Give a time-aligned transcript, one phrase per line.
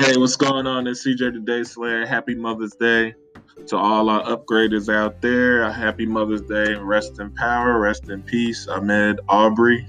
[0.00, 0.86] Hey, what's going on?
[0.86, 2.06] It's CJ the Day Slayer.
[2.06, 3.16] Happy Mother's Day
[3.66, 5.62] to all our upgraders out there.
[5.62, 6.74] A happy Mother's Day.
[6.74, 8.68] Rest in power, rest in peace.
[8.68, 9.88] Ahmed Arbery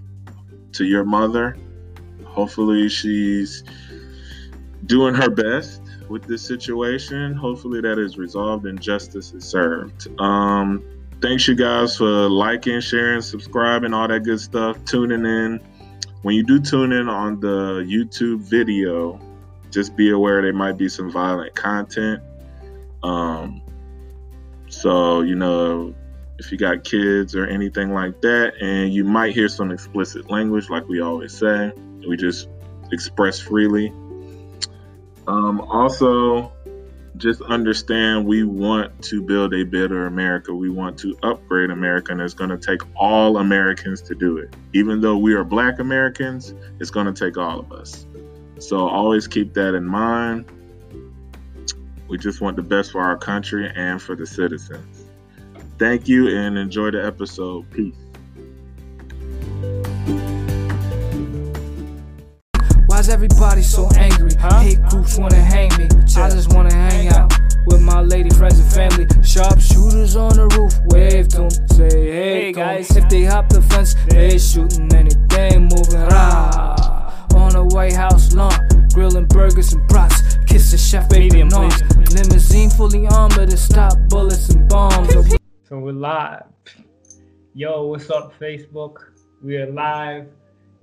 [0.71, 1.55] to your mother.
[2.25, 3.63] Hopefully, she's
[4.87, 7.35] doing her best with this situation.
[7.35, 10.07] Hopefully, that is resolved and justice is served.
[10.19, 10.83] Um,
[11.21, 15.59] thanks, you guys, for liking, sharing, subscribing, all that good stuff, tuning in.
[16.23, 19.19] When you do tune in on the YouTube video,
[19.71, 22.21] just be aware there might be some violent content.
[23.03, 23.61] Um,
[24.67, 25.95] so, you know,
[26.37, 30.69] if you got kids or anything like that, and you might hear some explicit language,
[30.69, 31.71] like we always say,
[32.07, 32.47] we just
[32.91, 33.89] express freely.
[35.27, 36.51] Um, also,
[37.17, 40.53] just understand we want to build a better America.
[40.53, 44.55] We want to upgrade America, and it's going to take all Americans to do it.
[44.73, 48.05] Even though we are Black Americans, it's going to take all of us.
[48.59, 50.45] So always keep that in mind.
[52.07, 55.05] We just want the best for our country and for the citizens.
[55.77, 57.69] Thank you and enjoy the episode.
[57.71, 57.95] Peace.
[62.87, 64.31] Why's everybody so angry?
[64.39, 64.59] Huh?
[64.59, 65.87] Hate groups wanna hang me.
[66.17, 67.31] I just wanna hang out
[67.67, 69.05] with my lady friends and family.
[69.23, 72.95] Sharpshooters on the roof, wave to 'em, say hey, Hey, guys.
[72.97, 76.01] If they hop the fence, they shooting anything moving.
[76.09, 76.98] Rah.
[77.35, 80.37] On the White House lawn, grilling burgers and brats.
[80.45, 81.69] Kiss the chef, Medium, on.
[82.11, 85.09] Limousine fully armored to stop bullets and bombs.
[85.69, 86.45] So we're live.
[87.53, 88.95] Yo, what's up, Facebook?
[89.43, 90.27] We are live.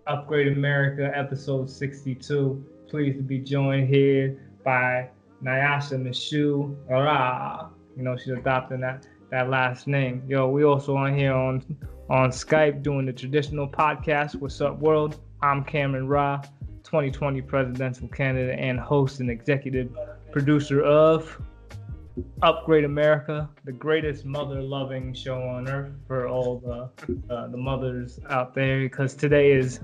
[0.06, 2.64] Upgrade America, episode 62.
[2.88, 5.08] Pleased to be joined here by
[5.42, 6.77] Nyasha Mishu.
[6.88, 7.69] Hurrah!
[7.97, 10.22] You know, she's adopting that, that last name.
[10.28, 11.64] Yo, we also on here on
[12.08, 14.36] on Skype doing the traditional podcast.
[14.36, 15.19] What's up, world?
[15.42, 16.41] I'm Cameron Ra,
[16.84, 19.91] 2020 presidential candidate and host and executive
[20.33, 21.39] producer of
[22.41, 28.55] Upgrade America, the greatest mother-loving show on earth for all the uh, the mothers out
[28.55, 28.81] there.
[28.81, 29.81] Because today is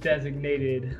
[0.00, 0.98] designated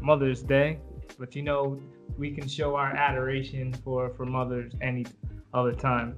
[0.00, 0.78] Mother's Day,
[1.18, 1.78] but you know
[2.16, 5.04] we can show our adoration for for mothers any
[5.52, 6.16] other time,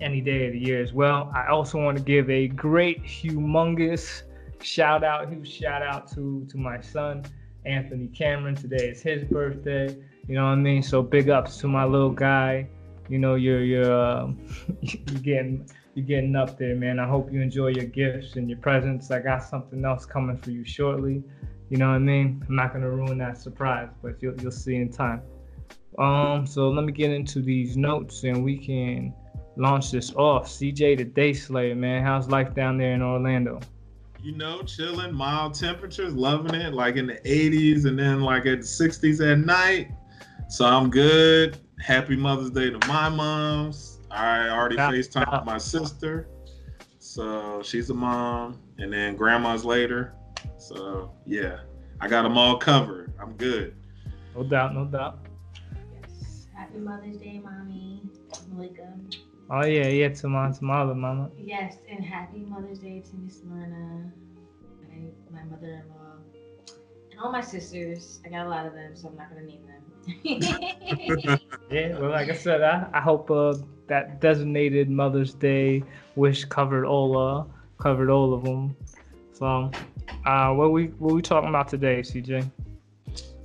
[0.00, 1.30] any day of the year as well.
[1.34, 4.22] I also want to give a great, humongous
[4.64, 7.24] shout out, huge shout out to to my son
[7.66, 8.54] Anthony Cameron.
[8.54, 9.96] Today is his birthday.
[10.26, 10.82] You know what I mean?
[10.82, 12.68] So big ups to my little guy.
[13.08, 14.40] You know you're you're um,
[14.80, 16.98] you're getting you're getting up there, man.
[16.98, 19.10] I hope you enjoy your gifts and your presents.
[19.10, 21.22] I got something else coming for you shortly.
[21.70, 22.44] You know what I mean?
[22.48, 25.22] I'm not gonna ruin that surprise, but you'll you'll see in time.
[25.98, 29.14] Um, so let me get into these notes and we can
[29.56, 30.48] launch this off.
[30.48, 32.02] CJ the Day Slayer, man.
[32.02, 33.60] How's life down there in Orlando?
[34.24, 38.62] You know, chilling, mild temperatures, loving it, like in the 80s and then like at
[38.62, 39.90] the 60s at night.
[40.48, 41.58] So I'm good.
[41.78, 44.00] Happy Mother's Day to my moms.
[44.10, 44.90] I already Yeah.
[44.90, 46.26] FaceTimed my sister.
[46.98, 48.58] So she's a mom.
[48.78, 50.14] And then grandma's later.
[50.56, 51.58] So yeah,
[52.00, 53.12] I got them all covered.
[53.20, 53.74] I'm good.
[54.34, 55.18] No doubt, no doubt.
[56.00, 56.46] Yes.
[56.54, 57.93] Happy Mother's Day, mommy.
[59.48, 59.66] Malika.
[59.66, 61.30] Oh yeah, yeah, to my to my other mama.
[61.44, 64.12] Yes, and happy Mother's Day to Miss Myrna,
[64.82, 66.16] my, my mother-in-law,
[67.10, 68.20] and all my sisters.
[68.24, 71.38] I got a lot of them, so I'm not gonna name them.
[71.70, 73.54] Yeah, well, like I said, I, I hope uh,
[73.86, 75.82] that designated Mother's Day
[76.14, 77.44] wish covered all uh
[77.78, 78.76] covered all of them.
[79.32, 79.70] So,
[80.26, 82.50] uh, what we what we talking about today, CJ?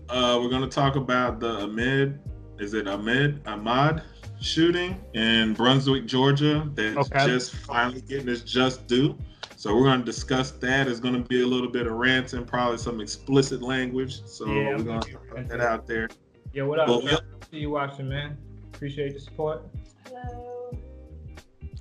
[0.10, 2.20] Uh, we're gonna talk about the Ahmed.
[2.60, 4.04] Is it Ahmed Ahmad
[4.42, 6.70] shooting in Brunswick, Georgia?
[6.76, 7.26] That's Okay.
[7.28, 9.18] just finally getting its just due.
[9.56, 10.88] So we're gonna discuss that.
[10.88, 14.22] It's gonna be a little bit of ranting, probably some explicit language.
[14.26, 15.02] So Yeah, we're gonna
[15.36, 16.08] put that out there.
[16.54, 16.88] Yeah, what up?
[16.88, 17.18] Well, man?
[17.52, 18.38] See you watching, man.
[18.74, 19.64] Appreciate the support.
[20.08, 20.72] Hello.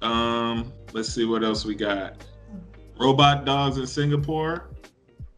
[0.03, 2.25] Um, let's see what else we got.
[2.99, 4.71] Robot dogs in Singapore,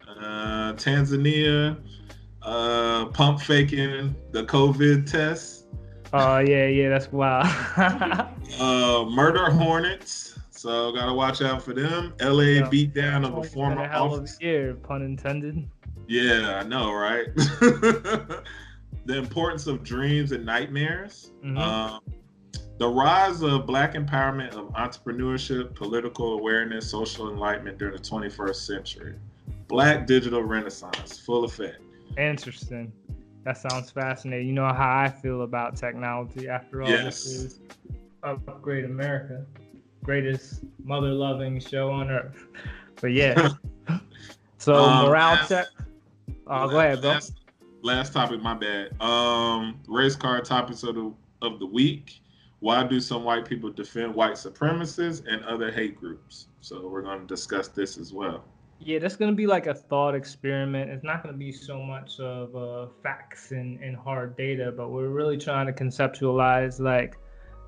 [0.08, 1.78] uh, Tanzania,
[2.42, 5.59] uh, pump faking the COVID test.
[6.12, 7.46] Oh yeah, yeah, that's wild.
[8.58, 10.36] Uh, murder hornets.
[10.50, 12.12] So gotta watch out for them.
[12.20, 12.68] LA Yeah.
[12.68, 15.66] beat down of a former hell of year, pun intended.
[16.08, 17.26] Yeah, I know, right?
[17.36, 18.42] the
[19.16, 21.30] importance of dreams and nightmares.
[21.44, 21.56] Mhm.
[21.58, 22.00] Um,
[22.78, 29.14] the rise of Black empowerment of entrepreneurship, political awareness, social enlightenment during the 21st century.
[29.68, 31.80] Black digital renaissance, full effect.
[32.18, 32.92] Interesting.
[33.44, 34.46] That sounds fascinating.
[34.46, 36.48] You know how I feel about technology.
[36.48, 37.04] After all, Yes.
[37.24, 37.60] this is
[38.22, 39.46] Upgrade America,
[40.04, 42.46] greatest mother-loving show on earth.
[43.00, 43.48] But yeah.
[44.58, 45.66] so Um, morale last- check.
[46.46, 47.10] Oh, go ahead, bro.
[47.10, 47.32] Last,
[47.82, 48.42] last topic.
[48.42, 49.00] My bad.
[49.00, 52.20] Um, race car topics of the of the week.
[52.58, 56.48] Why do some white people defend white supremacists and other hate groups?
[56.60, 58.44] So we're going to discuss this as well.
[58.82, 60.90] Yeah, that's gonna be like a thought experiment.
[60.90, 65.08] It's not gonna be so much of uh, facts and, and hard data, but we're
[65.10, 67.18] really trying to conceptualize like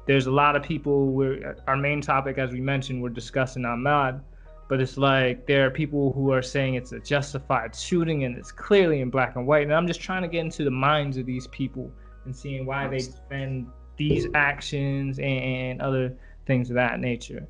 [0.06, 1.08] there's a lot of people.
[1.08, 4.22] We're our main topic, as we mentioned, we're discussing Ahmaud,
[4.70, 8.50] but it's like there are people who are saying it's a justified shooting and it's
[8.50, 9.64] clearly in black and white.
[9.64, 11.92] And I'm just trying to get into the minds of these people
[12.24, 13.66] and seeing why they defend
[13.98, 16.16] these actions and, and other
[16.46, 17.46] things of that nature.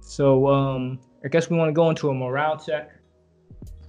[0.00, 2.95] So um, I guess we want to go into a morale check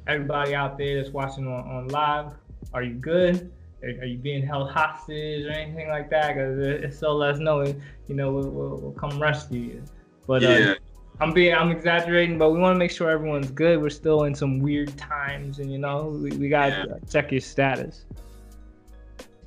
[0.07, 2.31] everybody out there that's watching on, on live,
[2.73, 3.51] are you good?
[3.83, 6.35] Are, are you being held hostage or anything like that?
[6.35, 7.63] Because if so, let us know.
[7.63, 9.83] You know, we'll, we'll, we'll come rescue you.
[10.25, 10.75] But uh.
[11.19, 13.81] I'm being, I'm exaggerating, but we want to make sure everyone's good.
[13.81, 16.95] We're still in some weird times, and you know, we, we gotta yeah.
[17.09, 18.05] check your status.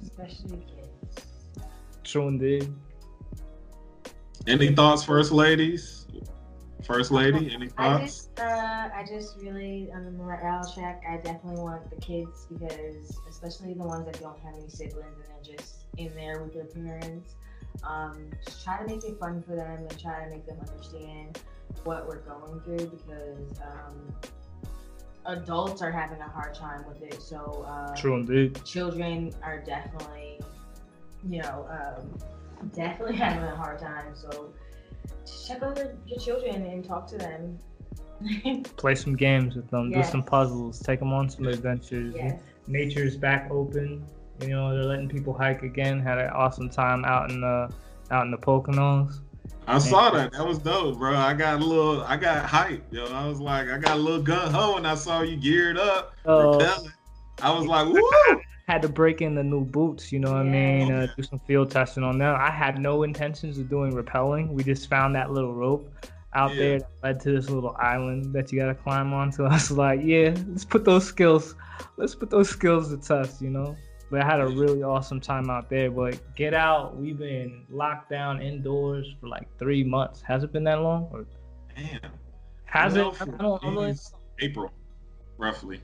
[0.03, 1.27] Especially kids.
[2.03, 2.73] True indeed.
[4.49, 6.07] Any thoughts, first ladies?
[6.83, 8.30] First lady, any thoughts?
[8.41, 11.03] I just, uh, I just really on the morale check.
[11.09, 15.25] I definitely want the kids because, especially the ones that don't have any siblings and
[15.29, 17.35] they're just in there with their parents.
[17.85, 21.41] Um, just try to make it fun for them and try to make them understand
[21.85, 24.15] what we're going through because um,
[25.27, 27.21] adults are having a hard time with it.
[27.23, 28.63] So uh, true indeed.
[28.65, 30.41] Children are definitely,
[31.27, 34.15] you know, um, definitely having a hard time.
[34.15, 34.53] So
[35.47, 37.59] check over your children and talk to them.
[38.77, 39.91] Play some games with them.
[39.91, 40.07] Yes.
[40.07, 40.79] Do some puzzles.
[40.81, 42.15] Take them on some adventures.
[42.17, 42.41] Yes.
[42.67, 44.05] Nature's back open.
[44.41, 46.01] You know they're letting people hike again.
[46.01, 47.71] Had an awesome time out in the
[48.11, 49.21] out in the Poconos.
[49.67, 50.33] I saw that.
[50.33, 51.15] That was dope, bro.
[51.17, 53.07] I got a little, I got hype, yo.
[53.07, 56.15] I was like, I got a little gun ho, and I saw you geared up,
[56.27, 56.59] uh,
[57.43, 58.41] I was like, woo!
[58.69, 60.51] Had to break in the new boots, you know what yeah.
[60.51, 60.93] I mean?
[60.93, 62.37] Uh, do some field testing on them.
[62.39, 64.49] I had no intentions of doing rappelling.
[64.53, 65.93] We just found that little rope
[66.35, 66.59] out yeah.
[66.59, 69.33] there that led to this little island that you gotta climb on.
[69.33, 71.55] So I was like, yeah, let's put those skills,
[71.97, 73.77] let's put those skills to test, you know.
[74.11, 75.89] But I had a really awesome time out there.
[75.89, 80.21] But get out, we've been locked down indoors for like three months.
[80.23, 81.09] Has it been that long?
[81.13, 81.27] Or...
[81.77, 82.11] Damn.
[82.65, 83.07] Has it?
[83.21, 83.95] I don't know.
[84.41, 84.73] April,
[85.39, 85.81] roughly.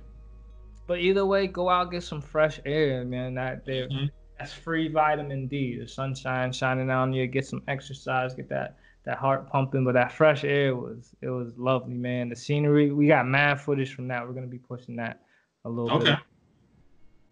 [0.86, 3.34] But either way, go out get some fresh air, man.
[3.34, 4.06] That there, mm-hmm.
[4.38, 5.78] that's free vitamin D.
[5.78, 7.26] The sunshine shining on you.
[7.26, 8.34] Get some exercise.
[8.34, 8.76] Get that
[9.06, 9.84] that heart pumping.
[9.84, 12.28] But that fresh air was it was lovely, man.
[12.28, 12.92] The scenery.
[12.92, 14.26] We got mad footage from that.
[14.26, 15.22] We're gonna be pushing that
[15.64, 16.10] a little okay.
[16.10, 16.18] bit.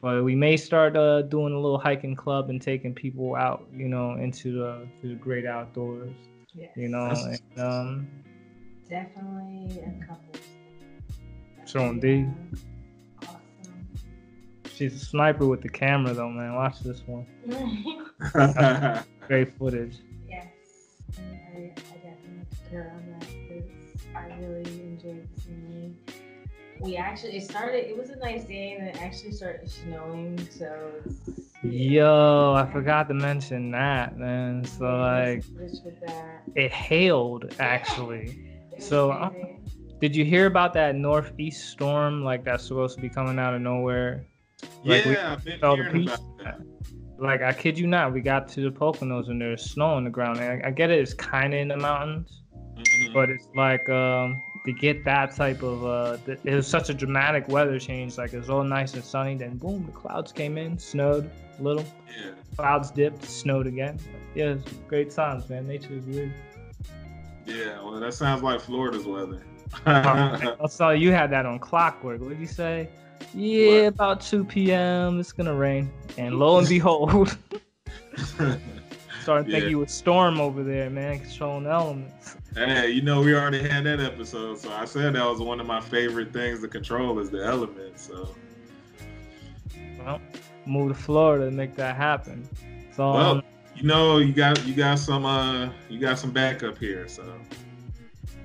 [0.01, 3.89] But we may start uh, doing a little hiking club and taking people out, you
[3.89, 6.13] know, into the to the great outdoors.
[6.55, 6.71] Yes.
[6.77, 8.09] You know, and, um,
[8.89, 10.41] definitely a couple.
[11.65, 12.31] So indeed.
[13.23, 13.39] Awesome.
[14.73, 16.55] She's a sniper with the camera, though, man.
[16.55, 17.27] Watch this one.
[19.27, 19.97] great footage.
[21.17, 23.65] Yes, I, I definitely concur on that because
[24.15, 25.95] I really enjoyed the scenery.
[26.81, 31.03] We actually it started it was a nice day and it actually started snowing so
[31.63, 34.65] yo i forgot to mention that man.
[34.65, 35.45] So like
[36.55, 38.39] it hailed actually.
[38.81, 39.31] So uh,
[40.01, 43.63] did you hear about that northeast storm like that's supposed to be coming out of
[43.63, 44.27] nowhere?
[44.85, 46.21] Like, yeah we felt the piece
[47.19, 50.11] like i kid you not we got to the poconos and there's snow on the
[50.11, 50.41] ground.
[50.41, 52.43] And I, I get it it's kind of in the mountains
[52.77, 53.13] mm-hmm.
[53.13, 57.49] but it's like um to get that type of uh it was such a dramatic
[57.49, 58.17] weather change.
[58.17, 61.63] Like it was all nice and sunny then boom the clouds came in snowed a
[61.63, 61.85] little.
[62.19, 62.31] Yeah.
[62.57, 63.99] clouds dipped snowed again.
[64.35, 65.67] Yeah it's great times man.
[65.67, 66.33] Nature is weird.
[67.47, 69.45] Yeah well that sounds like florida's weather.
[69.87, 72.21] I saw you had that on clockwork.
[72.21, 72.89] What did you say
[73.33, 73.87] yeah what?
[73.87, 77.37] about 2 p.m it's gonna rain and lo and behold
[79.23, 79.53] started yeah.
[79.53, 83.83] thinking you was storm over there man controlling elements Hey, you know we already had
[83.83, 87.29] that episode, so I said that was one of my favorite things to control is
[87.29, 88.07] the elements.
[88.07, 88.29] So,
[89.99, 90.21] well,
[90.65, 92.49] move to Florida and make that happen.
[92.95, 93.43] So, well, um,
[93.75, 97.25] you know, you got you got some uh you got some backup here, so.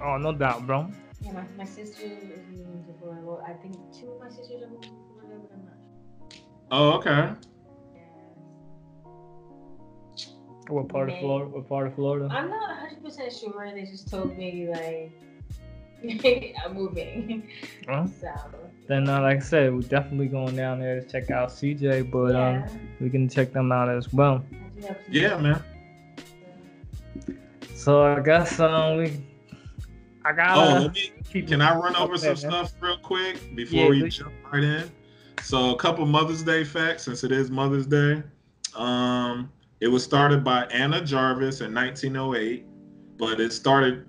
[0.01, 0.89] Oh, no doubt, bro.
[1.21, 3.21] Yeah, my, my sister is moving to Florida.
[3.25, 6.45] Well, I think two of my sisters are moving to Florida, but I'm not sure.
[6.71, 7.33] Oh, okay.
[10.69, 11.49] What part of Florida?
[11.49, 12.27] What part of Florida?
[12.31, 13.71] I'm not 100 percent sure.
[13.73, 15.11] They just told me like
[16.63, 17.49] I'm moving.
[17.87, 18.05] Huh?
[18.21, 18.31] So.
[18.87, 22.33] Then, uh, like I said, we're definitely going down there to check out CJ, but
[22.33, 22.63] yeah.
[22.63, 24.43] um, we can check them out as well.
[25.09, 25.63] Yeah, man.
[27.75, 29.17] So I guess um, we.
[30.25, 30.57] I got.
[30.57, 31.41] Oh, me.
[31.43, 34.91] Can I run over some stuff real quick before yeah, we jump right in?
[35.41, 38.21] So a couple Mother's Day facts, since it is Mother's Day.
[38.75, 42.65] Um, it was started by Anna Jarvis in 1908,
[43.17, 44.05] but it started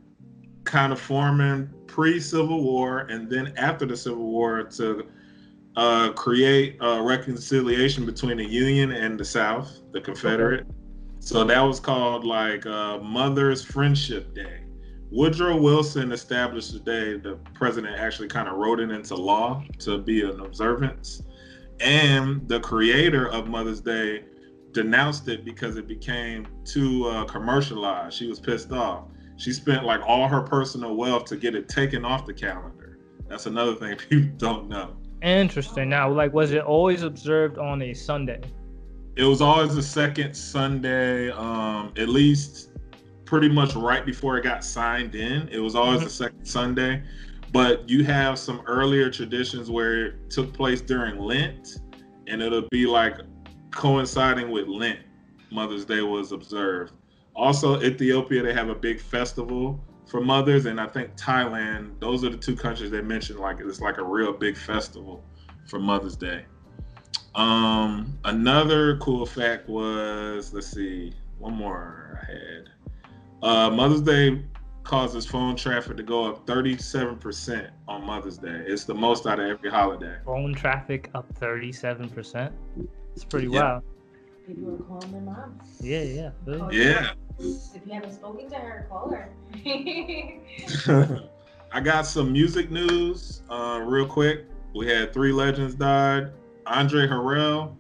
[0.65, 5.07] kind of forming pre-Civil War and then after the Civil War to
[5.77, 10.67] uh, create a reconciliation between the Union and the South, the Confederate.
[11.21, 14.61] So that was called like uh, Mother's Friendship Day.
[15.11, 17.17] Woodrow Wilson established the day.
[17.17, 21.23] The president actually kind of wrote it into law to be an observance.
[21.81, 24.25] And the creator of Mother's Day
[24.73, 28.17] denounced it because it became too uh, commercialized.
[28.17, 29.05] She was pissed off.
[29.37, 32.99] She spent like all her personal wealth to get it taken off the calendar.
[33.29, 34.97] That's another thing people don't know.
[35.23, 35.89] Interesting.
[35.89, 38.41] Now, like, was it always observed on a Sunday?
[39.17, 42.70] It was always the second Sunday, um, at least
[43.31, 45.49] pretty much right before it got signed in.
[45.53, 46.05] It was always Mhm.
[46.05, 47.05] the second Sunday.
[47.53, 51.79] But you have some earlier traditions where it took place during Lent,
[52.27, 53.19] and it'll be like
[53.71, 54.99] coinciding with Lent.
[55.53, 56.93] Mother's Day was observed.
[57.37, 62.31] Also, Ethiopia, they have a big festival for mothers, and I think Thailand, those are
[62.31, 65.25] the two countries they mentioned, like it's like a real big festival
[65.69, 66.47] for Mother's Day.
[67.37, 72.71] Um, another cool fact was, let's see, one more I had.
[73.43, 74.43] Uh, Mother's Day
[74.85, 78.63] causes phone traffic to go up 37% on Mother's Day.
[78.67, 80.17] It's the most out of every holiday.
[80.25, 82.53] Phone traffic up 37%.
[83.15, 83.63] It's pretty Yeah.
[83.75, 83.83] wild.
[84.47, 85.81] People are calling their moms.
[85.81, 86.31] Yeah, yeah.
[86.45, 86.77] really.
[86.85, 87.13] Yeah.
[87.39, 89.31] If you haven't spoken to her, call her.
[91.73, 94.47] I got some music news uh, real quick.
[94.75, 96.33] We had three legends died.
[96.67, 97.75] Andre Harrell,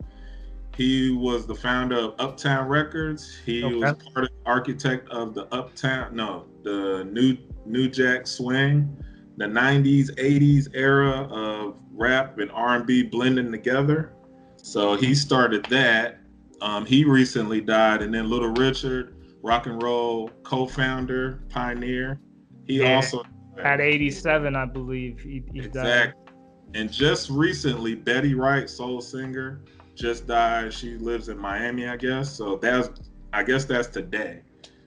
[0.81, 3.37] he was the founder of Uptown Records.
[3.45, 3.75] He Okay.
[3.77, 8.89] was part of the architect of the Uptown, no, the New New Jack Swing,
[9.37, 14.13] the 90s, 80s era of rap and R&B blending together.
[14.57, 16.21] So he started that.
[16.63, 22.19] Um, he recently died, and then Little Richard, rock and roll co-founder, pioneer.
[22.67, 22.95] He Yeah.
[22.95, 23.23] also
[23.59, 26.15] At 87, I believe he, he died.
[26.73, 29.61] And just recently, Betty Wright, soul singer,
[30.01, 30.73] just died.
[30.73, 32.33] She lives in Miami, I guess.
[32.33, 32.89] So that's,
[33.33, 34.41] I guess that's today.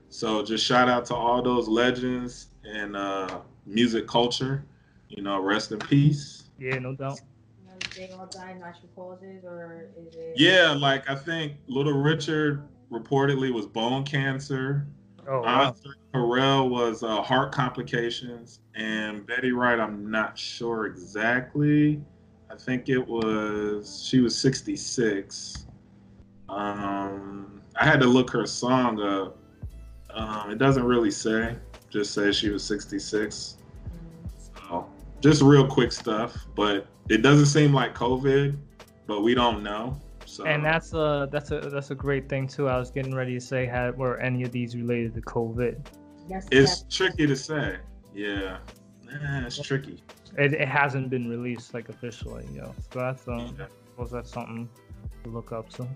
[0.09, 4.65] So just shout out to all those legends and uh, music culture.
[5.09, 6.49] You know, rest in peace.
[6.57, 7.21] Yeah, no doubt.
[7.63, 10.33] You they all die natural causes, or is it?
[10.35, 14.87] Yeah, like I think Little Richard reportedly was bone cancer.
[15.27, 15.67] Oh, wow.
[15.67, 22.01] Andre Harrell was uh, heart complications, and Betty Wright, I'm not sure exactly.
[22.53, 25.65] I think it was she was 66.
[26.49, 29.37] Um, I had to look her song up.
[30.11, 31.55] Um, it doesn't really say,
[31.89, 33.57] just says she was 66.
[34.69, 34.87] So
[35.19, 38.55] just real quick stuff, but it doesn't seem like COVID,
[39.07, 39.99] but we don't know.
[40.25, 42.69] So And that's a that's a that's a great thing too.
[42.69, 45.83] I was getting ready to say had were any of these related to COVID.
[46.29, 46.85] Yes, it's yes.
[46.87, 47.77] tricky to say.
[48.13, 48.57] Yeah,
[49.13, 50.01] Eh, it's tricky.
[50.37, 52.75] It, it hasn't been released like officially, you know.
[52.91, 53.67] So that's um, Yeah.
[53.91, 54.67] Suppose that's something
[55.23, 55.71] to look up.
[55.71, 55.87] So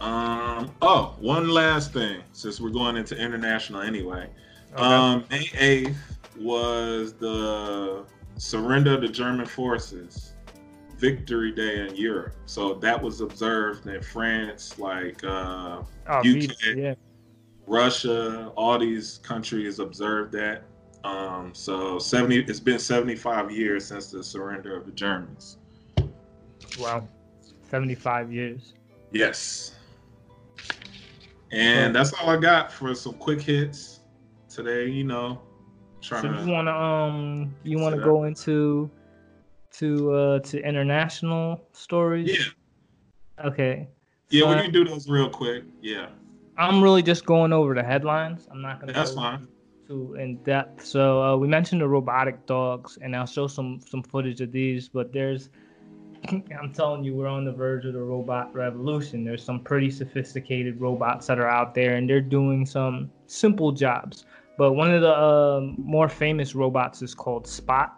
[0.00, 0.70] Um.
[0.82, 4.28] Oh, one last thing, since we're going into international anyway.
[4.74, 4.82] okay.
[4.82, 8.04] Um, May eighth was the
[8.36, 10.34] surrender of the German forces,
[10.98, 12.34] Victory Day in Europe.
[12.44, 16.76] So that was observed in France, like uh, oh, UK.
[16.76, 16.94] yeah.
[17.66, 18.52] Russia.
[18.56, 20.64] All these countries observed that.
[21.04, 22.38] Um, so seventy.
[22.40, 25.58] It's been seventy-five years since the surrender of the Germans.
[26.78, 27.08] Wow.
[27.70, 28.74] 75 years.
[29.12, 29.74] Yes.
[31.52, 34.00] And that's all I got for some quick hits
[34.48, 34.88] today.
[34.88, 35.40] You know,
[36.00, 36.40] trying So to.
[36.44, 38.90] you wanna um you wanna go into
[39.74, 42.28] to uh to international stories?
[43.38, 43.88] Yeah, Okay.
[44.30, 45.64] yeah, So we can do those real quick.
[45.80, 46.08] Yeah,
[46.56, 48.48] I'm really just going over the headlines.
[48.50, 49.48] I'm not gonna that's fine.
[49.86, 50.84] Too in depth.
[50.84, 54.88] So uh, we mentioned the robotic dogs, and I'll show some some footage of these.
[54.88, 55.50] But there's,
[56.28, 59.24] I'm telling you, we're on the verge of the robot revolution.
[59.24, 64.24] There's some pretty sophisticated robots that are out there, and they're doing some simple jobs.
[64.58, 67.92] But one of the um more famous robots is called Spot,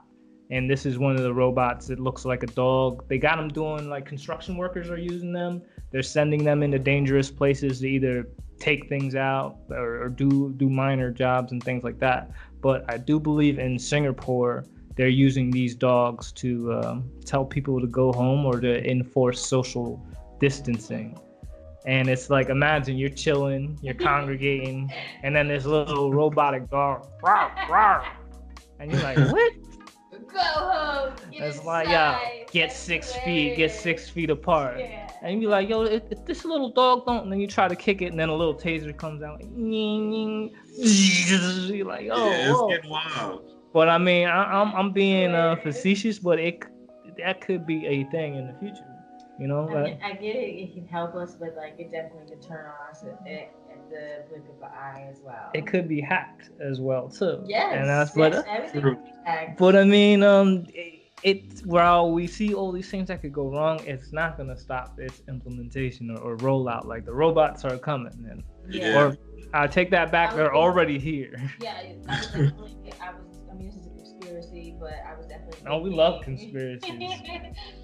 [0.50, 3.04] and this is one of the robots that looks like a dog.
[3.08, 5.62] They got them doing like construction workers are using them.
[5.90, 8.28] They're sending them into dangerous places to either
[8.58, 12.30] take things out or, or do do minor jobs and things like that.
[12.60, 14.64] But I do believe in Singapore
[14.96, 20.04] they're using these dogs to um, tell people to go home or to enforce social
[20.40, 21.16] distancing.
[21.86, 27.54] And it's like imagine you're chilling, you're congregating, and then this little robotic dog, rawr,
[27.68, 28.04] rawr,
[28.80, 29.52] and you're like, what?
[30.26, 31.14] Go home.
[31.30, 32.20] Get It's like, yeah.
[32.20, 32.50] inside.
[32.50, 34.78] get six feet, get six feet apart.
[34.78, 35.10] Yeah.
[35.22, 37.68] And you be like, yo, if, if this little dog don't, and then you try
[37.68, 40.54] to kick it, and then a little taser comes out, like, ning, ning.
[40.76, 42.68] You're like, oh, yeah, it's whoa.
[42.68, 43.42] getting wild.
[43.72, 46.64] But I mean, I, I'm I'm being uh, facetious, but it
[47.18, 48.84] that could be a thing in the future.
[49.38, 50.56] You know, I, like, mean, I get it.
[50.58, 53.52] It can help us, but like it definitely can turn on us at, at, at
[53.90, 55.50] the blink of an eye as well.
[55.54, 57.42] it could be hacked as well too.
[57.46, 57.74] Yes.
[57.74, 58.94] and that's yes, but everything True.
[58.96, 59.58] can be hacked.
[59.58, 63.48] but I mean, um, it, it while we see all these things that could go
[63.50, 66.86] wrong, it's not gonna stop its implementation or, or rollout.
[66.86, 68.96] Like the robots are coming, and Yeah.
[68.96, 69.16] or
[69.52, 71.34] I take that back, they're already here.
[71.60, 72.92] Yeah, I was definitely.
[73.00, 73.40] I was.
[73.50, 75.66] I mean, this is a conspiracy, but I was definitely.
[75.66, 77.02] Oh, we love conspiracies.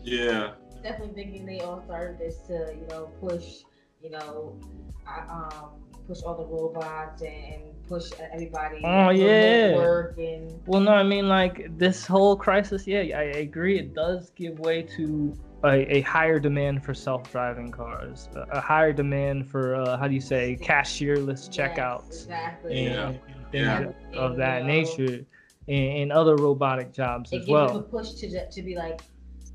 [0.02, 0.52] Yeah.
[0.84, 3.62] definitely thinking they all started this to, you know, push,
[4.02, 4.61] you know,
[5.08, 5.70] uh, um,
[6.06, 8.80] push all the robots and push everybody.
[8.84, 9.75] Oh, remote yeah.
[9.75, 12.87] Work and Well, no, I mean like this whole crisis.
[12.87, 13.78] Yeah, I agree.
[13.78, 18.92] It does give way to a, a higher demand for self-driving cars, a, a higher
[18.92, 22.84] demand for uh, how do you say cashierless Yes, checkouts exactly.
[22.84, 23.08] Yeah.
[23.08, 23.80] and, and things Yeah.
[24.14, 25.25] of, of that And, nature,
[25.68, 27.82] and, and other robotic jobs It as gives them a well.
[27.82, 29.00] push to to be like,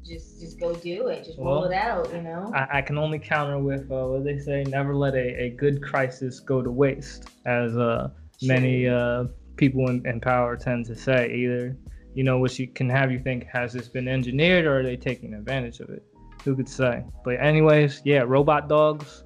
[0.10, 2.52] just just go do it, just Well, roll it out, you know.
[2.54, 5.82] I, I can only counter with uh, what they say: never let a, a good
[5.82, 8.10] crisis go to waste, as uh,
[8.42, 9.26] many uh,
[9.56, 11.32] people in, in power tend to say.
[11.34, 11.78] Either,
[12.16, 14.98] you know, which you can have you think has this been engineered or are they
[14.98, 16.04] taking advantage of it?
[16.44, 17.04] Who could say?
[17.24, 19.24] But anyways, yeah, robot dogs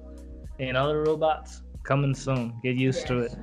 [0.58, 2.60] and other robots coming soon.
[2.62, 3.34] Get used to it.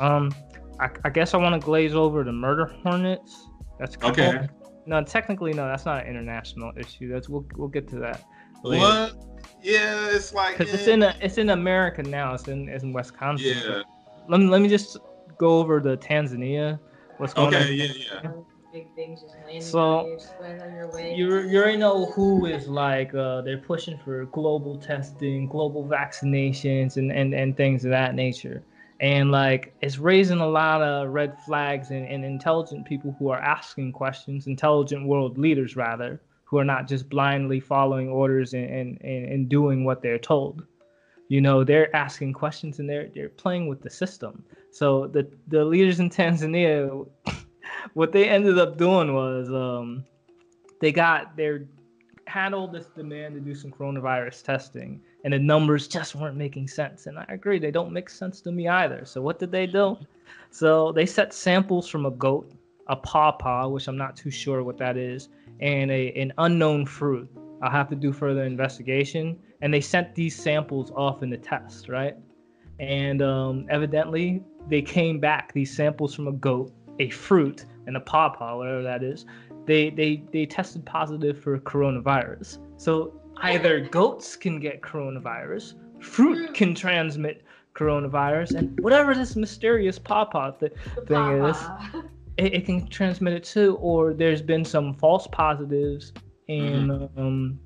[0.00, 0.34] Um,
[0.80, 3.48] I, I guess I want to glaze over the murder hornets.
[3.78, 4.48] That's Okay.
[4.88, 7.12] No, technically, no, that's not an international issue.
[7.12, 8.24] That's we'll we'll get to that.
[8.64, 8.84] later.
[8.84, 9.14] What?
[9.62, 10.56] Yeah, it's like.
[10.56, 12.32] Because it's eh, in a, it's in America now.
[12.32, 13.54] It's in it's in Wisconsin.
[13.66, 13.82] Yeah.
[14.28, 14.96] Let me let me just
[15.36, 16.80] go over the Tanzania.
[17.18, 17.64] What's going Okay.
[17.64, 17.76] on?
[17.76, 17.86] Yeah.
[18.24, 18.30] Yeah.
[18.72, 21.14] Big things just landing So, you, just land on your way.
[21.14, 26.96] You you already know who is like uh, they're pushing for global testing, global vaccinations,
[26.96, 28.64] and and and things of that nature.
[29.00, 33.38] And like it's raising a lot of red flags and, and intelligent people who are
[33.38, 39.00] asking questions, intelligent world leaders rather, who are not just blindly following orders and, and,
[39.02, 40.64] and, doing what they're told.
[41.28, 44.42] You know, they're asking questions and they're they're playing with the system.
[44.72, 47.06] So the the leaders in Tanzania,
[47.94, 50.04] what they ended up doing was um,
[50.80, 51.66] they got their
[52.52, 57.06] all this demand to do some coronavirus testing, and the numbers just weren't making sense.
[57.06, 59.04] And I agree, they don't make sense to me either.
[59.04, 59.98] So what did they do?
[60.50, 62.50] So they set samples from a goat,
[62.86, 65.28] a pawpaw, which I'm not too sure what that is,
[65.60, 67.28] and a an unknown fruit.
[67.60, 69.38] I'll have to do further investigation.
[69.60, 72.16] And they sent these samples off in the test, right?
[72.80, 78.00] And um, evidently, they came back these samples from a goat, a fruit, and a
[78.00, 79.26] pawpaw, whatever that is.
[79.66, 82.60] They they they tested positive for coronavirus.
[82.78, 90.50] So either goats can get coronavirus, fruit can transmit coronavirus, and whatever this mysterious pawpaw
[90.52, 91.56] th- The thing is,
[92.36, 93.76] it, it can transmit it too.
[93.80, 96.12] Or there's been some false positives
[96.48, 97.58] and um,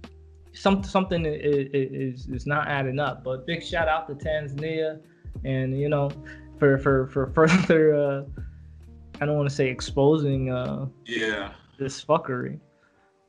[0.52, 3.24] some something i- i- is is not adding up.
[3.24, 5.00] But big shout out to Tanzania,
[5.44, 6.11] and you know,
[6.58, 7.94] for for for further.
[7.94, 8.24] Uh,
[9.20, 11.52] I don't want to say exposing uh, Yeah.
[11.78, 12.58] this fuckery.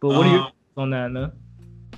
[0.02, 1.32] But what are your Um, thoughts on that, man?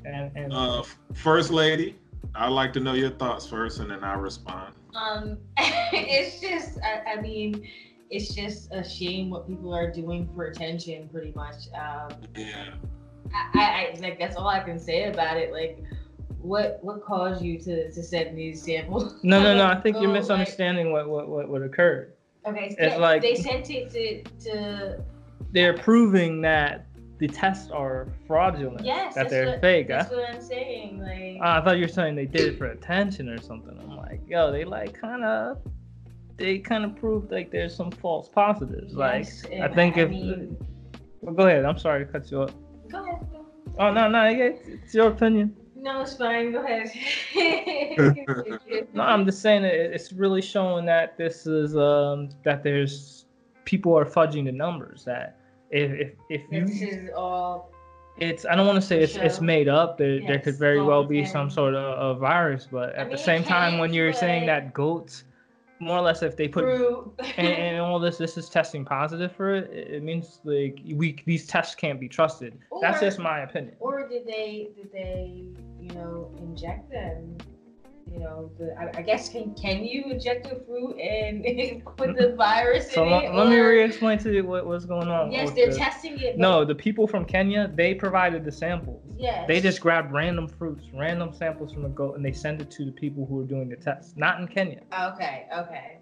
[0.06, 1.96] And, and Uh, First Lady,
[2.36, 4.74] I'd like to know your thoughts first, and then I'll respond.
[4.96, 7.68] Um, it's just, I, I mean,
[8.10, 11.56] it's just a shame what people are doing for attention, pretty much.
[11.74, 12.74] Um, Yeah.
[13.34, 15.52] I, I, I like that's all I can say about it.
[15.52, 15.80] Like,
[16.42, 19.16] what what caused you to to send these samples?
[19.24, 19.66] no, no, no.
[19.66, 22.14] I think you're Oh, like- misunderstanding what, what, what, what occurred.
[22.46, 25.04] Okay, so It's they- like- they sent it to to
[25.52, 26.86] They're proving that
[27.18, 29.88] the tests are fraudulent, yes, that they're what, fake.
[29.88, 30.16] That's huh?
[30.18, 31.00] what I'm saying.
[31.00, 33.78] Like, Uh, I thought you were saying they did it for attention or something.
[33.80, 35.58] I'm like, yo, they like kind of,
[36.38, 38.94] they kind of proved like there's some false positives.
[38.98, 40.58] yes, like, I think if, mean,
[41.22, 41.64] well, go ahead.
[41.66, 42.52] I'm sorry to cut you off.
[42.90, 43.26] go ahead.
[43.78, 45.56] Oh no, no, yeah, it's your opinion.
[45.76, 46.52] No, it's fine.
[46.52, 46.92] Go ahead.
[48.94, 53.26] No, I'm just saying it's really showing that this is um that there's
[53.66, 55.04] people are fudging the numbers.
[55.06, 55.38] That
[55.76, 57.72] if if, if This you is all
[58.18, 59.98] it's I don't want to say it's, it's made up.
[59.98, 63.14] There there could very well be some sort of, of virus, but at the mean,
[63.14, 65.26] it same time, when you're saying that goats,
[65.80, 69.56] more or less, if they put and, and all this this is testing positive for
[69.56, 72.58] it, it it means like we these tests can't be trusted.
[72.82, 73.76] That's just my opinion.
[73.80, 75.44] or did they did they
[75.82, 77.38] you know inject them?
[78.12, 81.44] You know, the, I, I guess can can you inject the fruit and
[81.98, 82.38] put the mm-hmm.
[82.38, 83.34] virus So in let, it?
[83.34, 85.32] let me re-explain to you what, what's going on.
[85.32, 86.34] Yes, they're the- testing it.
[86.34, 89.02] but- No, the people from Kenya, they provided the samples.
[89.18, 89.48] Yes.
[89.48, 92.86] They just grabbed random fruits, random samples from a goat, and they send it to
[92.86, 94.18] the people who are doing the test.
[94.18, 94.82] Not in Kenya.
[95.14, 95.48] Okay.
[95.58, 95.98] Okay.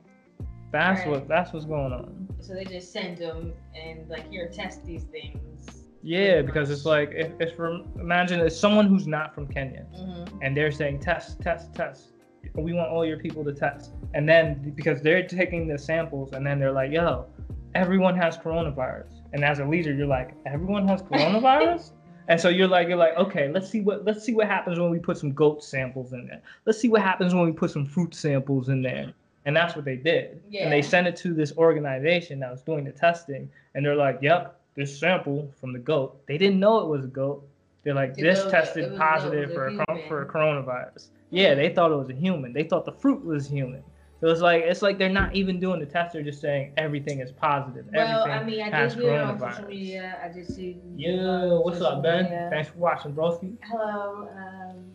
[0.72, 1.10] That's Right.
[1.10, 2.28] what that's what's going on.
[2.40, 5.73] So they just send them and like here, test these things.
[6.04, 10.38] Yeah, because it's like if, if from imagine it's someone who's not from Kenya Mm-hmm.
[10.42, 12.10] and they're saying test, test, test.
[12.56, 16.46] We want all your people to test, and then because they're taking the samples and
[16.46, 17.26] then they're like, yo,
[17.74, 21.92] everyone has coronavirus, and as a leader, you're like, everyone has coronavirus.
[22.30, 24.90] And so you're like, you're like, okay, let's see what let's see what happens when
[24.90, 26.42] we put some goat samples in there.
[26.66, 29.12] Let's see what happens when we put some fruit samples in there.
[29.46, 30.42] And that's what they did.
[30.50, 30.64] Yeah.
[30.64, 34.20] And they sent it to this organization that was doing the testing, and they're like,
[34.22, 36.26] yep, this sample from the goat.
[36.28, 37.48] They didn't know it was a goat.
[37.84, 41.10] They're like, They this know that it tested positive for a a, for a coronavirus.
[41.32, 42.54] Yeah, they thought it was a human.
[42.54, 43.84] They thought the fruit was human.
[44.22, 46.14] So it's like it's like they're not even doing the test.
[46.14, 47.86] They're just saying everything is positive.
[47.94, 49.52] Well, everything I mean, I has did hear on coronavirus.
[49.58, 50.18] social media.
[50.24, 50.78] I did see.
[50.96, 52.24] Yo, what's up, Ben?
[52.24, 52.48] media.
[52.50, 53.58] Thanks for watching, broski.
[53.64, 54.30] Hello.
[54.34, 54.86] Um,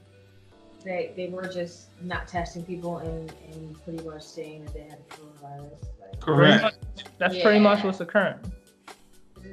[0.83, 5.07] they they were just not testing people and, and pretty much saying that they had
[5.11, 5.83] coronavirus.
[6.01, 6.63] Like, Pretty Correct.
[6.63, 7.87] much- That's pretty much Yeah.
[7.87, 8.37] what's occurring.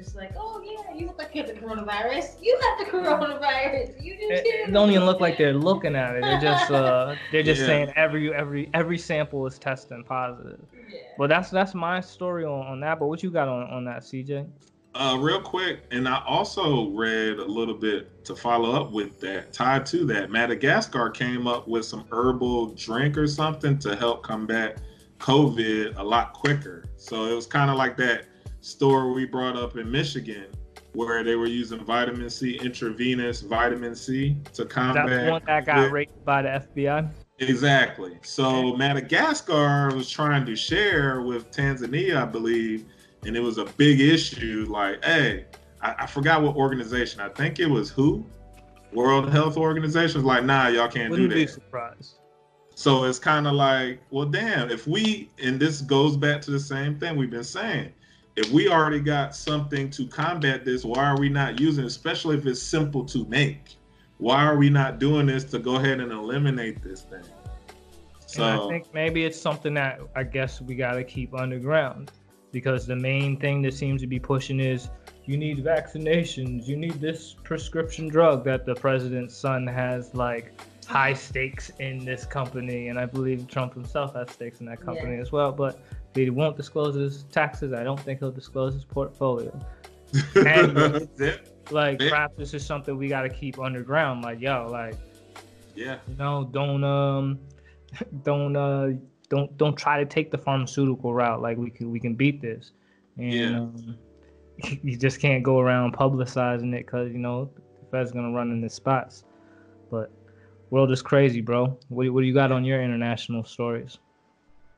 [0.06, 2.36] It's just like, oh yeah, you look like you have the coronavirus.
[2.40, 4.02] You have the coronavirus.
[4.02, 4.50] You do It, too.
[4.68, 6.22] it don't even look like they're looking at it.
[6.22, 7.66] They're just uh, they're just Yeah.
[7.66, 10.60] saying every every every sample is testing positive.
[10.72, 11.00] Yeah.
[11.18, 12.98] Well, that's that's my story on, on that.
[13.00, 14.48] But what you got on, on that, CJ?
[14.94, 19.52] Uh, real quick, and I also read a little bit to follow up with that.
[19.52, 24.80] Tied to that, Madagascar came up with some herbal drink or something to help combat
[25.18, 26.84] COVID a lot quicker.
[26.96, 28.24] So it was kind of like that
[28.70, 30.46] store we brought up in Michigan,
[30.92, 35.24] where they were using vitamin C, intravenous vitamin C to combat.
[35.26, 35.90] the one that got Yeah.
[35.90, 37.08] raped by the FBI.
[37.38, 38.18] Exactly.
[38.22, 42.86] So Madagascar was trying to share with Tanzania, I believe,
[43.24, 44.66] and it was a big issue.
[44.68, 45.44] Like, hey,
[45.80, 47.20] I, I forgot what organization.
[47.20, 48.24] I think it was WHO,
[48.92, 50.18] World Health Organization.
[50.22, 51.52] Was like, nah, y'all can't do Wouldn't be that.
[51.52, 52.14] surprised.
[52.74, 56.60] So it's kind of like, well, damn, if we, and this goes back to the
[56.60, 57.92] same thing we've been saying,
[58.36, 62.36] if we already got something to combat this, why are we not using it, especially
[62.36, 63.76] if it's simple to make?
[64.18, 67.24] Why are we not doing this to go ahead and eliminate this thing?
[68.26, 72.12] So, and I think maybe it's something that I guess we got to keep underground
[72.52, 74.88] because the main thing that seems to be pushing is
[75.24, 81.12] you need vaccinations, you need this prescription drug that the president's son has like high
[81.12, 85.22] stakes in this company, and I believe Trump himself has stakes in that company Yeah.
[85.22, 85.52] as well.
[85.52, 85.80] But
[86.24, 87.72] he won't disclose his taxes.
[87.72, 89.58] I don't think he'll disclose his portfolio.
[90.36, 91.08] And-
[91.72, 92.10] Like Yeah.
[92.10, 94.22] perhaps this is something we got to keep underground.
[94.22, 94.94] Like yo, like
[95.74, 97.40] yeah, you know don't um
[98.22, 98.90] don't uh
[99.28, 102.70] don't don't try to take the pharmaceutical route like we can we can beat this
[103.18, 103.58] and Yeah.
[103.58, 103.98] um,
[104.84, 108.60] you just can't go around publicizing it because you know the fed's gonna run in
[108.60, 109.24] the spots
[109.90, 110.12] but
[110.70, 113.98] world is crazy bro what, do- what do you got on your international stories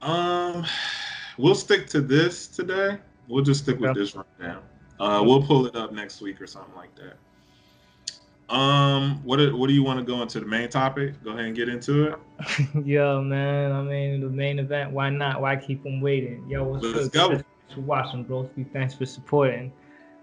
[0.01, 0.65] Um,
[1.39, 2.99] we'll stick to this today.
[3.29, 4.01] We'll just stick with Okay.
[4.01, 4.61] this right now.
[5.01, 7.17] Uh, we'll pull it up next week or something like that.
[8.55, 11.23] Um, what do, what do you want to go into the main topic?
[11.23, 12.19] Go ahead and get into it.
[12.85, 16.85] yo man i mean the main event why not why keep them waiting yo what's
[16.85, 17.29] Let's good go.
[17.31, 19.73] Thanks for watching bro thanks for supporting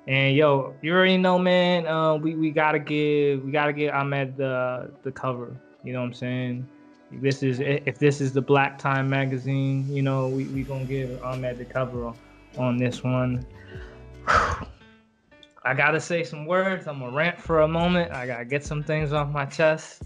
[0.07, 4.37] and yo you already know man uh, we, we gotta give we gotta give ahmed
[4.37, 6.65] the the cover you know what i'm saying
[7.11, 11.21] this is if this is the black time magazine you know we, we gonna give
[11.23, 12.11] ahmed the cover
[12.57, 13.45] on, this one
[14.27, 18.83] i gotta say some words i'm gonna rant for a moment i gotta get some
[18.83, 20.03] things off my chest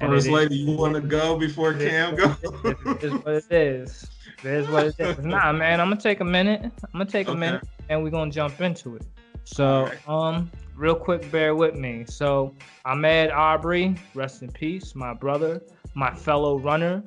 [0.00, 2.34] And First lady, you want to go before it Cam go?
[2.42, 4.10] it is what it is.
[4.42, 5.18] It is what it is.
[5.24, 6.62] Nah, man, I'm gonna take a minute.
[6.64, 9.06] I'm gonna take a minute, and we're gonna jump into it.
[9.44, 10.08] So, Alright.
[10.08, 12.04] um, real quick, bear with me.
[12.08, 12.54] So,
[12.84, 15.62] Ahmed Arbery, rest in peace, my brother,
[15.94, 17.02] my fellow runner.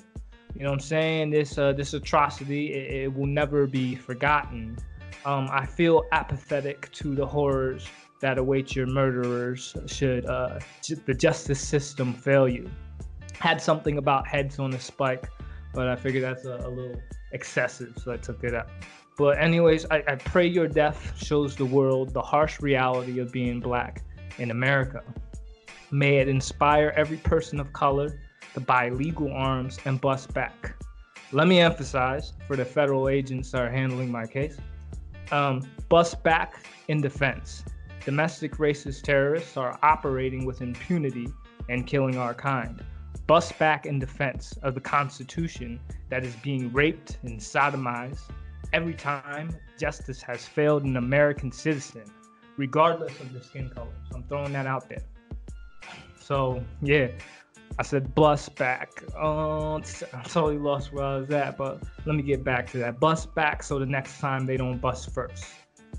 [0.56, 1.30] You know what I'm saying?
[1.30, 4.78] This uh, this atrocity, it, it will never be forgotten.
[5.26, 7.88] Um, I feel apathetic to the horrors
[8.22, 12.70] that await your murderers should uh, ju- the justice system fail you.
[13.34, 15.30] Had something about heads on a spike,
[15.74, 17.00] but I figured that's a, a little
[17.34, 18.70] excessive, so I took it out.
[19.18, 23.60] But anyways, I, I pray your death shows the world the harsh reality of being
[23.60, 24.04] black
[24.40, 25.04] in America.
[25.92, 28.20] May it inspire every person of color
[28.58, 30.84] to buy legal arms and bust back.
[31.32, 34.58] Let me emphasize, for the federal agents that are handling my case,
[35.32, 37.64] um, bust back in defense.
[38.04, 41.28] Domestic racist terrorists are operating with impunity
[41.70, 42.84] and killing our kind.
[43.28, 48.32] bust back in defense of the Constitution that is being raped and sodomized
[48.74, 52.06] every time justice has failed an American citizen,
[52.56, 53.92] regardless of the skin color.
[54.10, 55.04] So I'm throwing that out there.
[56.20, 57.08] So yeah,
[57.80, 59.04] I said bust back.
[59.18, 63.00] Oh, I totally lost where I was at, but let me get back to that.
[63.00, 65.46] Bust back so the next time they don't bust first.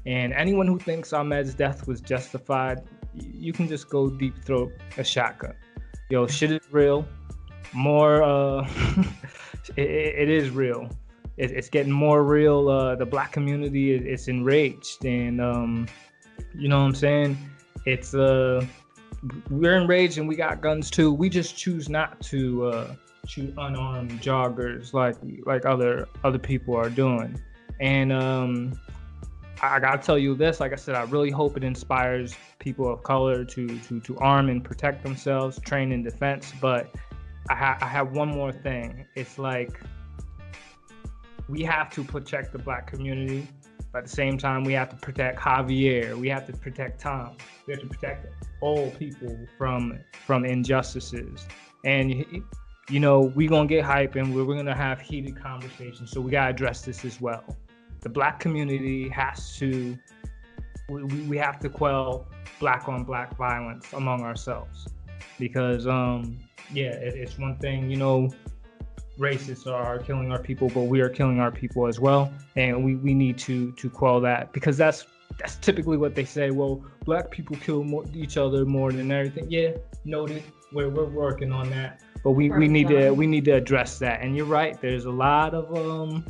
[0.06, 2.82] And anyone who thinks Ahmed's death was justified,
[3.14, 5.54] you can just go deep throat a shotgun.
[6.10, 7.06] Yo, shit is real.
[7.72, 8.66] More, uh,
[9.76, 10.88] it, it is real.
[11.36, 12.68] It, it's getting more real.
[12.68, 15.86] Uh, the black community is, is enraged, and um,
[16.54, 17.38] you know what I'm saying.
[17.84, 18.66] It's uh,
[19.50, 21.12] we're enraged and we got guns too.
[21.12, 22.94] We just choose not to uh,
[23.26, 27.40] shoot unarmed joggers like like other other people are doing.
[27.80, 28.78] And um,
[29.62, 33.02] I gotta tell you this, like I said, I really hope it inspires people of
[33.02, 36.52] color to to to arm and protect themselves, train in defense.
[36.60, 36.94] But
[37.50, 39.06] I, ha- I have one more thing.
[39.14, 39.80] It's like
[41.48, 43.48] we have to protect the black community,
[43.90, 46.14] but at the same time, we have to protect Javier.
[46.14, 47.36] We have to protect Tom.
[47.66, 48.26] We have to protect
[48.60, 51.46] all people from from injustices.
[51.84, 52.44] And
[52.90, 56.10] you know, we're gonna get hype and we're, gonna have heated conversations.
[56.10, 57.44] So we gotta address this as well
[58.00, 59.98] the black community has to
[60.88, 62.26] we, we have to quell
[62.60, 64.88] black on black violence among ourselves
[65.38, 66.38] because um
[66.72, 68.30] yeah it, it's one thing you know
[69.18, 72.94] racists are killing our people but we are killing our people as well and we,
[72.96, 75.06] we need to to quell that because that's
[75.38, 79.46] that's typically what they say well black people kill more, each other more than everything
[79.50, 79.70] yeah
[80.04, 83.98] noted we're, we're working on that but we, we need to we need to address
[83.98, 86.24] that and you're right there's a lot of um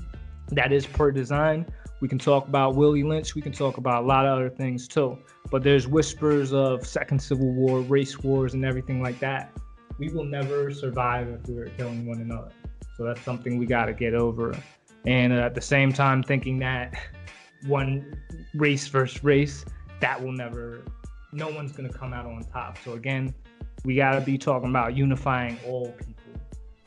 [0.51, 1.67] that is per design.
[2.01, 3.35] We can talk about Willie Lynch.
[3.35, 5.19] We can talk about a lot of other things too.
[5.51, 9.53] But there's whispers of second civil war, race wars, and everything like that.
[9.99, 12.53] We will never survive if we are killing one another.
[12.97, 14.57] So that's something we got to get over.
[15.07, 16.95] And at the same time, thinking that
[17.67, 18.17] one
[18.55, 19.65] race versus race,
[20.01, 20.83] that will never,
[21.33, 22.79] no one's going to come out on top.
[22.85, 23.35] So again,
[23.85, 26.41] we got to be talking about unifying all people,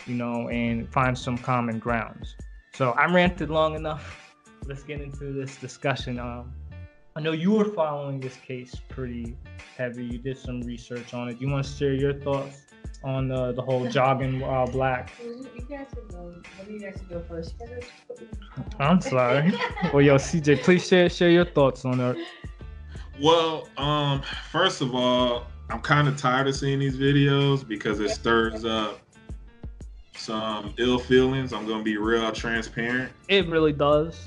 [0.06, 2.36] you know, and find some common grounds.
[2.74, 4.36] So I'm ranted long enough.
[4.66, 6.20] Let's get into this discussion.
[6.20, 6.54] Um,
[7.16, 9.36] I know you were following this case pretty
[9.78, 10.06] heavy.
[10.06, 11.42] You did some research on it.
[11.42, 12.68] You want to share your thoughts
[13.04, 15.12] on the, the whole jogging while black?
[15.22, 15.88] You guys
[16.32, 16.72] can go.
[16.74, 17.56] you guys can go first.
[18.80, 19.54] I'm sorry.
[19.94, 22.18] well, yo, CJ, please share share your thoughts on that.
[23.22, 28.10] Well, um, first of all, I'm kind of tired of seeing these videos because it
[28.10, 29.00] stirs up
[30.16, 31.54] some ill feelings.
[31.54, 33.12] I'm gonna be real transparent.
[33.28, 34.24] It really does.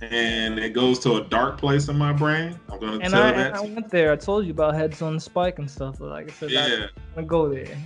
[0.00, 2.58] And it goes to a dark place in my brain.
[2.70, 3.54] I'm gonna and tell I, that.
[3.54, 4.12] I went there.
[4.12, 5.98] I told you about heads on the spike and stuff.
[5.98, 6.86] But like I said, yeah.
[6.94, 7.76] I'm gonna go there.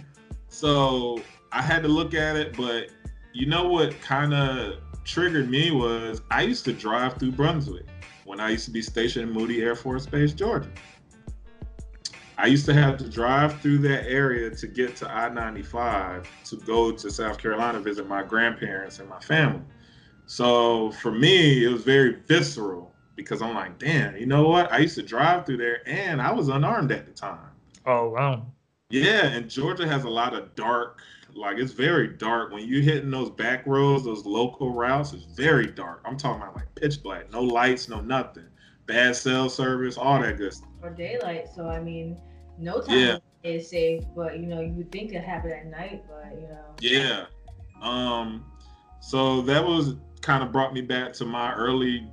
[0.49, 1.21] So
[1.51, 2.89] I had to look at it, but
[3.33, 7.87] you know what kind of triggered me was I used to drive through Brunswick
[8.25, 10.71] when I used to be stationed in Moody Air Force Base, Georgia.
[12.39, 16.57] I used to have to drive through that area to get to I 95 to
[16.57, 19.63] go to South Carolina, visit my grandparents and my family.
[20.27, 24.73] So for me, it was very visceral because I'm like, damn, you know what?
[24.73, 27.51] I used to drive through there and I was unarmed at the time.
[27.87, 28.47] Oh, wow.
[28.91, 31.01] Yeah, and Georgia has a lot of dark,
[31.35, 32.53] like it's very dark.
[32.53, 36.03] When you're hitting those back roads, those local routes, it's very dark.
[36.05, 38.47] I'm talking about like pitch black, no lights, no nothing.
[38.87, 40.69] Bad cell service, all that good stuff.
[40.83, 41.49] Or daylight.
[41.55, 42.17] So I mean,
[42.59, 43.19] no time yeah.
[43.43, 46.65] is safe, but you know, you would think it happened at night, but you know.
[46.81, 47.27] Yeah.
[47.81, 48.45] Um
[49.01, 52.09] so that was kind of brought me back to my early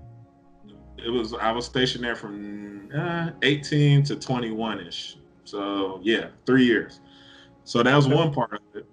[1.03, 5.17] it was I was stationed there from uh, 18 to 21 ish.
[5.43, 6.99] So yeah, three years.
[7.63, 8.85] So that was one part of it.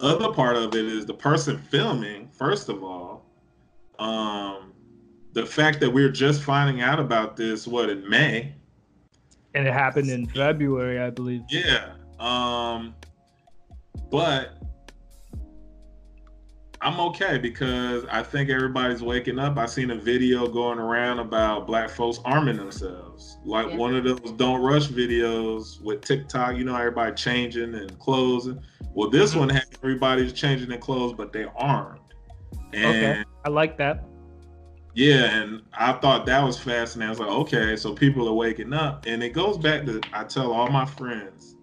[0.00, 2.28] Other part of it is the person filming.
[2.28, 3.26] First of all,
[3.98, 4.72] um,
[5.32, 8.54] the fact that we're just finding out about this what in May,
[9.54, 11.42] and it happened in February, I believe.
[11.50, 11.92] Yeah.
[12.18, 12.94] Um,
[14.10, 14.59] but
[16.82, 19.58] I'm okay because I think everybody's waking up.
[19.58, 23.76] I seen a video going around about black folks arming themselves, like yeah.
[23.76, 26.56] one of those "Don't Rush" videos with TikTok.
[26.56, 28.48] You know, everybody changing and clothes.
[28.94, 29.40] Well, this mm-hmm.
[29.40, 32.00] one has everybody's changing their clothes, but they're armed.
[32.72, 34.04] And okay, I like that.
[34.94, 37.08] Yeah, and I thought that was fascinating.
[37.08, 40.24] I was like, okay, so people are waking up, and it goes back to I
[40.24, 41.56] tell all my friends,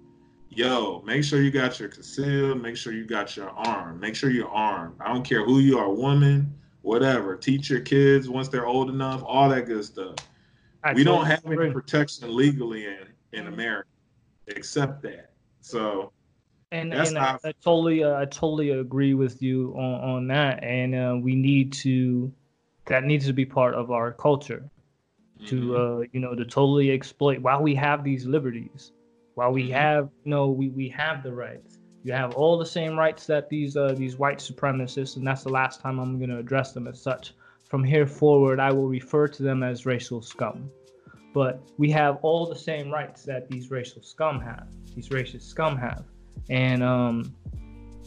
[0.57, 4.31] yo, make sure you got your concealed, make sure you got your arm, make sure
[4.31, 4.95] you're armed.
[4.99, 7.35] I don't care who you are, woman, whatever.
[7.35, 10.15] Teach your kids once they're old enough, all that good stuff.
[10.83, 13.87] I we don't have any protection legally in in America,
[14.47, 15.29] except that.
[15.61, 16.11] So
[16.71, 20.63] And, and I, I totally, uh, I totally agree with you on, on that.
[20.63, 22.31] And uh, we need to,
[22.87, 24.67] that needs to be part of our culture
[25.45, 26.01] to, Mhm.
[26.01, 28.91] uh, you know, to totally exploit while we have these liberties,
[29.37, 29.73] while we Mhm.
[29.73, 31.77] have, you know, we, we have the rights.
[32.03, 35.51] You have all the same rights that these uh, these white supremacists, and that's the
[35.61, 37.35] last time I'm going to address them as such.
[37.69, 40.71] From here forward, I will refer to them as racial scum.
[41.35, 45.77] But we have all the same rights that these racial scum have, these racist scum
[45.77, 46.03] have.
[46.49, 47.35] And, um,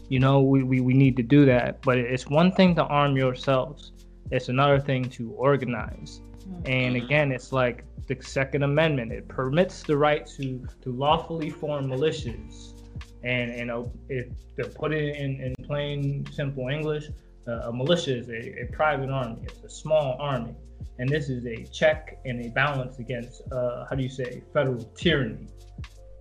[0.08, 1.80] you know, we, we, we need to do that.
[1.82, 3.92] But it's one thing to arm yourselves,
[4.32, 6.22] it's another thing to organize.
[6.64, 7.04] And Mhm.
[7.04, 9.12] again, it's like the Second Amendment.
[9.12, 12.74] It permits the right to, to lawfully form militias.
[13.22, 17.08] And, and uh, if to put it in, in plain, simple English,
[17.46, 19.42] uh, a militia is a, a private army.
[19.42, 20.54] It's a small army.
[20.98, 24.84] And this is a check and a balance against, uh, how do you say, federal
[24.94, 25.48] tyranny.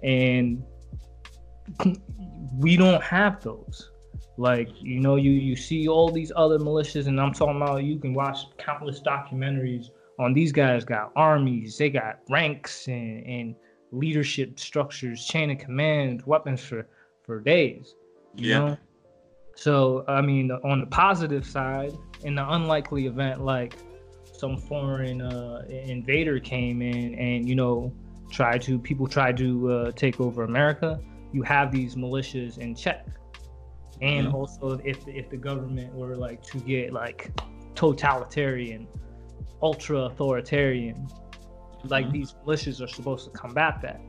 [0.04, 0.64] And
[2.58, 3.92] we don't have those.
[4.38, 8.00] Like, you know, you, you see all these other militias, and I'm talking about you
[8.00, 13.56] can watch countless documentaries on these guys got armies, they got ranks and, and
[13.92, 16.88] leadership structures, chain of command, weapons for,
[17.24, 17.96] for days.
[18.36, 18.60] You Yeah.
[18.60, 18.78] know?
[19.56, 23.78] So I mean, on the positive side, in the unlikely event like
[24.32, 27.94] some foreign uh, invader came in and you know
[28.32, 31.00] tried to people tried to uh, take over America,
[31.34, 33.08] you have these militias in check.
[34.02, 34.34] And Mhm.
[34.34, 37.32] also, if if the government were like to get like
[37.76, 38.88] totalitarian,
[39.62, 41.08] ultra authoritarian,
[41.86, 42.12] like Mhm.
[42.12, 44.02] these militias are supposed to combat that.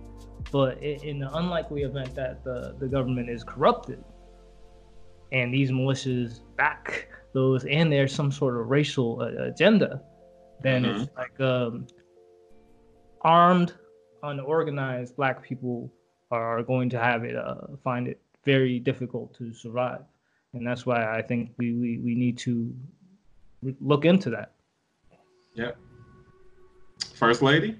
[0.50, 4.02] But in the unlikely event that the, the government is corrupted
[5.32, 10.02] and these militias back those and there's some sort of racial uh, agenda,
[10.62, 11.86] then it's like um,
[13.22, 13.74] armed,
[14.22, 15.92] unorganized black people
[16.30, 20.02] are going to have it, uh, find it very difficult to survive.
[20.52, 22.74] And that's why I think we, we, we need to
[23.80, 24.54] look into that.
[25.61, 25.77] Yep.
[27.16, 27.77] First lady.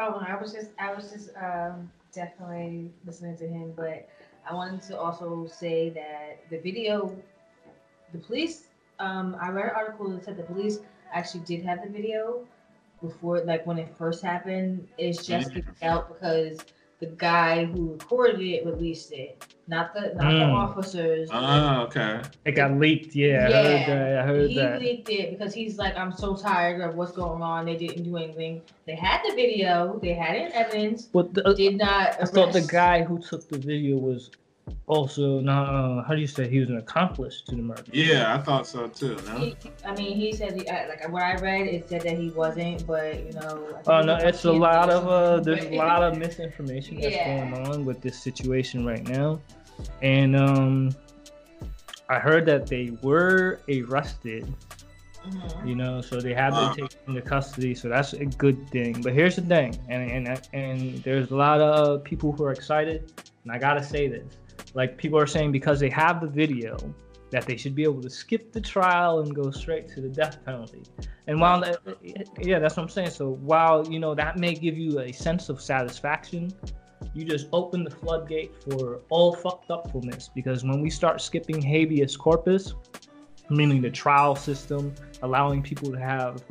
[0.00, 4.08] Oh, I was just, I was just um, definitely listening to him, but
[4.50, 7.16] I wanted to also say that the video,
[8.10, 8.64] the police,
[8.98, 10.80] um, I read an article that said the police
[11.12, 12.44] actually did have the video
[13.00, 14.88] before, like when it first happened.
[14.98, 15.54] It's just Mhm.
[15.54, 16.64] getting out because
[17.02, 20.54] the guy who recorded it released it, not the not the Mm.
[20.54, 21.28] officers.
[21.32, 22.20] Oh, okay.
[22.44, 23.16] It got leaked.
[23.16, 24.18] Yeah, I Yeah, heard that.
[24.20, 24.80] I heard he that.
[24.80, 27.66] leaked it because he's like, I'm so tired of what's going on.
[27.66, 28.62] They didn't do anything.
[28.86, 29.98] They had the video.
[30.00, 31.06] They had it in evidence.
[31.06, 32.22] But the, Did not.
[32.22, 34.30] I thought the guy who took the video was
[34.86, 35.68] also not.
[35.74, 37.82] Uh, how do you say he was an accomplice to the murder?
[37.92, 39.16] Yeah, I thought so too.
[39.26, 39.38] No.
[39.38, 41.66] He, I mean, he said he, uh, like what I read.
[41.66, 43.68] It said that he wasn't, but you know.
[43.86, 47.24] Oh he no, it's a lot of uh, there's a lot of misinformation that's Yeah.
[47.24, 49.40] going on with this situation right now,
[50.02, 50.90] and um,
[52.08, 54.52] I heard that they were arrested.
[55.24, 55.68] Mhm.
[55.68, 56.74] You know, so they have Uh.
[56.74, 59.00] been taken into custody, so that's a good thing.
[59.02, 63.12] But here's the thing, and and and there's a lot of people who are excited,
[63.44, 64.24] and I gotta say this,
[64.74, 66.76] like people are saying because they have the video
[67.30, 70.44] that they should be able to skip the trial and go straight to the death
[70.44, 70.82] penalty.
[71.26, 71.78] And while that,
[72.38, 73.10] yeah, that's what I'm saying.
[73.10, 76.52] So while you know that may give you a sense of satisfaction,
[77.14, 82.16] you just open the floodgate for all fucked upfulness because when we start skipping habeas
[82.16, 82.74] corpus,
[83.50, 86.42] meaning the trial system, allowing people to have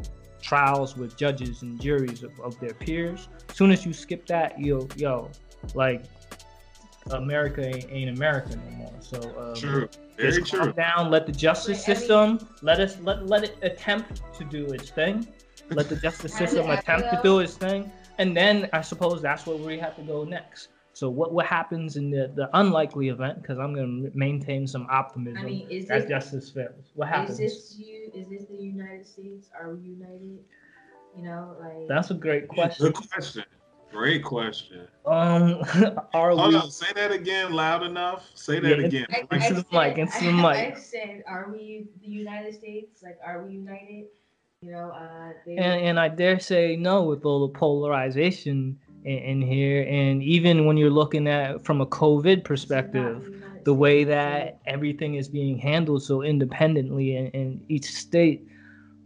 [0.41, 3.29] trials with judges and juries of, of their peers.
[3.49, 5.29] As soon as you skip that, yo, yo,
[5.75, 6.03] like
[7.09, 8.93] America ain't, ain't America no more.
[8.99, 9.89] So um, True.
[10.17, 10.73] Very just calm true.
[10.73, 11.09] down.
[11.09, 14.67] Let the justice Wait, I mean- system let us let let it attempt to do
[14.67, 15.27] its thing.
[15.71, 19.55] Let the justice system attempt to do its thing, and then I suppose that's where
[19.57, 20.69] we have to go next.
[20.93, 23.41] So what what happens in the, the unlikely event?
[23.41, 26.91] Because I'm going to maintain some optimism I mean, is that this justice fails.
[26.95, 27.39] What is happens?
[27.39, 28.11] Is this you?
[28.13, 29.49] Is this the United States?
[29.59, 30.39] Are we united?
[31.17, 32.85] You know, like That's a great question.
[32.85, 33.43] Good question.
[33.91, 34.87] Great question.
[35.05, 35.61] Um,
[36.13, 36.59] are Hold we?
[36.59, 36.71] on.
[36.71, 38.29] Say that again loud enough.
[38.35, 39.05] Say that Yeah, again.
[39.11, 40.75] I, Into I the said, mic, into the I, mic.
[40.75, 43.01] I said, are we the United States?
[43.03, 44.05] Like, are we united?
[44.61, 49.17] You know, uh, they, And, and I dare say no with all the polarization in,
[49.17, 54.03] in here, and even when you're looking at from a COVID perspective, United the way
[54.03, 58.47] that everything is being handled so independently in, in each state.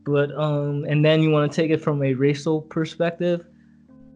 [0.06, 3.46] But um, and then you want to take it from a racial perspective.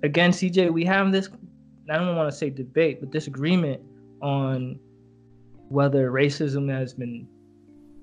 [0.03, 1.29] Again, CJ, we have this.
[1.89, 3.81] I don't want to say debate, but disagreement
[4.21, 4.79] on
[5.69, 7.27] whether racism has been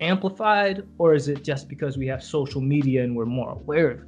[0.01, 4.01] amplified or is it just because we have social media and we're more aware of
[4.01, 4.07] it.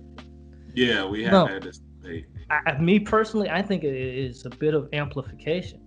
[0.75, 1.47] Yeah, we have No.
[1.47, 2.27] had this debate.
[2.51, 5.81] I, I- me personally, I think it is a bit of amplification.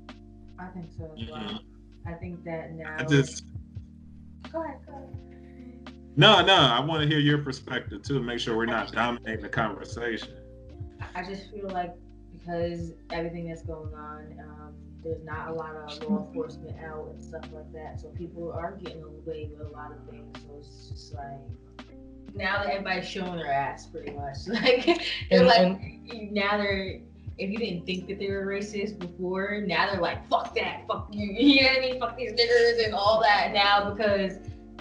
[0.60, 1.40] I think so as well.
[1.40, 1.60] Mhm.
[2.08, 2.96] I think that now.
[2.98, 3.46] I just
[4.52, 4.78] Go ahead.
[4.86, 5.94] Go ahead.
[6.18, 6.54] no, no.
[6.56, 8.22] I want to hear your perspective too.
[8.22, 10.30] Make sure we're not dominating the conversation.
[11.16, 11.94] I just feel like
[12.32, 14.74] because everything that's going on, um,
[15.04, 18.00] there's not a lot of law enforcement out and stuff like that.
[18.00, 20.38] So people are getting away with a lot of things.
[20.42, 21.86] So it's just like
[22.34, 24.38] now that everybody's showing their ass pretty much.
[24.48, 24.86] Like
[25.30, 27.00] they're And- like now they're
[27.38, 31.08] if you didn't think that they were racist before, now they're like, fuck that, fuck
[31.12, 31.28] you.
[31.40, 32.00] You know what I mean?
[32.00, 34.34] Fuck these niggers and all that now because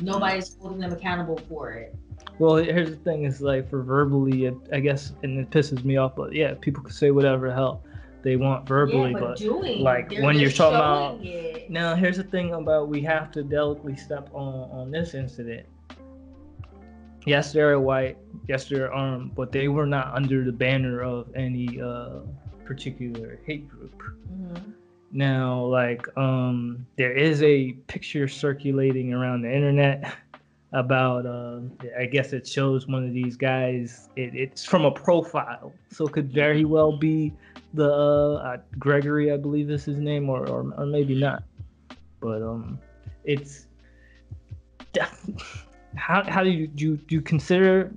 [0.03, 1.95] nobody's holding them accountable for it.
[2.41, 5.99] Well, here's the thing: is like for verbally, it, I guess, and it pisses me
[5.99, 6.17] off.
[6.17, 7.83] But yeah, people can say whatever the hell
[8.23, 11.71] they want verbally, yeah, but, but doing like, when you're talking about- it.
[11.71, 15.67] Now, here's the thing about we have to delicately step on on this incident.
[17.27, 18.17] Yes, they're white.
[18.49, 22.21] Yes, they're armed, but they were not under the banner of any uh,
[22.65, 24.03] particular hate group.
[24.33, 24.73] Mhm.
[25.13, 30.15] Now, like, um, there is a picture circulating around the internet
[30.73, 31.61] about, uh,
[31.99, 34.09] I guess it shows one of these guys.
[34.17, 37.33] It, it's from a profile, so it could very well be
[37.75, 41.43] the uh, uh, Gregory, I believe is his name, or, or or maybe not.
[42.21, 42.79] But um,
[43.25, 43.67] it's
[45.97, 47.93] how how do you do you, do you consider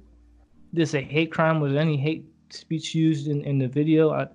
[0.71, 1.59] this a hate crime?
[1.59, 4.11] Was any hate speech used in in the video?
[4.11, 4.27] I,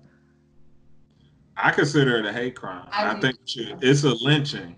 [1.57, 2.87] I consider it a hate crime.
[2.91, 4.75] I I, think it's a lynching.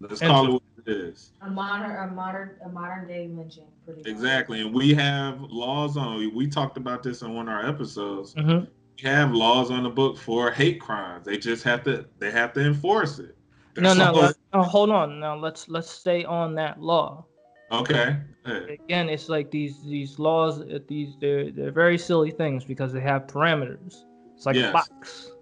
[0.00, 1.32] Let's call it what it is.
[1.42, 4.08] A modern, a modern, a modern day lynching, pretty much.
[4.10, 4.60] Exactly.
[4.60, 8.34] And we have laws on we talked about this in one of our episodes.
[8.34, 8.66] Mhm.
[9.02, 11.24] We have laws on the book for hate crimes.
[11.26, 13.36] They just have to they have to enforce it.
[13.78, 14.14] No, no, all.
[14.20, 15.18] let- no, hold on.
[15.20, 17.24] Now let's let's stay on that law.
[17.70, 18.16] Okay.
[18.44, 20.60] Hey, Again, it's like these these laws.
[20.60, 24.04] uh, These they're they're very silly things because they have parameters.
[24.34, 24.70] It's like Yes.
[24.70, 25.32] a box.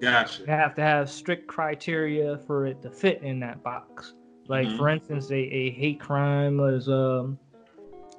[0.00, 0.46] You Gotcha.
[0.46, 4.14] have to have strict criteria for it to fit in that box.
[4.48, 4.76] Like Mhm.
[4.76, 7.38] for instance, a, a hate crime was um,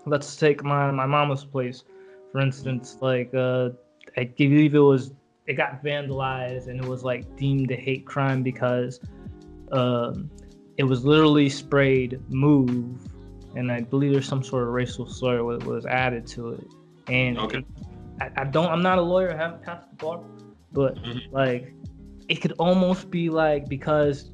[0.05, 1.83] let's take my my mama's place,
[2.31, 2.97] for instance.
[3.01, 3.69] Like uh,
[4.17, 5.13] I believe it was
[5.45, 8.99] it got vandalized and it was like deemed a hate crime because
[9.71, 10.29] um,
[10.77, 12.99] it was literally sprayed "move,"
[13.55, 16.67] and I believe there's some sort of racial slur was, was added to it.
[17.07, 17.57] And Okay.
[17.59, 17.65] it-
[18.21, 18.71] I, I don't.
[18.71, 19.31] I'm not a lawyer.
[19.33, 20.21] I haven't passed the bar,
[20.71, 21.21] but Mhm.
[21.31, 21.73] like
[22.29, 24.31] it could almost be like because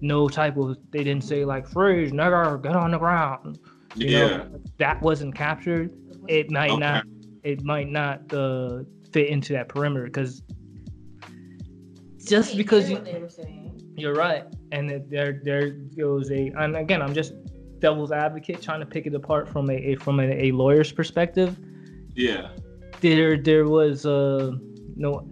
[0.00, 3.58] no type of they didn't say like freeze, nigger, get on the ground.
[3.96, 4.18] You Yeah.
[4.28, 5.90] know, that wasn't captured.
[6.28, 6.80] It might Okay.
[6.80, 7.04] not.
[7.44, 8.80] It might not uh,
[9.12, 10.42] fit into that perimeter because
[12.26, 13.80] just because you, what they were saying.
[13.96, 17.32] you're right, and it, there there goes a and again I'm just
[17.80, 21.56] devil's advocate trying to pick it apart from a, a from a, a lawyer's perspective.
[22.14, 22.50] Yeah.
[23.00, 24.52] There there was uh
[24.96, 25.26] no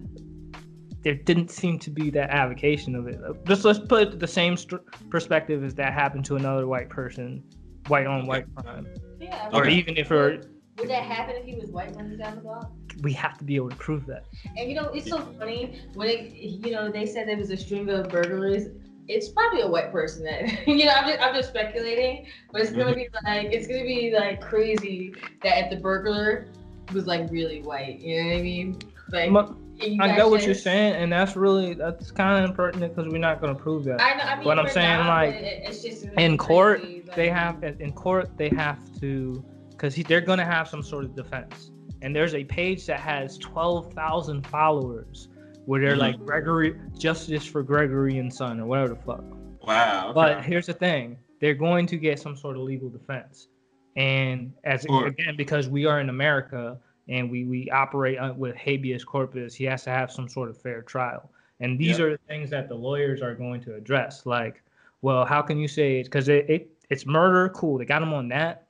[1.06, 3.20] there didn't seem to be that avocation of it.
[3.44, 7.44] Just let's put it the same st- perspective as that happened to another white person,
[7.86, 8.88] white on white crime,
[9.20, 9.50] Yeah.
[9.52, 9.74] or Okay.
[9.74, 10.40] even if we're,
[10.78, 12.72] Would that happen if he was white running down the block?
[13.02, 14.24] we have to be able to prove that.
[14.56, 17.56] And you know, it's so funny when it, you know they said there was a
[17.56, 18.66] string of burglaries
[19.06, 20.90] It's probably a white person that you know.
[20.90, 23.26] I'm just I'm just speculating, but it's gonna be mm-hmm.
[23.26, 26.48] like it's gonna be like crazy that if the burglar
[26.92, 28.78] was like really white, you know what I mean?
[29.12, 29.65] Like But you
[30.00, 33.40] I get what you're saying, and that's really that's kind of impertinent because we're not
[33.40, 34.00] going to prove that.
[34.00, 34.24] I know.
[34.24, 37.62] I mean, But I'm saying, not, like, it's just in court, crazy, like- they have
[37.62, 41.70] in court they have to because they're going to have some sort of defense
[42.02, 45.28] and there's a page that has 12,000 followers
[45.66, 46.00] where they're Mhm.
[46.00, 49.24] like gregory justice for gregory and son or whatever the fuck
[49.66, 50.12] Wow.
[50.14, 53.48] but here's the thing they're going to get some sort of legal defense
[53.96, 59.04] and as again because we are in america and we we operate uh, with habeas
[59.04, 61.30] corpus he has to have some sort of fair trial
[61.60, 62.00] and these Yep.
[62.00, 64.62] are the things that the lawyers are going to address like
[65.02, 68.12] well how can you say it because it, it it's murder cool they got him
[68.12, 68.66] on that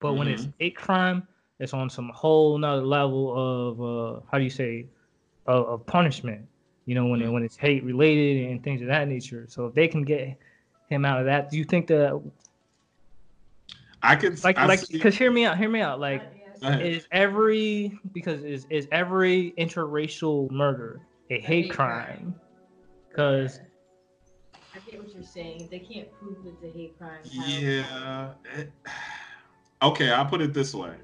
[0.00, 1.26] but when it's hate crime
[1.58, 4.86] it's on some whole nother level of uh how do you say
[5.46, 6.46] of, of punishment
[6.86, 9.74] you know when it, when it's hate related and things of that nature so if
[9.74, 10.36] they can get
[10.88, 12.20] him out of that do you think that
[14.02, 16.30] I can like I like see- because hear me out hear me out like Yes.
[16.32, 16.41] Go ahead.
[16.62, 21.00] Is every because is is every interracial murder
[21.30, 22.40] a hate hate crime crime.
[23.08, 23.60] because
[24.74, 25.68] I get what you're saying.
[25.70, 27.20] They can't prove it's a hate crime.
[27.24, 28.32] Yeah.
[28.56, 28.72] it-
[29.82, 30.94] okay, I'll put it this way.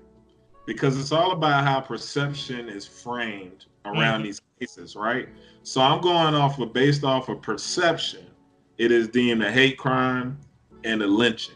[0.66, 4.24] Because it's all about how perception is framed around Mhm.
[4.24, 5.28] these cases, right?
[5.62, 8.26] So I'm going off of based off of perception.
[8.76, 10.38] It is deemed a hate crime
[10.84, 11.54] and a lynching,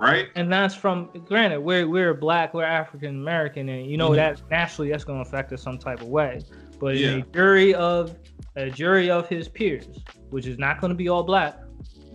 [0.00, 0.28] right?
[0.36, 4.16] and that's from granted we're we're black we're african american and you know Mhm.
[4.16, 6.40] that naturally that's going to affect us some type of way
[6.78, 7.24] but in Yeah.
[7.24, 8.16] a jury of
[8.56, 9.86] a jury of his peers
[10.30, 11.56] which is not going to be all black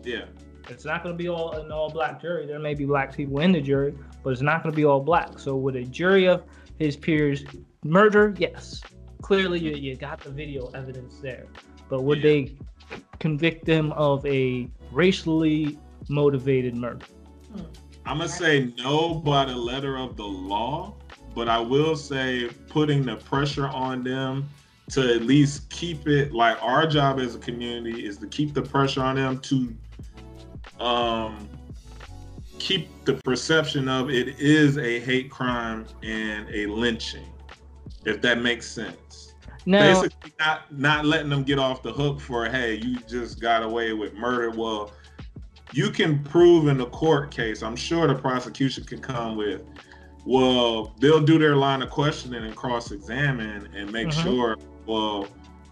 [0.03, 0.25] Yeah.
[0.69, 2.45] It's not going to be all an all black jury.
[2.45, 5.01] There may be black people in the jury, but it's not going to be all
[5.01, 5.37] black.
[5.37, 6.43] So with a jury of
[6.79, 7.43] his peers,
[7.83, 8.81] murder, yes,
[9.21, 11.47] clearly you, you got the video evidence there.
[11.89, 12.23] But would Yeah.
[12.23, 12.55] they
[13.19, 15.77] convict him of a racially
[16.07, 17.05] motivated murder?
[18.05, 20.95] I'm gonna say no by the letter of the law,
[21.33, 24.49] but I will say putting the pressure on them
[24.91, 28.61] to at least keep it like our job as a community is to keep the
[28.61, 29.73] pressure on them to
[30.83, 31.47] um
[32.59, 37.27] keep the perception of it is a hate crime and a lynching,
[38.05, 39.33] if that makes sense.
[39.65, 43.63] Now, Basically, not not letting them get off the hook for hey, you just got
[43.63, 44.49] away with murder.
[44.51, 44.91] Well,
[45.73, 47.63] you can prove in the court case.
[47.63, 49.63] I'm sure the prosecution can come with,
[50.25, 54.23] well, they'll do their line of questioning and cross-examine and make Mhm.
[54.23, 55.27] sure, well,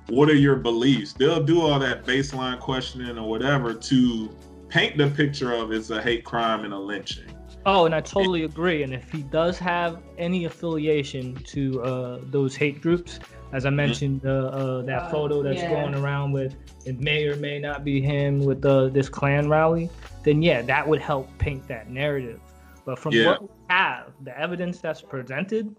[0.10, 1.14] what are your beliefs?
[1.14, 4.30] They'll do all that baseline questioning or whatever to
[4.70, 7.26] paint the picture of it's a hate crime and a lynching.
[7.66, 8.82] Oh, and I totally agree.
[8.82, 13.20] And if he does have any affiliation to uh, those hate groups,
[13.54, 15.70] as I mentioned, uh, uh, that Uh, photo that's yeah.
[15.70, 19.89] going around with it may or may not be him with uh, this Klan rally,
[20.24, 22.39] then yeah, that would help paint that narrative.
[22.86, 23.28] But from Yeah.
[23.28, 25.76] what we have, the evidence that's presented,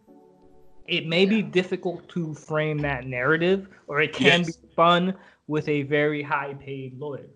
[0.86, 4.56] it may be difficult to frame that narrative, or it can Yes.
[4.56, 5.14] be fun
[5.48, 7.30] with a very high paid lawyer.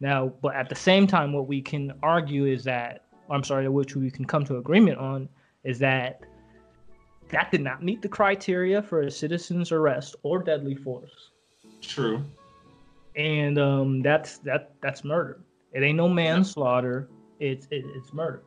[0.00, 3.96] Now, but at the same time, what we can argue is that, I'm sorry, which
[3.96, 5.28] we can come to agreement on,
[5.64, 6.20] is that
[7.28, 11.30] that did not meet the criteria for a citizen's arrest or deadly force,
[11.80, 12.24] True.
[13.16, 15.40] and um, that's that that's murder.
[15.72, 17.08] It ain't no manslaughter.
[17.40, 18.42] It's it, it's murder.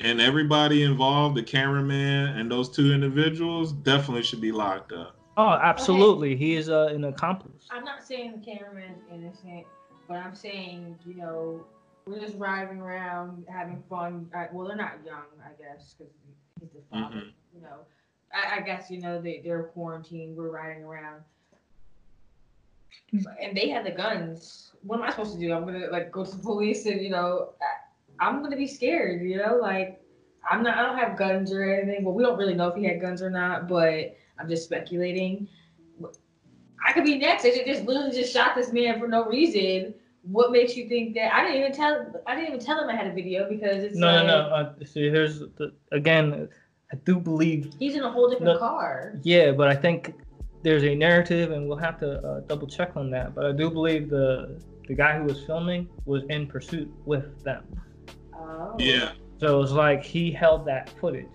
[0.00, 5.16] And everybody involved, the cameraman and those two individuals, definitely should be locked up.
[5.36, 6.36] Oh, absolutely.
[6.36, 7.66] He is uh, an accomplice.
[7.70, 9.66] I'm not saying the cameraman's innocent,
[10.08, 11.64] but I'm saying, you know,
[12.06, 14.28] we're just riding around having fun.
[14.52, 16.12] Well, they're not young, I guess, because
[16.60, 17.16] he's the father.
[17.16, 17.32] Mhm.
[17.54, 17.86] You know,
[18.34, 20.36] I, I guess you know they they're quarantined.
[20.36, 21.22] We're riding around,
[23.12, 24.72] and they had the guns.
[24.82, 25.52] What am I supposed to do?
[25.52, 29.22] I'm gonna like go to the police and you know, I, I'm gonna be scared.
[29.22, 30.00] You know, like
[30.50, 30.76] I'm not.
[30.76, 32.04] I don't have guns or anything.
[32.04, 35.48] Well, we don't really know if he had guns or not, but I'm just speculating.
[36.86, 37.44] I could be next.
[37.44, 39.94] They just literally just shot this man for no reason.
[40.22, 41.34] What makes you think that?
[41.34, 42.12] I didn't even tell.
[42.26, 44.54] I didn't even tell him I had a video because it's No, like, no, no.
[44.54, 46.48] Uh, see, here's the, again.
[46.94, 48.58] I do believe He's in a whole different No.
[48.58, 49.14] car.
[49.24, 50.14] Yeah, but I think
[50.62, 53.34] there's a narrative, and we'll have to uh, double check on that.
[53.34, 57.64] But I do believe the the guy who was filming was in pursuit with them.
[58.34, 58.76] Oh.
[58.78, 59.12] Yeah.
[59.40, 61.26] So it's like he held that footage.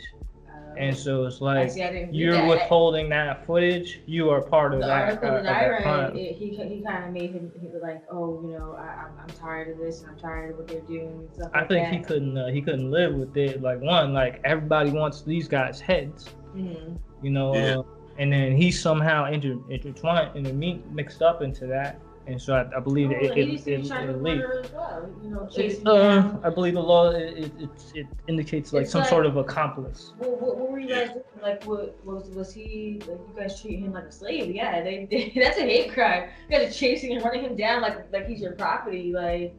[0.79, 2.47] And so it's like see, I didn't read you're that.
[2.47, 3.99] withholding that footage.
[4.05, 5.03] You are part of The that.
[5.03, 6.15] article uh, that of I that read, crime.
[6.17, 9.11] it, he he kind of made him he was like, oh, you know, I, I'm,
[9.21, 11.67] I'm tired of this and I'm tired of what they're doing and stuff I like
[11.69, 11.93] think that.
[11.93, 12.37] he couldn't.
[12.37, 13.61] Uh, he couldn't live with it.
[13.61, 16.29] Like one, like everybody wants these guys' heads.
[16.55, 16.97] Mhm.
[17.21, 17.77] you know, Yeah.
[17.79, 17.83] uh,
[18.17, 20.59] and then he somehow inter- intertwined and
[20.93, 21.99] mixed up into that,
[22.31, 24.17] and so I, I believe Oh, it, he it, it, to be trying it, to
[24.19, 24.37] leaked.
[24.39, 25.09] murder as well.
[25.23, 26.39] You know, chasing Uh.
[26.43, 29.37] I believe the law it, it, it, it indicates like It's some like- sort of
[29.37, 30.13] accomplice.
[30.17, 31.23] What, what, what were you guys doing?
[31.41, 33.19] Like, what was was he like?
[33.27, 34.53] You guys treating him like a slave?
[34.53, 36.29] Yeah, they, they that's a hate crime.
[36.49, 39.11] You guys are chasing and running him down like like he's your property.
[39.13, 39.53] Like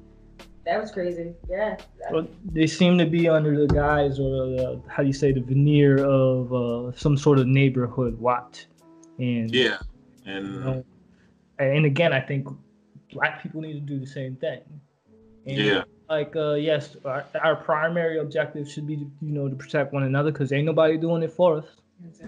[0.67, 1.33] that was crazy.
[1.49, 1.77] Yeah.
[2.11, 5.41] But they seem to be under the guise or the, how do you say the
[5.41, 8.67] veneer of uh, some sort of neighborhood watch,
[9.19, 9.79] and Yeah.
[10.27, 10.85] you And know,
[11.67, 12.49] and again I think
[13.13, 14.61] black people need to do the same thing.
[15.47, 15.83] And yeah.
[16.09, 20.31] like uh yes our, our primary objective should be you know to protect one another
[20.33, 21.67] because ain't nobody doing it for us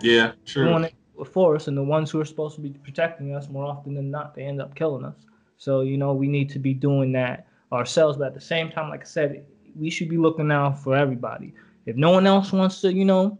[0.01, 0.33] Yeah.
[0.45, 0.85] doing True.
[0.85, 0.95] it
[1.33, 4.11] for us and the ones who are supposed to be protecting us more often than
[4.11, 5.26] not they end up killing us
[5.59, 8.89] so you know we need to be doing that ourselves but at the same time
[8.89, 9.45] like i said
[9.76, 11.55] we should be looking out for everybody
[11.87, 13.39] if no one else wants to you know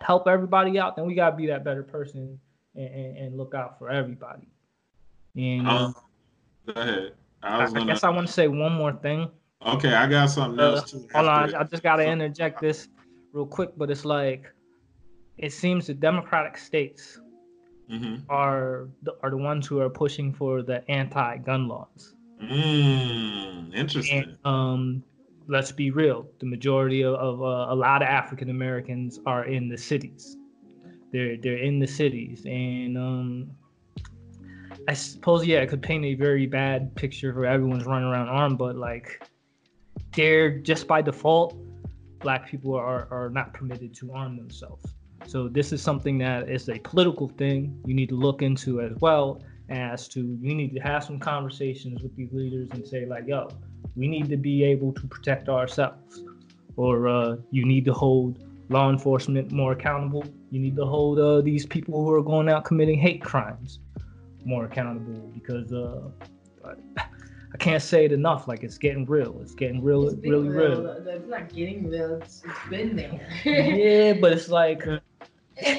[0.00, 2.38] help everybody out then we got to be that better person
[2.76, 4.48] and, and, and look out for everybody
[5.36, 5.94] and Um,
[6.66, 7.12] go ahead.
[7.42, 7.86] I I, gonna.
[7.86, 9.28] guess i want to say one more thing
[9.66, 11.06] Okay, I got something Uh, else too.
[11.14, 12.88] Hold on, I, I just gotta interject this
[13.32, 14.50] real quick, but it's like
[15.36, 17.20] it seems the Democratic states
[17.90, 18.22] Mhm.
[18.28, 22.14] are the, are the ones who are pushing for the anti-gun laws.
[22.42, 24.24] Mm, interesting.
[24.24, 25.02] And um,
[25.46, 29.68] let's be real, the majority of, of uh, a lot of African Americans are in
[29.68, 30.36] the cities.
[31.12, 33.50] They're they're in the cities, and um,
[34.88, 38.58] I suppose yeah, it could paint a very bad picture for everyone's running around armed,
[38.58, 39.26] but like
[40.14, 41.56] they're just by default,
[42.20, 44.94] black people are are not permitted to arm themselves.
[45.26, 48.96] So this is something that is a political thing you need to look into as
[49.00, 53.26] well as to you need to have some conversations with these leaders and say like,
[53.26, 53.48] yo,
[53.96, 56.24] we need to be able to protect ourselves,
[56.76, 60.24] or uh, you need to hold law enforcement more accountable.
[60.50, 63.78] You need to hold uh, these people who are going out committing hate crimes
[64.44, 66.08] more accountable because uh,
[67.52, 68.46] I can't say it enough.
[68.48, 69.38] Like it's getting real.
[69.40, 70.86] It's getting real, It's really real.
[70.86, 72.14] It's not getting real.
[72.14, 73.20] It's, it's been there.
[73.44, 74.84] yeah, but it's like,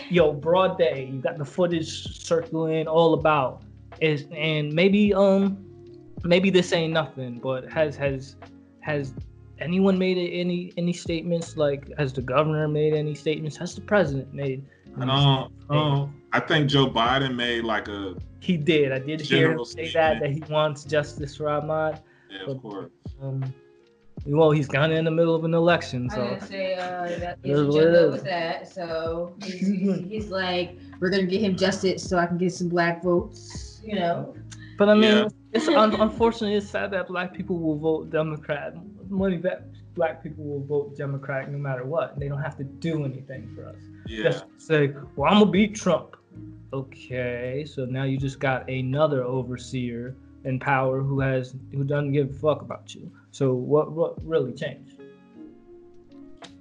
[0.09, 1.09] yo, broad day.
[1.11, 3.63] You got the footage circling all about.
[3.99, 5.63] Is and maybe um,
[6.23, 7.39] maybe this ain't nothing.
[7.39, 8.35] But has has
[8.81, 9.13] has
[9.59, 11.55] anyone made any any statements?
[11.55, 13.55] Like, has the governor made any statements?
[13.57, 14.65] Has the president made?
[14.97, 15.51] I any don't.
[15.51, 15.65] statements?
[15.69, 18.91] Um, I think Joe Biden made like a He did.
[18.91, 21.99] I did hear him say that that he wants justice for Ahmaud.
[22.29, 22.89] yeah, of course.
[23.21, 23.53] Um,
[24.25, 27.07] well, he's kind of in the middle of an election, I so didn't say uh,
[27.19, 28.11] that It is is what it Joe is.
[28.13, 28.67] with that.
[28.71, 32.67] So he's, he's, he's like, we're gonna get him justice so I can get some
[32.69, 33.81] black votes.
[33.83, 34.35] You know.
[34.77, 35.27] But I mean, Yeah.
[35.53, 38.73] it's un- unfortunately it's sad that black people will vote Democrat.
[39.09, 39.65] Money that
[39.95, 42.19] black people will vote Democrat no matter what.
[42.19, 43.75] They don't have to do anything for us.
[44.07, 44.23] Yeah.
[44.31, 46.15] Just say, "Well, I'm gonna beat Trump."
[46.73, 50.15] Okay, so now you just got another overseer
[50.45, 53.11] in power who has who doesn't give a fuck about you.
[53.31, 55.01] So what what really changed?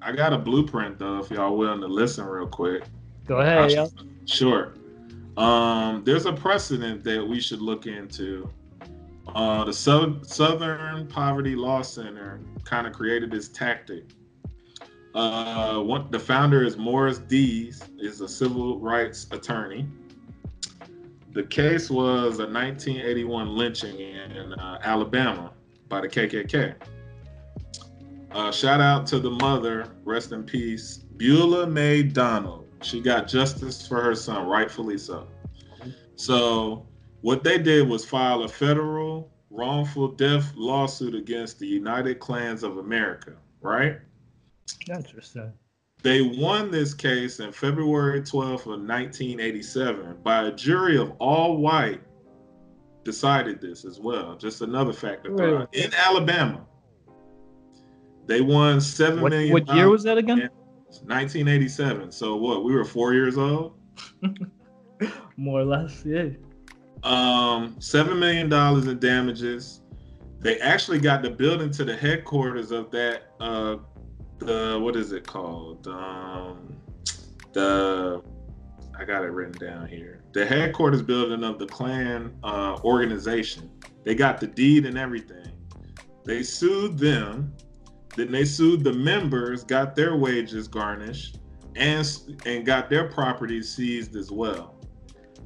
[0.02, 2.84] I got a blueprint though, if y'all willing to listen real quick.
[3.26, 3.88] Go ahead, yo.
[4.24, 4.74] Sure.
[5.36, 8.50] Um, there's a precedent that we should look into.
[9.34, 14.04] Uh, the Sou- Southern Poverty Law Center kind of created this tactic.
[15.14, 19.88] Uh, one, the founder is Morris Dees, is a civil rights attorney.
[21.32, 25.52] The case was a 1981 lynching in uh, Alabama
[25.88, 26.74] by the KKK.
[28.32, 32.66] Uh, shout out to the mother, rest in peace, Beulah Mae Donald.
[32.82, 35.26] She got justice for her son, rightfully so.
[36.14, 36.86] So,
[37.22, 42.78] what they did was file a federal wrongful death lawsuit against the United Klans of
[42.78, 43.98] America, right?
[44.88, 45.52] Interesting.
[46.02, 52.00] They won this case in February 12th of 1987 by a jury of all white.
[53.04, 54.36] Decided this as well.
[54.36, 55.74] Just another fact to throw out.
[55.74, 56.66] in Alabama.
[58.26, 59.52] They won seven What, million.
[59.52, 60.48] what year was that again?
[61.04, 62.12] 1987.
[62.12, 62.64] So what?
[62.64, 63.74] We were four years old.
[65.36, 66.28] More or less, yeah.
[67.02, 69.80] Um, seven million dollars in damages.
[70.40, 73.22] They actually got the building to the headquarters of that.
[73.40, 73.76] Uh,
[74.40, 75.86] the what is it called?
[75.86, 76.76] Um,
[77.52, 78.22] the
[78.98, 80.22] I got it written down here.
[80.32, 83.70] The headquarters building of the Klan uh, organization.
[84.04, 85.52] They got the deed and everything.
[86.24, 87.54] They sued them.
[88.16, 91.38] Then they sued the members, got their wages garnished,
[91.76, 92.06] and
[92.44, 94.74] and got their property seized as well.